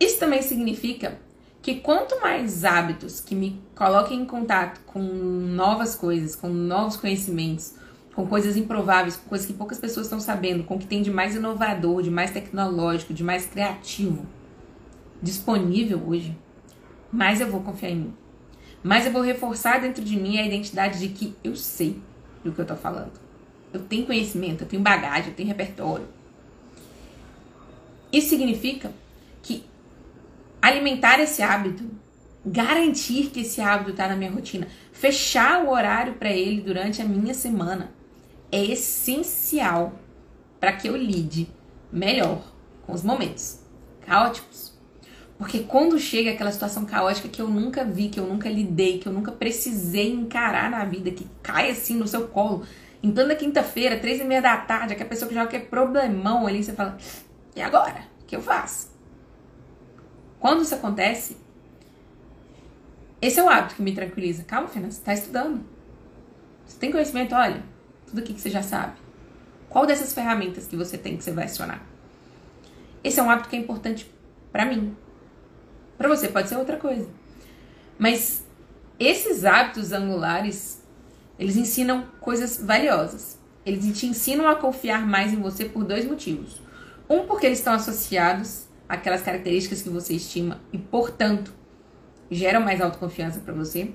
Isso 0.00 0.18
também 0.18 0.40
significa 0.40 1.18
que 1.62 1.76
quanto 1.76 2.20
mais 2.20 2.64
hábitos 2.64 3.20
que 3.20 3.34
me 3.34 3.62
coloquem 3.74 4.20
em 4.20 4.26
contato 4.26 4.80
com 4.84 5.00
novas 5.00 5.94
coisas, 5.94 6.36
com 6.36 6.48
novos 6.48 6.96
conhecimentos, 6.96 7.74
com 8.14 8.26
coisas 8.26 8.56
improváveis, 8.56 9.16
com 9.16 9.28
coisas 9.28 9.46
que 9.46 9.54
poucas 9.54 9.78
pessoas 9.78 10.06
estão 10.06 10.20
sabendo, 10.20 10.64
com 10.64 10.74
o 10.74 10.78
que 10.78 10.86
tem 10.86 11.00
de 11.00 11.10
mais 11.10 11.34
inovador, 11.34 12.02
de 12.02 12.10
mais 12.10 12.32
tecnológico, 12.32 13.14
de 13.14 13.24
mais 13.24 13.46
criativo 13.46 14.26
disponível 15.22 16.02
hoje, 16.04 16.36
mais 17.12 17.40
eu 17.40 17.48
vou 17.48 17.60
confiar 17.60 17.90
em 17.90 17.96
mim 17.96 18.14
mas 18.82 19.06
eu 19.06 19.12
vou 19.12 19.22
reforçar 19.22 19.80
dentro 19.80 20.02
de 20.02 20.16
mim 20.16 20.38
a 20.38 20.46
identidade 20.46 20.98
de 20.98 21.08
que 21.08 21.34
eu 21.44 21.54
sei 21.54 22.00
do 22.42 22.50
que 22.50 22.60
eu 22.60 22.66
tô 22.66 22.74
falando. 22.74 23.12
Eu 23.72 23.80
tenho 23.80 24.04
conhecimento, 24.04 24.64
eu 24.64 24.68
tenho 24.68 24.82
bagagem, 24.82 25.28
eu 25.28 25.34
tenho 25.34 25.48
repertório. 25.48 26.06
Isso 28.12 28.30
significa 28.30 28.92
alimentar 30.62 31.20
esse 31.20 31.42
hábito, 31.42 31.84
garantir 32.46 33.30
que 33.30 33.40
esse 33.40 33.60
hábito 33.60 33.90
está 33.90 34.08
na 34.08 34.16
minha 34.16 34.30
rotina, 34.30 34.68
fechar 34.92 35.64
o 35.64 35.70
horário 35.70 36.14
para 36.14 36.30
ele 36.30 36.62
durante 36.62 37.02
a 37.02 37.04
minha 37.04 37.34
semana 37.34 37.92
é 38.50 38.64
essencial 38.64 39.98
para 40.60 40.72
que 40.72 40.88
eu 40.88 40.96
lide 40.96 41.48
melhor 41.92 42.42
com 42.86 42.92
os 42.92 43.02
momentos 43.02 43.60
caóticos 44.06 44.72
porque 45.42 45.58
quando 45.58 45.98
chega 45.98 46.30
aquela 46.30 46.52
situação 46.52 46.84
caótica 46.84 47.28
que 47.28 47.42
eu 47.42 47.48
nunca 47.48 47.84
vi, 47.84 48.08
que 48.08 48.20
eu 48.20 48.24
nunca 48.24 48.48
lidei, 48.48 49.00
que 49.00 49.08
eu 49.08 49.12
nunca 49.12 49.32
precisei 49.32 50.12
encarar 50.12 50.70
na 50.70 50.84
vida, 50.84 51.10
que 51.10 51.26
cai 51.42 51.68
assim 51.68 51.96
no 51.96 52.06
seu 52.06 52.28
colo, 52.28 52.64
em 53.02 53.10
plena 53.10 53.34
quinta-feira, 53.34 53.98
três 53.98 54.20
e 54.20 54.24
meia 54.24 54.40
da 54.40 54.56
tarde, 54.56 54.94
que 54.94 55.02
a 55.02 55.06
pessoa 55.06 55.28
que 55.28 55.34
já 55.34 55.44
quer 55.44 55.68
problemão 55.68 56.46
ali, 56.46 56.62
você 56.62 56.72
fala, 56.72 56.96
e 57.56 57.60
agora? 57.60 58.04
O 58.22 58.24
que 58.24 58.36
eu 58.36 58.40
faço? 58.40 58.91
Quando 60.42 60.64
isso 60.64 60.74
acontece, 60.74 61.36
esse 63.20 63.38
é 63.38 63.44
o 63.44 63.48
hábito 63.48 63.76
que 63.76 63.82
me 63.82 63.94
tranquiliza. 63.94 64.42
Calma, 64.42 64.66
Fernanda, 64.66 64.92
você 64.92 64.98
está 64.98 65.14
estudando. 65.14 65.64
Você 66.66 66.76
tem 66.80 66.90
conhecimento, 66.90 67.32
olha, 67.32 67.62
tudo 68.08 68.18
aqui 68.18 68.34
que 68.34 68.40
você 68.40 68.50
já 68.50 68.60
sabe. 68.60 68.94
Qual 69.68 69.86
dessas 69.86 70.12
ferramentas 70.12 70.66
que 70.66 70.74
você 70.74 70.98
tem 70.98 71.16
que 71.16 71.22
você 71.22 71.30
vai 71.30 71.44
acionar? 71.44 71.80
Esse 73.04 73.20
é 73.20 73.22
um 73.22 73.30
hábito 73.30 73.50
que 73.50 73.54
é 73.54 73.58
importante 73.60 74.12
para 74.50 74.64
mim, 74.64 74.96
para 75.96 76.08
você 76.08 76.26
pode 76.26 76.48
ser 76.48 76.56
outra 76.56 76.76
coisa. 76.76 77.08
Mas 77.96 78.44
esses 78.98 79.44
hábitos 79.44 79.92
angulares, 79.92 80.82
eles 81.38 81.54
ensinam 81.54 82.04
coisas 82.18 82.60
valiosas. 82.60 83.38
Eles 83.64 83.96
te 83.96 84.06
ensinam 84.06 84.48
a 84.48 84.56
confiar 84.56 85.06
mais 85.06 85.32
em 85.32 85.40
você 85.40 85.66
por 85.66 85.84
dois 85.84 86.04
motivos. 86.04 86.60
Um, 87.08 87.28
porque 87.28 87.46
eles 87.46 87.58
estão 87.58 87.74
associados 87.74 88.61
àquelas 88.88 89.22
características 89.22 89.82
que 89.82 89.88
você 89.88 90.14
estima 90.14 90.60
e, 90.72 90.78
portanto, 90.78 91.52
geram 92.30 92.60
mais 92.60 92.80
autoconfiança 92.80 93.40
para 93.40 93.52
você. 93.52 93.90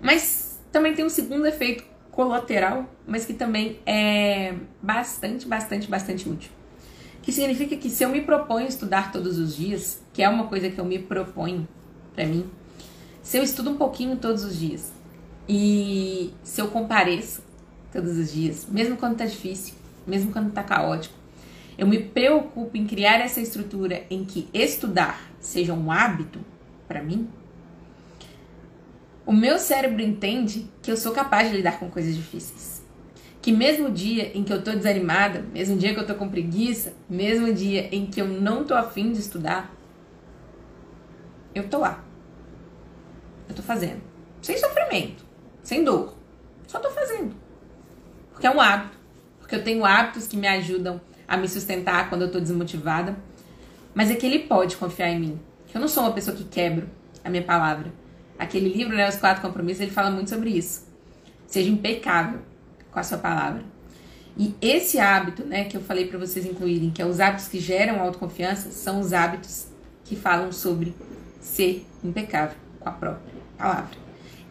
Mas 0.00 0.60
também 0.70 0.94
tem 0.94 1.04
um 1.04 1.10
segundo 1.10 1.46
efeito 1.46 1.84
colateral, 2.10 2.88
mas 3.06 3.24
que 3.24 3.34
também 3.34 3.80
é 3.86 4.54
bastante, 4.82 5.46
bastante, 5.46 5.88
bastante 5.88 6.28
útil 6.28 6.50
que 7.24 7.32
significa 7.32 7.74
que 7.76 7.88
se 7.88 8.04
eu 8.04 8.10
me 8.10 8.20
proponho 8.20 8.68
estudar 8.68 9.10
todos 9.10 9.38
os 9.38 9.56
dias, 9.56 9.98
que 10.12 10.22
é 10.22 10.28
uma 10.28 10.46
coisa 10.46 10.68
que 10.68 10.78
eu 10.78 10.84
me 10.84 10.98
proponho 10.98 11.66
para 12.14 12.26
mim, 12.26 12.50
se 13.22 13.38
eu 13.38 13.42
estudo 13.42 13.70
um 13.70 13.76
pouquinho 13.76 14.16
todos 14.18 14.44
os 14.44 14.58
dias 14.58 14.92
e 15.48 16.34
se 16.42 16.60
eu 16.60 16.68
compareço 16.68 17.42
todos 17.90 18.18
os 18.18 18.30
dias, 18.30 18.66
mesmo 18.68 18.98
quando 18.98 19.16
tá 19.16 19.24
difícil, 19.24 19.74
mesmo 20.06 20.32
quando 20.32 20.52
tá 20.52 20.62
caótico, 20.62 21.14
eu 21.76 21.86
me 21.86 21.98
preocupo 21.98 22.76
em 22.76 22.86
criar 22.86 23.20
essa 23.20 23.40
estrutura 23.40 24.04
em 24.10 24.24
que 24.24 24.48
estudar 24.52 25.20
seja 25.40 25.72
um 25.72 25.90
hábito 25.90 26.40
para 26.86 27.02
mim. 27.02 27.28
O 29.26 29.32
meu 29.32 29.58
cérebro 29.58 30.02
entende 30.02 30.70
que 30.82 30.90
eu 30.90 30.96
sou 30.96 31.12
capaz 31.12 31.50
de 31.50 31.56
lidar 31.56 31.78
com 31.78 31.88
coisas 31.88 32.14
difíceis 32.14 32.84
que 33.44 33.52
mesmo 33.52 33.90
dia 33.90 34.34
em 34.34 34.42
que 34.42 34.50
eu 34.50 34.64
tô 34.64 34.70
desanimada, 34.70 35.44
mesmo 35.52 35.76
dia 35.76 35.92
que 35.92 36.00
eu 36.00 36.06
tô 36.06 36.14
com 36.14 36.30
preguiça, 36.30 36.94
mesmo 37.06 37.52
dia 37.52 37.94
em 37.94 38.06
que 38.06 38.18
eu 38.18 38.26
não 38.26 38.64
tô 38.64 38.72
afim 38.72 39.12
de 39.12 39.20
estudar, 39.20 39.70
eu 41.54 41.68
tô 41.68 41.76
lá. 41.76 42.02
Eu 43.46 43.54
tô 43.54 43.60
fazendo. 43.62 44.00
Sem 44.40 44.56
sofrimento, 44.56 45.26
sem 45.62 45.84
dor. 45.84 46.14
Só 46.66 46.80
tô 46.80 46.88
fazendo. 46.88 47.36
Porque 48.32 48.46
é 48.46 48.50
um 48.50 48.58
hábito. 48.58 48.96
Porque 49.38 49.56
eu 49.56 49.62
tenho 49.62 49.84
hábitos 49.84 50.26
que 50.26 50.38
me 50.38 50.48
ajudam 50.48 50.98
a 51.26 51.36
me 51.36 51.48
sustentar 51.48 52.08
quando 52.08 52.22
eu 52.22 52.30
tô 52.30 52.40
desmotivada. 52.40 53.16
Mas 53.94 54.10
é 54.10 54.14
que 54.14 54.26
ele 54.26 54.40
pode 54.40 54.76
confiar 54.76 55.08
em 55.10 55.20
mim. 55.20 55.40
Que 55.66 55.76
eu 55.76 55.80
não 55.80 55.88
sou 55.88 56.02
uma 56.02 56.12
pessoa 56.12 56.36
que 56.36 56.44
quebro 56.44 56.88
a 57.24 57.30
minha 57.30 57.42
palavra. 57.42 57.92
Aquele 58.38 58.68
livro, 58.68 58.96
né, 58.96 59.08
Os 59.08 59.16
Quatro 59.16 59.42
Compromissos, 59.42 59.82
ele 59.82 59.90
fala 59.90 60.10
muito 60.10 60.30
sobre 60.30 60.50
isso. 60.50 60.86
Seja 61.46 61.70
impecável 61.70 62.40
com 62.90 62.98
a 62.98 63.02
sua 63.02 63.18
palavra. 63.18 63.62
E 64.36 64.54
esse 64.60 64.98
hábito, 64.98 65.44
né, 65.44 65.64
que 65.64 65.76
eu 65.76 65.80
falei 65.80 66.06
para 66.06 66.18
vocês 66.18 66.44
incluírem, 66.44 66.90
que 66.90 67.00
é 67.00 67.06
os 67.06 67.20
hábitos 67.20 67.46
que 67.46 67.60
geram 67.60 68.00
autoconfiança, 68.00 68.72
são 68.72 68.98
os 68.98 69.12
hábitos 69.12 69.68
que 70.04 70.16
falam 70.16 70.50
sobre 70.50 70.94
ser 71.40 71.86
impecável 72.02 72.56
com 72.80 72.88
a 72.88 72.92
própria 72.92 73.32
palavra. 73.56 73.96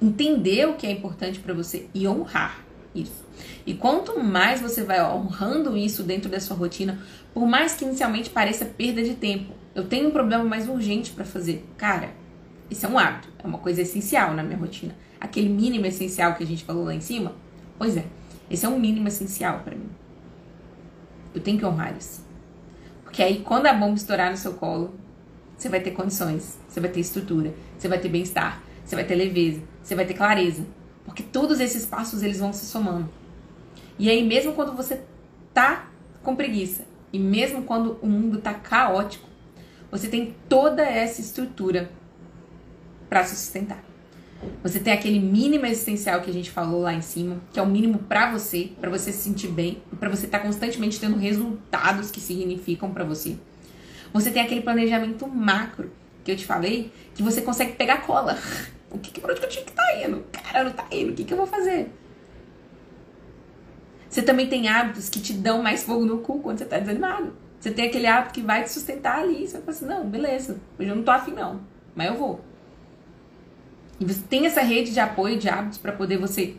Entender 0.01 0.67
o 0.67 0.75
que 0.75 0.87
é 0.87 0.91
importante 0.91 1.39
para 1.39 1.53
você 1.53 1.87
e 1.93 2.07
honrar 2.07 2.63
isso. 2.95 3.22
E 3.65 3.73
quanto 3.73 4.19
mais 4.19 4.61
você 4.61 4.83
vai 4.83 5.01
honrando 5.03 5.77
isso 5.77 6.03
dentro 6.03 6.29
da 6.29 6.39
sua 6.39 6.55
rotina, 6.55 6.99
por 7.33 7.47
mais 7.47 7.73
que 7.75 7.85
inicialmente 7.85 8.29
pareça 8.29 8.65
perda 8.65 9.01
de 9.03 9.15
tempo, 9.15 9.53
eu 9.73 9.85
tenho 9.85 10.09
um 10.09 10.11
problema 10.11 10.43
mais 10.43 10.67
urgente 10.67 11.11
para 11.11 11.25
fazer. 11.25 11.65
Cara, 11.77 12.11
isso 12.69 12.85
é 12.85 12.89
um 12.89 12.97
hábito, 12.97 13.29
é 13.43 13.47
uma 13.47 13.57
coisa 13.57 13.81
essencial 13.81 14.33
na 14.33 14.43
minha 14.43 14.57
rotina. 14.57 14.95
Aquele 15.19 15.49
mínimo 15.49 15.85
essencial 15.85 16.35
que 16.35 16.43
a 16.43 16.47
gente 16.47 16.63
falou 16.63 16.85
lá 16.85 16.93
em 16.93 17.01
cima, 17.01 17.33
pois 17.77 17.97
é, 17.97 18.05
esse 18.49 18.65
é 18.65 18.69
um 18.69 18.79
mínimo 18.79 19.07
essencial 19.07 19.59
para 19.59 19.75
mim. 19.75 19.89
Eu 21.33 21.41
tenho 21.41 21.57
que 21.57 21.65
honrar 21.65 21.95
isso. 21.97 22.23
Porque 23.03 23.23
aí, 23.23 23.39
quando 23.39 23.67
a 23.67 23.73
bomba 23.73 23.95
estourar 23.95 24.29
no 24.29 24.37
seu 24.37 24.53
colo, 24.53 24.93
você 25.57 25.69
vai 25.69 25.79
ter 25.79 25.91
condições, 25.91 26.57
você 26.67 26.79
vai 26.79 26.89
ter 26.89 26.99
estrutura, 26.99 27.53
você 27.77 27.87
vai 27.87 27.99
ter 27.99 28.09
bem-estar, 28.09 28.61
você 28.83 28.95
vai 28.95 29.05
ter 29.05 29.15
leveza, 29.15 29.61
você 29.81 29.95
vai 29.95 30.05
ter 30.05 30.13
clareza. 30.13 30.65
Porque 31.05 31.23
todos 31.23 31.59
esses 31.59 31.85
passos 31.85 32.21
eles 32.21 32.39
vão 32.39 32.51
se 32.53 32.65
somando. 32.65 33.09
E 33.97 34.09
aí, 34.09 34.23
mesmo 34.23 34.53
quando 34.53 34.75
você 34.75 35.01
tá 35.53 35.89
com 36.21 36.35
preguiça, 36.35 36.85
e 37.11 37.19
mesmo 37.19 37.63
quando 37.63 37.99
o 38.01 38.07
mundo 38.07 38.39
tá 38.39 38.53
caótico, 38.53 39.29
você 39.91 40.07
tem 40.07 40.35
toda 40.49 40.81
essa 40.81 41.21
estrutura 41.21 41.91
para 43.07 43.23
se 43.23 43.35
sustentar. 43.35 43.83
Você 44.63 44.79
tem 44.79 44.91
aquele 44.91 45.19
mínimo 45.19 45.65
existencial 45.65 46.21
que 46.21 46.29
a 46.29 46.33
gente 46.33 46.49
falou 46.49 46.81
lá 46.81 46.93
em 46.93 47.01
cima, 47.01 47.39
que 47.53 47.59
é 47.59 47.61
o 47.61 47.67
mínimo 47.67 47.99
para 47.99 48.31
você, 48.31 48.71
para 48.81 48.89
você 48.89 49.11
se 49.11 49.19
sentir 49.19 49.49
bem, 49.49 49.81
para 49.99 50.09
você 50.09 50.25
estar 50.25 50.39
tá 50.39 50.45
constantemente 50.45 50.99
tendo 50.99 51.15
resultados 51.17 52.09
que 52.09 52.19
significam 52.19 52.91
para 52.91 53.03
você. 53.03 53.37
Você 54.11 54.31
tem 54.31 54.41
aquele 54.41 54.61
planejamento 54.61 55.27
macro 55.27 55.91
que 56.23 56.31
eu 56.31 56.35
te 56.35 56.45
falei, 56.45 56.91
que 57.13 57.21
você 57.21 57.41
consegue 57.41 57.73
pegar 57.73 58.05
cola. 58.05 58.37
O 58.93 58.99
que, 58.99 59.19
por 59.19 59.31
onde 59.31 59.39
que 59.39 59.47
eu 59.47 59.49
tinha 59.49 59.65
que 59.65 59.71
tá 59.71 59.83
indo? 60.05 60.23
Cara, 60.31 60.65
não 60.65 60.71
tá 60.71 60.85
indo. 60.91 61.13
O 61.13 61.15
que, 61.15 61.23
que 61.23 61.33
eu 61.33 61.37
vou 61.37 61.47
fazer? 61.47 61.91
Você 64.13 64.21
também 64.21 64.47
tem 64.47 64.67
hábitos 64.67 65.09
que 65.09 65.19
te 65.19 65.33
dão 65.33 65.63
mais 65.63 65.81
fogo 65.81 66.05
no 66.05 66.19
cu 66.19 66.37
quando 66.37 66.59
você 66.59 66.65
tá 66.65 66.77
desanimado. 66.77 67.33
Você 67.59 67.71
tem 67.71 67.87
aquele 67.87 68.05
hábito 68.05 68.35
que 68.35 68.41
vai 68.43 68.63
te 68.63 68.69
sustentar 68.69 69.17
ali. 69.17 69.47
Você 69.47 69.53
vai 69.53 69.61
falar 69.61 69.75
assim, 69.75 69.85
não, 69.87 70.07
beleza, 70.07 70.61
hoje 70.77 70.87
eu 70.87 70.95
não 70.95 71.01
tô 71.01 71.09
afim 71.09 71.31
não, 71.31 71.61
mas 71.95 72.09
eu 72.09 72.13
vou. 72.19 72.39
E 73.99 74.05
você 74.05 74.21
tem 74.29 74.45
essa 74.45 74.61
rede 74.61 74.93
de 74.93 74.99
apoio 74.99 75.39
de 75.39 75.49
hábitos 75.49 75.79
para 75.79 75.93
poder 75.93 76.17
você 76.17 76.55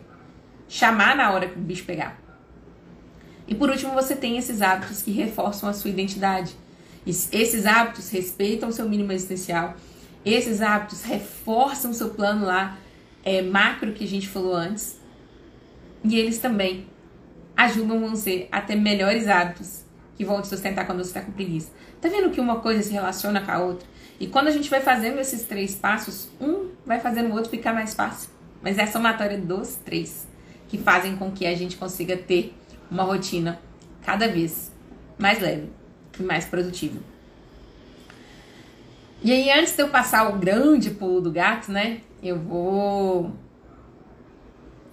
chamar 0.68 1.14
na 1.14 1.30
hora 1.30 1.48
que 1.48 1.56
o 1.56 1.62
bicho 1.62 1.84
pegar. 1.84 2.20
E 3.46 3.54
por 3.54 3.70
último, 3.70 3.92
você 3.92 4.16
tem 4.16 4.36
esses 4.36 4.60
hábitos 4.60 5.00
que 5.00 5.12
reforçam 5.12 5.68
a 5.68 5.72
sua 5.72 5.90
identidade. 5.90 6.56
Esses 7.06 7.66
hábitos 7.66 8.10
respeitam 8.10 8.68
o 8.68 8.72
seu 8.72 8.88
mínimo 8.88 9.12
existencial. 9.12 9.76
Esses 10.24 10.60
hábitos 10.60 11.04
reforçam 11.04 11.92
o 11.92 11.94
seu 11.94 12.10
plano 12.10 12.46
lá 12.46 12.76
é, 13.24 13.42
macro 13.42 13.92
que 13.92 14.02
a 14.02 14.08
gente 14.08 14.26
falou 14.26 14.56
antes. 14.56 14.98
E 16.02 16.18
eles 16.18 16.38
também 16.38 16.92
ajudam 17.56 18.00
você 18.00 18.48
a 18.50 18.60
ter 18.60 18.76
melhores 18.76 19.28
hábitos 19.28 19.84
que 20.16 20.24
vão 20.24 20.40
te 20.40 20.48
sustentar 20.48 20.86
quando 20.86 20.98
você 20.98 21.10
está 21.10 21.20
com 21.20 21.32
preguiça. 21.32 21.70
Tá 22.00 22.08
vendo 22.08 22.30
que 22.30 22.40
uma 22.40 22.60
coisa 22.60 22.82
se 22.82 22.92
relaciona 22.92 23.40
com 23.40 23.50
a 23.50 23.58
outra? 23.58 23.86
E 24.18 24.26
quando 24.26 24.48
a 24.48 24.50
gente 24.50 24.70
vai 24.70 24.80
fazendo 24.80 25.18
esses 25.18 25.42
três 25.44 25.74
passos, 25.74 26.30
um 26.40 26.70
vai 26.86 27.00
fazendo 27.00 27.30
o 27.30 27.32
outro 27.32 27.50
ficar 27.50 27.72
mais 27.72 27.94
fácil. 27.94 28.30
Mas 28.62 28.78
é 28.78 28.82
a 28.82 28.86
somatória 28.86 29.38
dos 29.38 29.76
três 29.76 30.26
que 30.68 30.78
fazem 30.78 31.16
com 31.16 31.30
que 31.30 31.46
a 31.46 31.54
gente 31.54 31.76
consiga 31.76 32.16
ter 32.16 32.54
uma 32.90 33.02
rotina 33.02 33.60
cada 34.02 34.28
vez 34.28 34.72
mais 35.18 35.40
leve 35.40 35.68
e 36.18 36.22
mais 36.22 36.44
produtiva. 36.44 37.00
E 39.22 39.32
aí, 39.32 39.50
antes 39.50 39.74
de 39.74 39.82
eu 39.82 39.88
passar 39.88 40.28
o 40.28 40.38
grande 40.38 40.90
pulo 40.90 41.20
do 41.20 41.32
gato, 41.32 41.72
né? 41.72 42.00
Eu 42.22 42.38
vou 42.38 43.32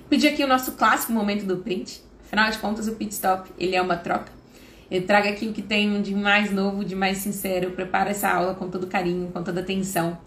pedir 0.09 0.29
aqui 0.29 0.43
o 0.43 0.47
nosso 0.47 0.73
clássico 0.73 1.11
momento 1.11 1.45
do 1.45 1.57
print. 1.57 2.01
Afinal 2.31 2.49
de 2.49 2.59
contas, 2.59 2.87
o 2.87 2.93
pit 2.93 3.11
stop 3.11 3.51
ele 3.59 3.75
é 3.75 3.81
uma 3.81 3.97
troca. 3.97 4.31
Eu 4.89 5.05
trago 5.05 5.27
aqui 5.27 5.49
o 5.49 5.51
que 5.51 5.61
tem 5.61 6.01
de 6.01 6.15
mais 6.15 6.49
novo, 6.49 6.85
de 6.85 6.95
mais 6.95 7.17
sincero. 7.17 7.65
Eu 7.65 7.71
preparo 7.71 8.09
essa 8.09 8.29
aula 8.29 8.55
com 8.55 8.69
todo 8.69 8.87
carinho, 8.87 9.29
com 9.33 9.43
toda 9.43 9.59
atenção. 9.59 10.17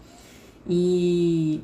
E 0.69 1.63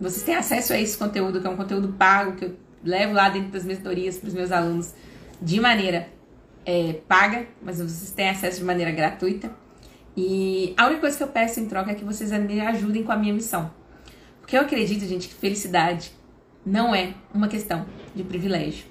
vocês 0.00 0.22
têm 0.22 0.36
acesso 0.36 0.72
a 0.72 0.80
esse 0.80 0.96
conteúdo, 0.96 1.40
que 1.40 1.46
é 1.48 1.50
um 1.50 1.56
conteúdo 1.56 1.88
pago, 1.88 2.36
que 2.36 2.44
eu 2.44 2.56
levo 2.84 3.14
lá 3.14 3.30
dentro 3.30 3.50
das 3.50 3.64
mentorias 3.64 4.16
para 4.16 4.28
os 4.28 4.34
meus 4.34 4.52
alunos 4.52 4.94
de 5.42 5.60
maneira 5.60 6.08
é, 6.64 7.00
paga, 7.08 7.48
mas 7.60 7.78
vocês 7.78 8.12
têm 8.12 8.30
acesso 8.30 8.58
de 8.58 8.64
maneira 8.64 8.92
gratuita. 8.92 9.50
E 10.16 10.72
a 10.76 10.86
única 10.86 11.00
coisa 11.00 11.16
que 11.16 11.22
eu 11.24 11.28
peço 11.28 11.58
em 11.58 11.66
troca 11.66 11.90
é 11.90 11.94
que 11.96 12.04
vocês 12.04 12.30
me 12.30 12.60
ajudem 12.60 13.02
com 13.02 13.10
a 13.10 13.16
minha 13.16 13.34
missão. 13.34 13.72
Porque 14.40 14.56
eu 14.56 14.60
acredito, 14.60 15.04
gente, 15.04 15.26
que 15.26 15.34
felicidade 15.34 16.12
não 16.64 16.94
é 16.94 17.12
uma 17.34 17.48
questão 17.48 17.84
de 18.14 18.22
privilégio. 18.22 18.89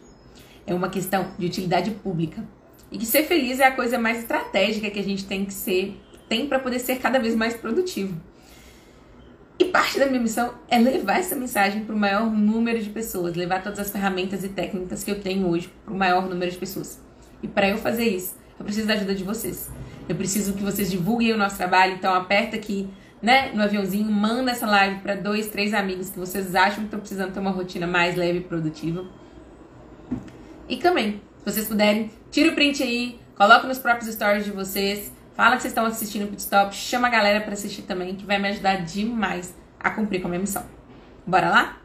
É 0.70 0.74
uma 0.76 0.88
questão 0.88 1.32
de 1.36 1.47
utilidade 1.47 1.89
pública. 1.89 2.43
E 2.91 2.97
que 2.99 3.05
ser 3.05 3.24
feliz 3.24 3.59
é 3.59 3.65
a 3.65 3.72
coisa 3.72 3.97
mais 3.97 4.20
estratégica 4.20 4.88
que 4.91 4.99
a 4.99 5.03
gente 5.03 5.26
tem 5.26 5.43
que 5.43 5.53
ser, 5.53 5.99
tem 6.30 6.47
para 6.47 6.59
poder 6.59 6.78
ser 6.78 6.99
cada 6.99 7.17
vez 7.17 7.34
mais 7.34 7.55
produtivo. 7.55 8.15
E 9.57 9.65
parte 9.65 9.97
da 9.97 10.05
minha 10.05 10.22
missão 10.22 10.53
é 10.70 10.78
levar 10.78 11.17
essa 11.20 11.36
mensagem 11.36 11.84
para 11.84 11.95
o 11.95 11.97
maior 11.97 12.30
número 12.32 12.80
de 12.80 12.89
pessoas, 12.91 13.36
levar 13.36 13.63
todas 13.63 13.80
as 13.80 13.91
ferramentas 13.91 14.43
e 14.43 14.49
técnicas 14.49 15.03
que 15.03 15.09
eu 15.09 15.20
tenho 15.20 15.47
hoje 15.47 15.74
para 15.84 15.91
o 15.91 15.97
maior 15.97 16.30
número 16.30 16.51
de 16.51 16.57
pessoas. 16.57 17.01
E 17.41 17.47
para 17.47 17.67
eu 17.67 17.78
fazer 17.80 18.07
isso, 18.07 18.36
eu 18.59 18.63
preciso 18.63 18.86
da 18.86 18.93
ajuda 18.93 19.15
de 19.15 19.24
vocês. 19.24 19.72
Eu 20.07 20.15
preciso 20.15 20.53
que 20.53 20.61
vocês 20.61 20.91
divulguem 20.91 21.34
o 21.34 21.38
nosso 21.38 21.57
trabalho, 21.57 21.93
então 21.93 22.13
aperta 22.13 22.55
aqui, 22.55 22.88
né, 23.22 23.51
no 23.53 23.63
aviãozinho, 23.63 24.09
manda 24.11 24.51
essa 24.51 24.67
live 24.67 24.99
para 24.99 25.15
dois, 25.15 25.47
três 25.47 25.74
amigos 25.74 26.11
que 26.11 26.20
vocês 26.20 26.53
acham 26.53 26.76
que 26.76 26.86
estão 26.86 26.99
precisando 26.99 27.34
ter 27.34 27.39
uma 27.39 27.51
rotina 27.51 27.88
mais 27.88 28.15
leve 28.15 28.38
e 28.38 28.41
produtiva. 28.41 29.03
E 30.70 30.78
também, 30.78 31.20
se 31.39 31.51
vocês 31.51 31.67
puderem, 31.67 32.11
tira 32.30 32.51
o 32.51 32.55
print 32.55 32.84
aí, 32.84 33.20
coloca 33.36 33.67
nos 33.67 33.80
próprios 33.80 34.13
stories 34.13 34.45
de 34.45 34.51
vocês, 34.51 35.11
fala 35.36 35.55
que 35.55 35.63
vocês 35.63 35.72
estão 35.72 35.86
assistindo 35.86 36.26
o 36.26 36.28
Pitstop, 36.28 36.76
chama 36.76 37.07
a 37.07 37.11
galera 37.11 37.41
para 37.41 37.53
assistir 37.53 37.82
também, 37.82 38.15
que 38.15 38.24
vai 38.24 38.38
me 38.38 38.49
ajudar 38.49 38.86
demais 38.86 39.55
a 39.80 39.89
cumprir 39.89 40.22
com 40.22 40.28
a 40.28 40.30
minha 40.30 40.41
missão. 40.41 40.63
Bora 41.26 41.49
lá? 41.49 41.82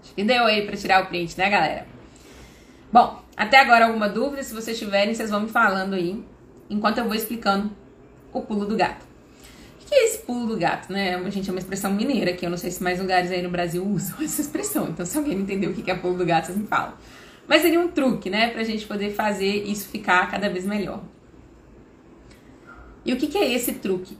Acho 0.00 0.14
que 0.14 0.22
deu 0.22 0.44
aí 0.44 0.64
para 0.64 0.76
tirar 0.76 1.02
o 1.02 1.06
print, 1.08 1.36
né, 1.36 1.50
galera? 1.50 1.86
Bom, 2.92 3.20
até 3.36 3.58
agora 3.58 3.86
alguma 3.86 4.08
dúvida? 4.08 4.42
Se 4.44 4.54
vocês 4.54 4.78
tiverem, 4.78 5.14
vocês 5.14 5.30
vão 5.30 5.40
me 5.40 5.48
falando 5.48 5.94
aí, 5.94 6.24
enquanto 6.68 6.98
eu 6.98 7.04
vou 7.04 7.14
explicando 7.16 7.72
o 8.32 8.40
pulo 8.40 8.66
do 8.66 8.76
gato 8.76 9.09
que 9.90 9.94
é 9.96 10.04
esse 10.04 10.18
pulo 10.18 10.46
do 10.46 10.56
gato, 10.56 10.92
né? 10.92 11.20
Gente 11.32 11.50
é 11.50 11.52
uma 11.52 11.58
expressão 11.58 11.92
mineira, 11.92 12.32
que 12.32 12.46
eu 12.46 12.50
não 12.50 12.56
sei 12.56 12.70
se 12.70 12.80
mais 12.80 13.00
lugares 13.00 13.28
aí 13.32 13.42
no 13.42 13.50
Brasil 13.50 13.84
usam 13.84 14.18
essa 14.22 14.40
expressão. 14.40 14.88
Então, 14.88 15.04
se 15.04 15.18
alguém 15.18 15.34
não 15.34 15.42
entendeu 15.42 15.72
o 15.72 15.74
que 15.74 15.90
é 15.90 15.94
pulo 15.96 16.16
do 16.16 16.24
gato, 16.24 16.46
vocês 16.46 16.56
me 16.56 16.68
falam. 16.68 16.94
Mas 17.48 17.62
seria 17.62 17.80
um 17.80 17.88
truque, 17.88 18.30
né? 18.30 18.50
Pra 18.50 18.62
gente 18.62 18.86
poder 18.86 19.10
fazer 19.10 19.64
isso 19.64 19.88
ficar 19.88 20.30
cada 20.30 20.48
vez 20.48 20.64
melhor. 20.64 21.02
E 23.04 23.12
o 23.12 23.16
que 23.16 23.36
é 23.36 23.52
esse 23.52 23.72
truque? 23.72 24.16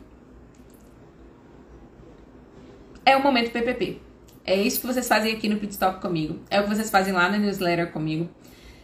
É 3.07 3.17
o 3.17 3.23
momento 3.23 3.53
PPP. 3.53 4.01
É 4.45 4.61
isso 4.61 4.81
que 4.81 4.89
vocês 4.89 5.07
fazem 5.07 5.33
aqui 5.33 5.49
no 5.49 5.57
Pit 5.59 5.73
Stop 5.73 6.01
comigo. 6.01 6.41
É 6.51 6.59
o 6.59 6.65
que 6.65 6.71
vocês 6.71 6.91
fazem 6.91 7.13
lá 7.13 7.29
na 7.29 7.39
newsletter 7.39 7.93
comigo. 7.93 8.29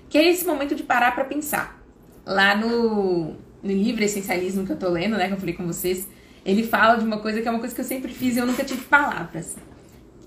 Que 0.09 0.18
é 0.18 0.28
esse 0.28 0.47
momento 0.47 0.76
de 0.76 0.84
parar 0.84 1.16
para 1.16 1.24
pensar. 1.24 1.82
Lá 2.24 2.55
no, 2.55 3.34
no 3.61 3.72
livro 3.72 4.05
Essencialismo 4.05 4.64
que 4.64 4.70
eu 4.70 4.78
tô 4.78 4.89
lendo, 4.89 5.16
né? 5.16 5.26
Que 5.26 5.34
eu 5.34 5.39
falei 5.39 5.55
com 5.55 5.66
vocês 5.66 6.07
ele 6.47 6.62
fala 6.62 6.94
de 6.97 7.05
uma 7.05 7.18
coisa 7.18 7.42
que 7.42 7.49
é 7.49 7.51
uma 7.51 7.59
coisa 7.59 7.74
que 7.74 7.80
eu 7.80 7.84
sempre 7.84 8.14
fiz 8.14 8.36
e 8.36 8.38
eu 8.38 8.47
nunca 8.47 8.64
tive 8.64 8.84
palavras 8.84 9.57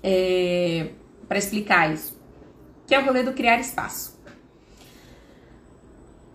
é, 0.02 0.90
para 1.26 1.38
explicar 1.38 1.90
isso, 1.90 2.14
que 2.86 2.94
é 2.94 3.00
o 3.00 3.04
rolê 3.06 3.22
do 3.22 3.32
criar 3.32 3.58
espaço. 3.58 4.20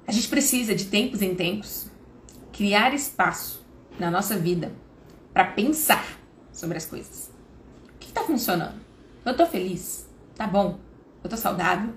A 0.07 0.11
gente 0.11 0.27
precisa, 0.27 0.73
de 0.73 0.85
tempos 0.85 1.21
em 1.21 1.35
tempos, 1.35 1.87
criar 2.51 2.95
espaço 2.95 3.63
na 3.99 4.09
nossa 4.09 4.35
vida 4.35 4.71
para 5.31 5.45
pensar 5.45 6.03
sobre 6.51 6.77
as 6.77 6.87
coisas. 6.87 7.29
O 7.93 7.99
que 7.99 8.07
está 8.07 8.23
funcionando? 8.23 8.79
Eu 9.23 9.37
tô 9.37 9.45
feliz? 9.45 10.09
Tá 10.35 10.47
bom? 10.47 10.79
Eu 11.23 11.29
tô 11.29 11.37
saudável? 11.37 11.93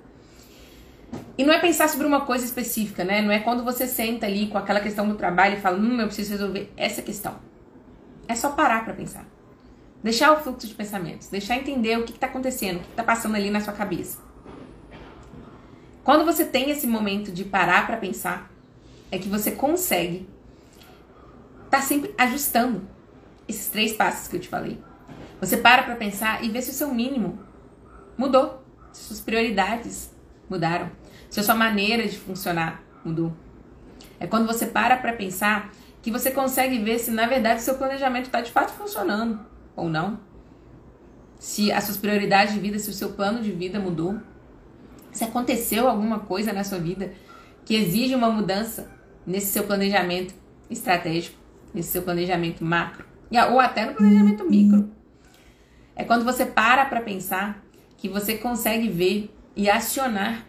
E 1.39 1.45
não 1.45 1.55
é 1.55 1.59
pensar 1.59 1.89
sobre 1.89 2.07
uma 2.07 2.26
coisa 2.26 2.45
específica, 2.45 3.03
né? 3.03 3.22
Não 3.22 3.32
é 3.32 3.39
quando 3.39 3.64
você 3.64 3.86
senta 3.86 4.26
ali 4.26 4.49
com 4.49 4.59
aquela 4.59 4.80
questão 4.80 5.09
do 5.09 5.14
trabalho 5.14 5.57
e 5.57 5.61
fala, 5.61 5.78
hum, 5.78 5.99
eu 6.01 6.07
preciso 6.07 6.32
resolver 6.32 6.70
essa 6.76 7.01
questão. 7.01 7.47
É 8.29 8.35
só 8.35 8.51
parar 8.51 8.85
para 8.85 8.95
pensar. 8.95 9.26
Deixar 10.03 10.33
o 10.33 10.41
fluxo 10.41 10.66
de 10.66 10.74
pensamentos, 10.74 11.29
deixar 11.29 11.57
entender 11.57 11.99
o 11.99 12.05
que 12.05 12.12
está 12.12 12.29
acontecendo, 12.29 12.76
o 12.76 12.85
que 12.85 12.91
está 12.91 13.03
passando 13.03 13.35
ali 13.35 13.51
na 13.51 13.61
sua 13.61 13.72
cabeça. 13.72 14.18
Quando 16.05 16.24
você 16.24 16.45
tem 16.45 16.70
esse 16.70 16.87
momento 16.87 17.33
de 17.33 17.45
parar 17.45 17.87
para 17.87 17.97
pensar, 17.97 18.51
é 19.11 19.18
que 19.18 19.29
você 19.29 19.51
consegue 19.51 20.29
estar 21.64 21.79
tá 21.79 21.83
sempre 21.83 22.14
ajustando 22.16 22.87
esses 23.49 23.68
três 23.68 23.93
passos 23.93 24.29
que 24.29 24.37
eu 24.37 24.41
te 24.41 24.49
falei. 24.49 24.79
Você 25.41 25.57
para 25.57 25.83
para 25.83 25.97
pensar 25.97 26.45
e 26.45 26.49
vê 26.49 26.62
se 26.62 26.70
o 26.70 26.74
seu 26.74 26.95
mínimo 26.95 27.39
mudou, 28.16 28.62
se 28.93 29.05
suas 29.05 29.20
prioridades 29.20 30.11
mudaram, 30.49 30.91
se 31.29 31.41
a 31.41 31.43
sua 31.43 31.55
maneira 31.55 32.07
de 32.07 32.18
funcionar 32.18 32.83
mudou. 33.05 33.33
É 34.20 34.26
quando 34.26 34.47
você 34.47 34.66
para 34.66 34.97
para 34.97 35.12
pensar 35.12 35.72
que 36.09 36.12
você 36.12 36.30
consegue 36.30 36.78
ver 36.78 36.98
se 36.98 37.11
na 37.11 37.26
verdade 37.26 37.61
o 37.61 37.62
seu 37.62 37.74
planejamento 37.74 38.24
está 38.24 38.40
de 38.40 38.50
fato 38.50 38.72
funcionando 38.72 39.40
ou 39.76 39.90
não. 39.90 40.18
Se 41.38 41.70
as 41.70 41.84
suas 41.84 41.98
prioridades 41.98 42.54
de 42.54 42.61
vida, 42.61 42.78
se 42.78 42.88
o 42.88 42.94
seu 42.94 43.11
plano 43.11 43.42
de 43.42 43.52
vida 43.52 43.78
mudou. 43.78 44.18
Se 45.12 45.22
aconteceu 45.22 45.86
alguma 45.86 46.20
coisa 46.20 46.50
na 46.50 46.64
sua 46.64 46.78
vida 46.78 47.12
que 47.66 47.74
exige 47.74 48.14
uma 48.14 48.30
mudança 48.30 48.90
nesse 49.26 49.48
seu 49.48 49.64
planejamento 49.64 50.34
estratégico, 50.70 51.36
nesse 51.74 51.90
seu 51.90 52.00
planejamento 52.00 52.64
macro, 52.64 53.04
ou 53.52 53.61
até 53.61 53.84
no 53.84 53.92
planejamento 53.92 54.48
micro. 54.48 54.90
É 55.94 56.04
quando 56.04 56.24
você 56.24 56.46
para 56.46 56.86
para 56.86 57.02
pensar 57.02 57.62
que 57.98 58.09
você 58.09 58.38
consegue 58.38 58.88
ver 58.88 59.30
e 59.54 59.68
acionar 59.68 60.46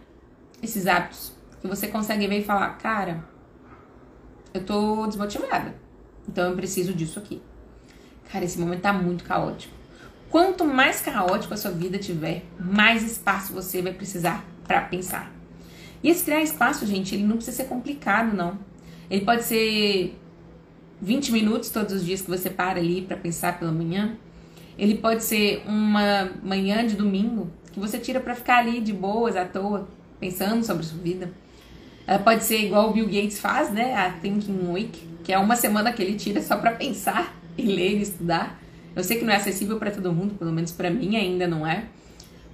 esses 0.64 0.88
hábitos. 0.88 1.34
Que 1.60 1.68
você 1.68 1.90
consegue 1.90 2.26
ver 2.28 2.40
e 2.40 2.46
falar, 2.46 2.78
cara, 2.78 3.26
eu 4.54 4.64
tô 4.64 5.06
desmotivada. 5.08 5.76
Então 6.28 6.50
eu 6.50 6.56
preciso 6.56 6.94
disso 6.94 7.20
aqui. 7.20 7.42
Cara, 8.32 8.46
esse 8.46 8.60
momento 8.60 8.82
tá 8.82 8.94
muito 8.94 9.24
caótico. 9.24 9.74
Quanto 10.30 10.64
mais 10.64 11.02
caótico 11.02 11.54
a 11.54 11.58
sua 11.58 11.72
vida 11.72 11.98
tiver, 11.98 12.44
mais 12.60 13.04
espaço 13.04 13.52
você 13.52 13.82
vai 13.82 13.94
precisar 13.94 14.46
para 14.68 14.82
pensar. 14.82 15.32
E 16.04 16.10
esse 16.10 16.24
criar 16.24 16.42
espaço, 16.42 16.86
gente, 16.86 17.16
ele 17.16 17.24
não 17.24 17.36
precisa 17.36 17.58
ser 17.58 17.64
complicado, 17.66 18.36
não. 18.36 18.58
Ele 19.10 19.26
pode 19.26 19.44
ser 19.44 20.16
20 21.02 21.32
minutos 21.32 21.70
todos 21.70 21.94
os 21.94 22.06
dias 22.06 22.22
que 22.22 22.30
você 22.30 22.50
para 22.50 22.80
ali 22.80 23.02
para 23.02 23.18
pensar 23.18 23.58
pela 23.58 23.72
manhã. 23.72 24.16
Ele 24.78 24.96
pode 24.96 25.24
ser 25.24 25.64
uma 25.66 26.30
manhã 26.44 26.86
de 26.86 26.96
domingo 26.96 27.50
que 27.74 27.80
você 27.80 27.98
tira 27.98 28.20
para 28.20 28.36
ficar 28.36 28.60
ali 28.60 28.80
de 28.80 28.94
boas, 28.94 29.36
à 29.36 29.46
toa, 29.46 29.88
pensando 30.20 30.64
sobre 30.64 30.84
a 30.84 30.86
sua 30.86 31.00
vida. 31.00 31.32
Ela 32.10 32.18
pode 32.18 32.44
ser 32.44 32.66
igual 32.66 32.90
o 32.90 32.94
Bill 32.94 33.06
Gates 33.06 33.38
faz, 33.38 33.70
né? 33.70 33.94
A 33.94 34.10
Thinking 34.10 34.72
Week, 34.72 35.08
que 35.24 35.32
é 35.32 35.38
uma 35.38 35.56
semana 35.56 35.94
que 35.94 36.02
ele 36.02 36.16
tira 36.16 36.42
só 36.42 36.58
para 36.58 36.72
pensar 36.72 37.36
e 37.56 37.62
ler 37.62 38.00
e 38.00 38.02
estudar. 38.02 38.60
Eu 38.96 39.04
sei 39.04 39.20
que 39.20 39.24
não 39.24 39.32
é 39.32 39.36
acessível 39.36 39.78
para 39.78 39.92
todo 39.92 40.12
mundo, 40.12 40.34
pelo 40.34 40.52
menos 40.52 40.72
para 40.72 40.90
mim 40.90 41.16
ainda 41.16 41.46
não 41.48 41.68
é. 41.68 41.86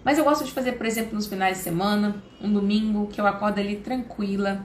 Mas 0.04 0.18
eu 0.18 0.26
gosto 0.26 0.44
de 0.44 0.52
fazer, 0.52 0.74
por 0.74 0.86
exemplo, 0.86 1.16
nos 1.16 1.28
finais 1.28 1.60
de 1.60 1.64
semana, 1.64 2.22
um 2.42 2.52
domingo 2.52 3.08
que 3.08 3.22
eu 3.22 3.26
acordo 3.26 3.58
ali 3.62 3.78
tranquila. 3.78 4.62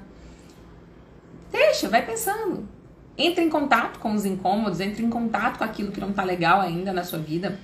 Deixa, 1.53 1.89
vai 1.89 2.05
pensando. 2.05 2.69
Entre 3.17 3.45
em 3.45 3.49
contato 3.49 4.01
com 4.01 4.13
os 4.13 4.25
incômodos, 4.25 4.81
entre 4.81 5.05
em 5.05 5.09
contato 5.09 5.59
com 5.59 5.65
aquilo 5.65 5.93
que 5.93 6.01
não 6.01 6.13
tá 6.13 6.25
legal 6.25 6.61
ainda 6.61 6.93
na 6.93 7.05
sua 7.05 7.21
vida. 7.21 7.61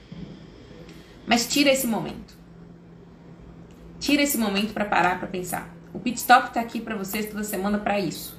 Mas 1.27 1.49
tira 1.49 1.73
esse 1.73 1.89
momento. 1.89 2.39
Tira 3.99 4.23
esse 4.23 4.39
momento 4.39 4.73
para 4.73 4.85
parar 4.85 5.19
para 5.19 5.27
pensar. 5.27 5.76
O 5.97 5.99
pit 5.99 6.19
stop 6.19 6.53
tá 6.53 6.61
aqui 6.61 6.79
para 6.79 6.95
vocês 6.95 7.25
toda 7.25 7.43
semana 7.43 7.79
para 7.79 7.99
isso. 7.99 8.39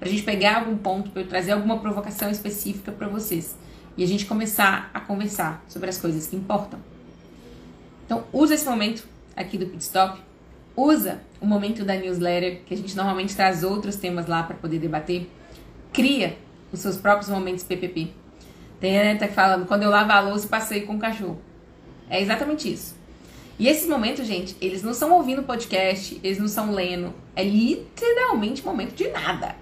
Pra 0.00 0.08
gente 0.08 0.24
pegar 0.24 0.56
algum 0.56 0.76
ponto, 0.76 1.10
para 1.10 1.22
eu 1.22 1.28
trazer 1.28 1.52
alguma 1.52 1.78
provocação 1.78 2.28
específica 2.28 2.90
para 2.90 3.06
vocês 3.06 3.56
e 3.96 4.02
a 4.02 4.06
gente 4.08 4.26
começar 4.26 4.90
a 4.92 4.98
conversar 4.98 5.64
sobre 5.68 5.88
as 5.88 5.98
coisas 5.98 6.26
que 6.26 6.34
importam. 6.34 6.80
Então, 8.04 8.24
usa 8.32 8.54
esse 8.54 8.68
momento 8.68 9.06
aqui 9.36 9.56
do 9.56 9.66
Pit 9.66 9.80
Stop, 9.84 10.20
usa 10.74 11.20
o 11.40 11.46
momento 11.46 11.84
da 11.84 11.94
newsletter, 11.94 12.62
que 12.66 12.74
a 12.74 12.76
gente 12.76 12.96
normalmente 12.96 13.36
traz 13.36 13.62
outros 13.62 13.94
temas 13.94 14.26
lá 14.26 14.42
para 14.42 14.56
poder 14.56 14.80
debater. 14.80 15.30
Cria 15.92 16.36
os 16.72 16.80
seus 16.80 16.96
próprios 16.96 17.30
momentos 17.30 17.62
PPP. 17.62 18.10
Tem 18.80 18.98
a 18.98 19.02
Aneta 19.02 19.28
falando, 19.28 19.66
quando 19.66 19.84
eu 19.84 19.90
lavo 19.90 20.10
a 20.10 20.18
louça, 20.18 20.48
passei 20.48 20.80
com 20.80 20.96
o 20.96 20.98
cachorro. 20.98 21.40
É 22.10 22.20
exatamente 22.20 22.72
isso. 22.72 23.00
E 23.62 23.68
esses 23.68 23.88
momentos, 23.88 24.26
gente, 24.26 24.56
eles 24.60 24.82
não 24.82 24.92
são 24.92 25.12
ouvindo 25.12 25.44
podcast, 25.44 26.20
eles 26.24 26.36
não 26.36 26.48
são 26.48 26.72
lendo. 26.72 27.14
É 27.36 27.44
literalmente 27.44 28.64
momento 28.64 28.92
de 28.92 29.06
nada. 29.06 29.54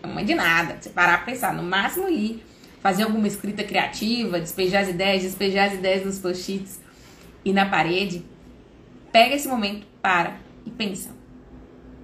É 0.00 0.06
um 0.06 0.10
momento 0.10 0.28
de 0.28 0.34
nada. 0.36 0.78
Você 0.80 0.90
parar 0.90 1.24
pra 1.24 1.32
pensar, 1.32 1.52
no 1.52 1.64
máximo 1.64 2.06
ali, 2.06 2.40
fazer 2.80 3.02
alguma 3.02 3.26
escrita 3.26 3.64
criativa, 3.64 4.38
despejar 4.38 4.82
as 4.82 4.90
ideias, 4.90 5.24
despejar 5.24 5.70
as 5.70 5.74
ideias 5.74 6.06
nos 6.06 6.20
post-its 6.20 6.78
e 7.44 7.52
na 7.52 7.66
parede, 7.66 8.22
pega 9.10 9.34
esse 9.34 9.48
momento, 9.48 9.84
para 10.00 10.36
e 10.64 10.70
pensa. 10.70 11.10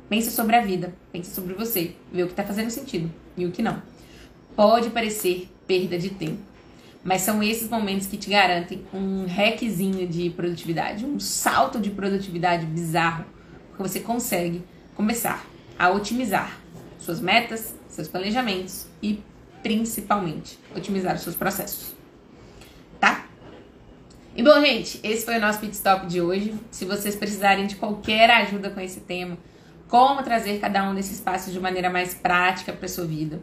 Pensa 0.09 0.33
sobre 0.33 0.57
a 0.57 0.61
vida, 0.61 0.93
pensa 1.13 1.33
sobre 1.33 1.55
você, 1.55 1.95
vê 2.13 2.25
o 2.25 2.27
que 2.27 2.33
está 2.33 2.43
fazendo 2.43 2.71
sentido 2.71 3.09
e 3.37 3.47
o 3.47 3.53
que 3.53 3.63
não. 3.63 3.81
Pode 4.57 4.91
parecer 4.91 5.49
perda 5.69 5.97
de 5.97 6.11
tempo, 6.11 6.43
mas 7.05 7.21
são 7.21 7.43
esses 7.43 7.69
momentos 7.69 8.07
que 8.07 8.17
te 8.17 8.31
garantem 8.31 8.83
um 8.93 9.27
requezinho 9.27 10.09
de 10.09 10.31
produtividade, 10.31 11.05
um 11.05 11.21
salto 11.21 11.79
de 11.79 11.91
produtividade 11.91 12.65
bizarro, 12.65 13.27
porque 13.69 13.83
você 13.83 14.01
consegue 14.01 14.65
começar 14.97 15.45
a 15.79 15.91
otimizar 15.91 16.59
suas 16.99 17.21
metas, 17.21 17.75
seus 17.89 18.09
planejamentos 18.09 18.87
e 19.03 19.23
principalmente 19.63 20.59
otimizar 20.75 21.15
os 21.15 21.21
seus 21.21 21.37
processos. 21.37 21.95
Tá? 22.99 23.27
E 24.35 24.43
bom, 24.43 24.59
gente, 24.61 24.99
esse 25.03 25.27
foi 25.27 25.37
o 25.37 25.41
nosso 25.41 25.61
pit 25.61 25.75
stop 25.75 26.07
de 26.07 26.23
hoje. 26.23 26.55
Se 26.71 26.87
vocês 26.87 27.15
precisarem 27.17 27.67
de 27.67 27.77
qualquer 27.77 28.31
ajuda 28.31 28.71
com 28.71 28.81
esse 28.81 29.01
tema, 29.01 29.37
como 29.89 30.23
trazer 30.23 30.59
cada 30.59 30.89
um 30.89 30.95
desses 30.95 31.21
passos 31.21 31.53
de 31.53 31.61
maneira 31.61 31.91
mais 31.91 32.15
prática 32.15 32.73
para 32.73 32.89
sua 32.89 33.05
vida, 33.05 33.41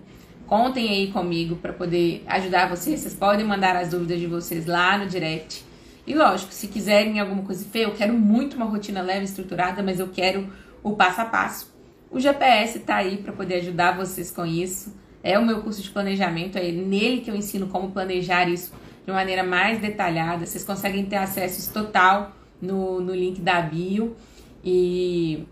contem 0.51 0.89
aí 0.89 1.07
comigo 1.07 1.55
para 1.55 1.71
poder 1.71 2.25
ajudar 2.27 2.67
vocês. 2.67 2.99
Vocês 2.99 3.15
podem 3.15 3.45
mandar 3.45 3.73
as 3.77 3.87
dúvidas 3.87 4.19
de 4.19 4.27
vocês 4.27 4.65
lá 4.65 4.97
no 4.97 5.07
direct. 5.07 5.63
E 6.05 6.13
lógico, 6.13 6.51
se 6.51 6.67
quiserem 6.67 7.21
alguma 7.21 7.43
coisa 7.43 7.63
feia, 7.71 7.85
eu 7.85 7.93
quero 7.93 8.11
muito 8.11 8.57
uma 8.57 8.65
rotina 8.65 9.01
leve, 9.01 9.23
estruturada, 9.23 9.81
mas 9.81 9.97
eu 9.97 10.09
quero 10.09 10.49
o 10.83 10.91
passo 10.91 11.21
a 11.21 11.25
passo. 11.25 11.73
O 12.09 12.19
GPS 12.19 12.79
está 12.79 12.97
aí 12.97 13.15
para 13.15 13.31
poder 13.31 13.55
ajudar 13.55 13.95
vocês 13.95 14.29
com 14.29 14.45
isso 14.45 14.93
é 15.23 15.39
o 15.39 15.45
meu 15.45 15.61
curso 15.61 15.81
de 15.81 15.89
planejamento, 15.89 16.57
é 16.57 16.69
nele 16.69 17.21
que 17.21 17.31
eu 17.31 17.35
ensino 17.35 17.67
como 17.67 17.91
planejar 17.91 18.49
isso 18.49 18.73
de 19.05 19.11
maneira 19.13 19.43
mais 19.43 19.79
detalhada. 19.79 20.45
Vocês 20.45 20.65
conseguem 20.65 21.05
ter 21.05 21.15
acesso 21.15 21.71
total 21.71 22.35
no, 22.61 22.99
no 22.99 23.15
link 23.15 23.39
da 23.39 23.61
bio. 23.61 24.17
E 24.65 25.45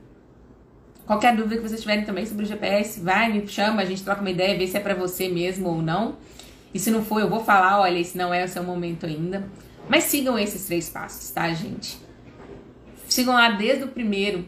qualquer 1.09 1.35
dúvida 1.35 1.55
que 1.55 1.67
vocês 1.67 1.81
tiverem 1.81 2.05
também 2.05 2.23
sobre 2.23 2.45
o 2.45 2.47
GPS, 2.47 2.99
vai, 2.99 3.33
me 3.33 3.47
chama, 3.47 3.81
a 3.81 3.85
gente 3.85 4.03
troca 4.03 4.21
uma 4.21 4.29
ideia, 4.29 4.55
vê 4.55 4.67
se 4.67 4.77
é 4.77 4.79
para 4.79 4.93
você 4.93 5.27
mesmo 5.27 5.67
ou 5.67 5.81
não. 5.81 6.17
E 6.71 6.77
se 6.77 6.91
não 6.91 7.03
for, 7.03 7.19
eu 7.19 7.27
vou 7.27 7.43
falar, 7.43 7.79
olha, 7.79 7.97
esse 7.97 8.15
não 8.15 8.31
é 8.31 8.45
o 8.45 8.47
seu 8.47 8.63
momento 8.63 9.07
ainda. 9.07 9.49
Mas 9.89 10.03
sigam 10.03 10.37
esses 10.37 10.67
três 10.67 10.87
passos, 10.87 11.31
tá, 11.31 11.51
gente? 11.51 11.97
Sigam 13.07 13.33
lá 13.33 13.49
desde 13.49 13.85
o 13.85 13.87
primeiro, 13.87 14.47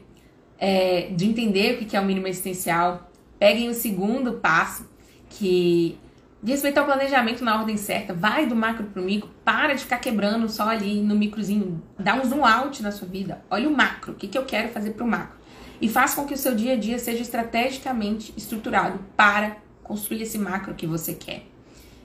é, 0.60 1.10
de 1.10 1.26
entender 1.26 1.82
o 1.82 1.84
que 1.84 1.98
é 1.98 2.00
o 2.00 2.06
mínimo 2.06 2.28
existencial. 2.28 3.12
Peguem 3.40 3.68
o 3.68 3.74
segundo 3.74 4.34
passo, 4.34 4.88
que 5.32 5.98
de 6.44 6.52
respeitar 6.52 6.84
o 6.84 6.86
planejamento 6.86 7.44
na 7.44 7.60
ordem 7.60 7.76
certa, 7.76 8.14
vai 8.14 8.46
do 8.46 8.56
macro 8.56 8.86
pro 8.86 9.02
micro, 9.02 9.32
para 9.44 9.74
de 9.74 9.82
ficar 9.82 9.98
quebrando 9.98 10.48
só 10.48 10.70
ali 10.70 11.02
no 11.02 11.16
microzinho, 11.16 11.82
dá 11.98 12.14
um 12.14 12.24
zoom 12.24 12.46
out 12.46 12.84
na 12.84 12.92
sua 12.92 13.08
vida, 13.08 13.44
olha 13.50 13.68
o 13.68 13.76
macro, 13.76 14.14
o 14.14 14.16
que, 14.16 14.28
que 14.28 14.38
eu 14.38 14.46
quero 14.46 14.70
fazer 14.70 14.92
pro 14.92 15.08
macro. 15.08 15.41
E 15.82 15.90
faça 15.90 16.16
com 16.16 16.28
que 16.28 16.34
o 16.36 16.38
seu 16.38 16.54
dia 16.54 16.74
a 16.74 16.78
dia 16.78 17.00
seja 17.00 17.24
estrategicamente 17.24 18.32
estruturado 18.38 19.00
para 19.18 19.58
construir 19.84 20.22
esse 20.22 20.38
macro 20.38 20.76
que 20.76 20.86
você 20.86 21.16
quer. 21.16 21.44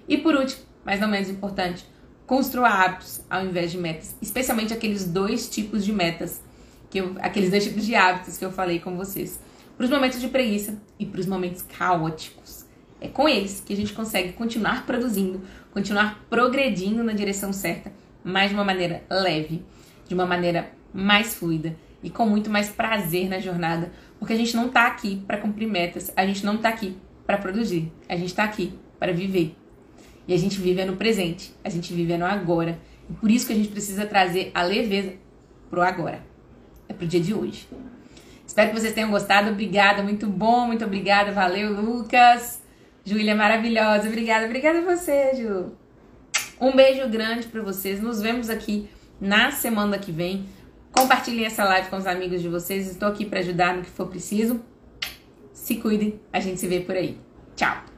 E 0.08 0.16
por 0.16 0.34
último, 0.34 0.62
mas 0.82 0.98
não 0.98 1.08
menos 1.08 1.28
importante, 1.28 1.84
construa 2.26 2.68
hábitos 2.68 3.20
ao 3.28 3.44
invés 3.44 3.70
de 3.70 3.76
metas, 3.76 4.16
especialmente 4.22 4.72
aqueles 4.72 5.04
dois 5.04 5.48
tipos 5.48 5.84
de 5.84 5.92
metas, 5.92 6.40
que 6.88 6.98
eu, 6.98 7.16
aqueles 7.20 7.50
dois 7.50 7.64
tipos 7.64 7.84
de 7.84 7.94
hábitos 7.94 8.38
que 8.38 8.44
eu 8.44 8.50
falei 8.50 8.80
com 8.80 8.96
vocês, 8.96 9.38
para 9.76 9.84
os 9.84 9.90
momentos 9.90 10.20
de 10.20 10.28
preguiça 10.28 10.80
e 10.98 11.04
para 11.04 11.20
os 11.20 11.26
momentos 11.26 11.62
caóticos. 11.62 12.64
É 12.98 13.08
com 13.08 13.28
eles 13.28 13.62
que 13.64 13.74
a 13.74 13.76
gente 13.76 13.92
consegue 13.92 14.32
continuar 14.32 14.86
produzindo, 14.86 15.42
continuar 15.70 16.24
progredindo 16.30 17.04
na 17.04 17.12
direção 17.12 17.52
certa, 17.52 17.92
mas 18.24 18.48
de 18.48 18.54
uma 18.54 18.64
maneira 18.64 19.04
leve, 19.10 19.62
de 20.08 20.14
uma 20.14 20.24
maneira 20.24 20.72
mais 20.94 21.34
fluida 21.34 21.76
e 22.06 22.10
com 22.10 22.24
muito 22.24 22.48
mais 22.48 22.68
prazer 22.68 23.28
na 23.28 23.40
jornada, 23.40 23.90
porque 24.20 24.32
a 24.32 24.36
gente 24.36 24.54
não 24.54 24.68
está 24.68 24.86
aqui 24.86 25.24
para 25.26 25.38
cumprir 25.38 25.66
metas, 25.66 26.12
a 26.14 26.24
gente 26.24 26.46
não 26.46 26.54
está 26.54 26.68
aqui 26.68 26.96
para 27.26 27.36
produzir, 27.36 27.92
a 28.08 28.14
gente 28.14 28.28
está 28.28 28.44
aqui 28.44 28.72
para 28.96 29.12
viver. 29.12 29.56
E 30.28 30.32
a 30.32 30.36
gente 30.36 30.60
vive 30.60 30.84
no 30.84 30.94
presente, 30.94 31.52
a 31.64 31.68
gente 31.68 31.92
vive 31.92 32.16
no 32.16 32.24
agora. 32.24 32.78
E 33.10 33.12
por 33.12 33.28
isso 33.28 33.48
que 33.48 33.52
a 33.52 33.56
gente 33.56 33.70
precisa 33.70 34.06
trazer 34.06 34.52
a 34.54 34.62
leveza 34.62 35.14
pro 35.68 35.82
agora. 35.82 36.24
É 36.88 36.94
pro 36.94 37.08
dia 37.08 37.18
de 37.20 37.34
hoje. 37.34 37.68
Espero 38.46 38.70
que 38.70 38.80
vocês 38.80 38.94
tenham 38.94 39.10
gostado. 39.10 39.50
Obrigada, 39.50 40.00
muito 40.04 40.28
bom, 40.28 40.68
muito 40.68 40.84
obrigada. 40.84 41.32
Valeu, 41.32 41.72
Lucas. 41.72 42.62
Júlia 43.04 43.34
maravilhosa. 43.34 44.06
Obrigada, 44.06 44.46
obrigada 44.46 44.78
a 44.78 44.96
você, 44.96 45.34
Ju. 45.34 45.72
Um 46.60 46.70
beijo 46.70 47.08
grande 47.08 47.48
para 47.48 47.62
vocês. 47.62 48.00
Nos 48.00 48.22
vemos 48.22 48.48
aqui 48.48 48.88
na 49.20 49.50
semana 49.50 49.98
que 49.98 50.12
vem. 50.12 50.46
Compartilhem 50.96 51.44
essa 51.44 51.62
live 51.64 51.88
com 51.88 51.96
os 51.96 52.06
amigos 52.06 52.40
de 52.40 52.48
vocês. 52.48 52.90
Estou 52.90 53.08
aqui 53.08 53.24
para 53.26 53.40
ajudar 53.40 53.76
no 53.76 53.82
que 53.82 53.90
for 53.90 54.06
preciso. 54.06 54.60
Se 55.52 55.76
cuidem. 55.76 56.18
A 56.32 56.40
gente 56.40 56.58
se 56.58 56.66
vê 56.66 56.80
por 56.80 56.96
aí. 56.96 57.18
Tchau. 57.54 57.95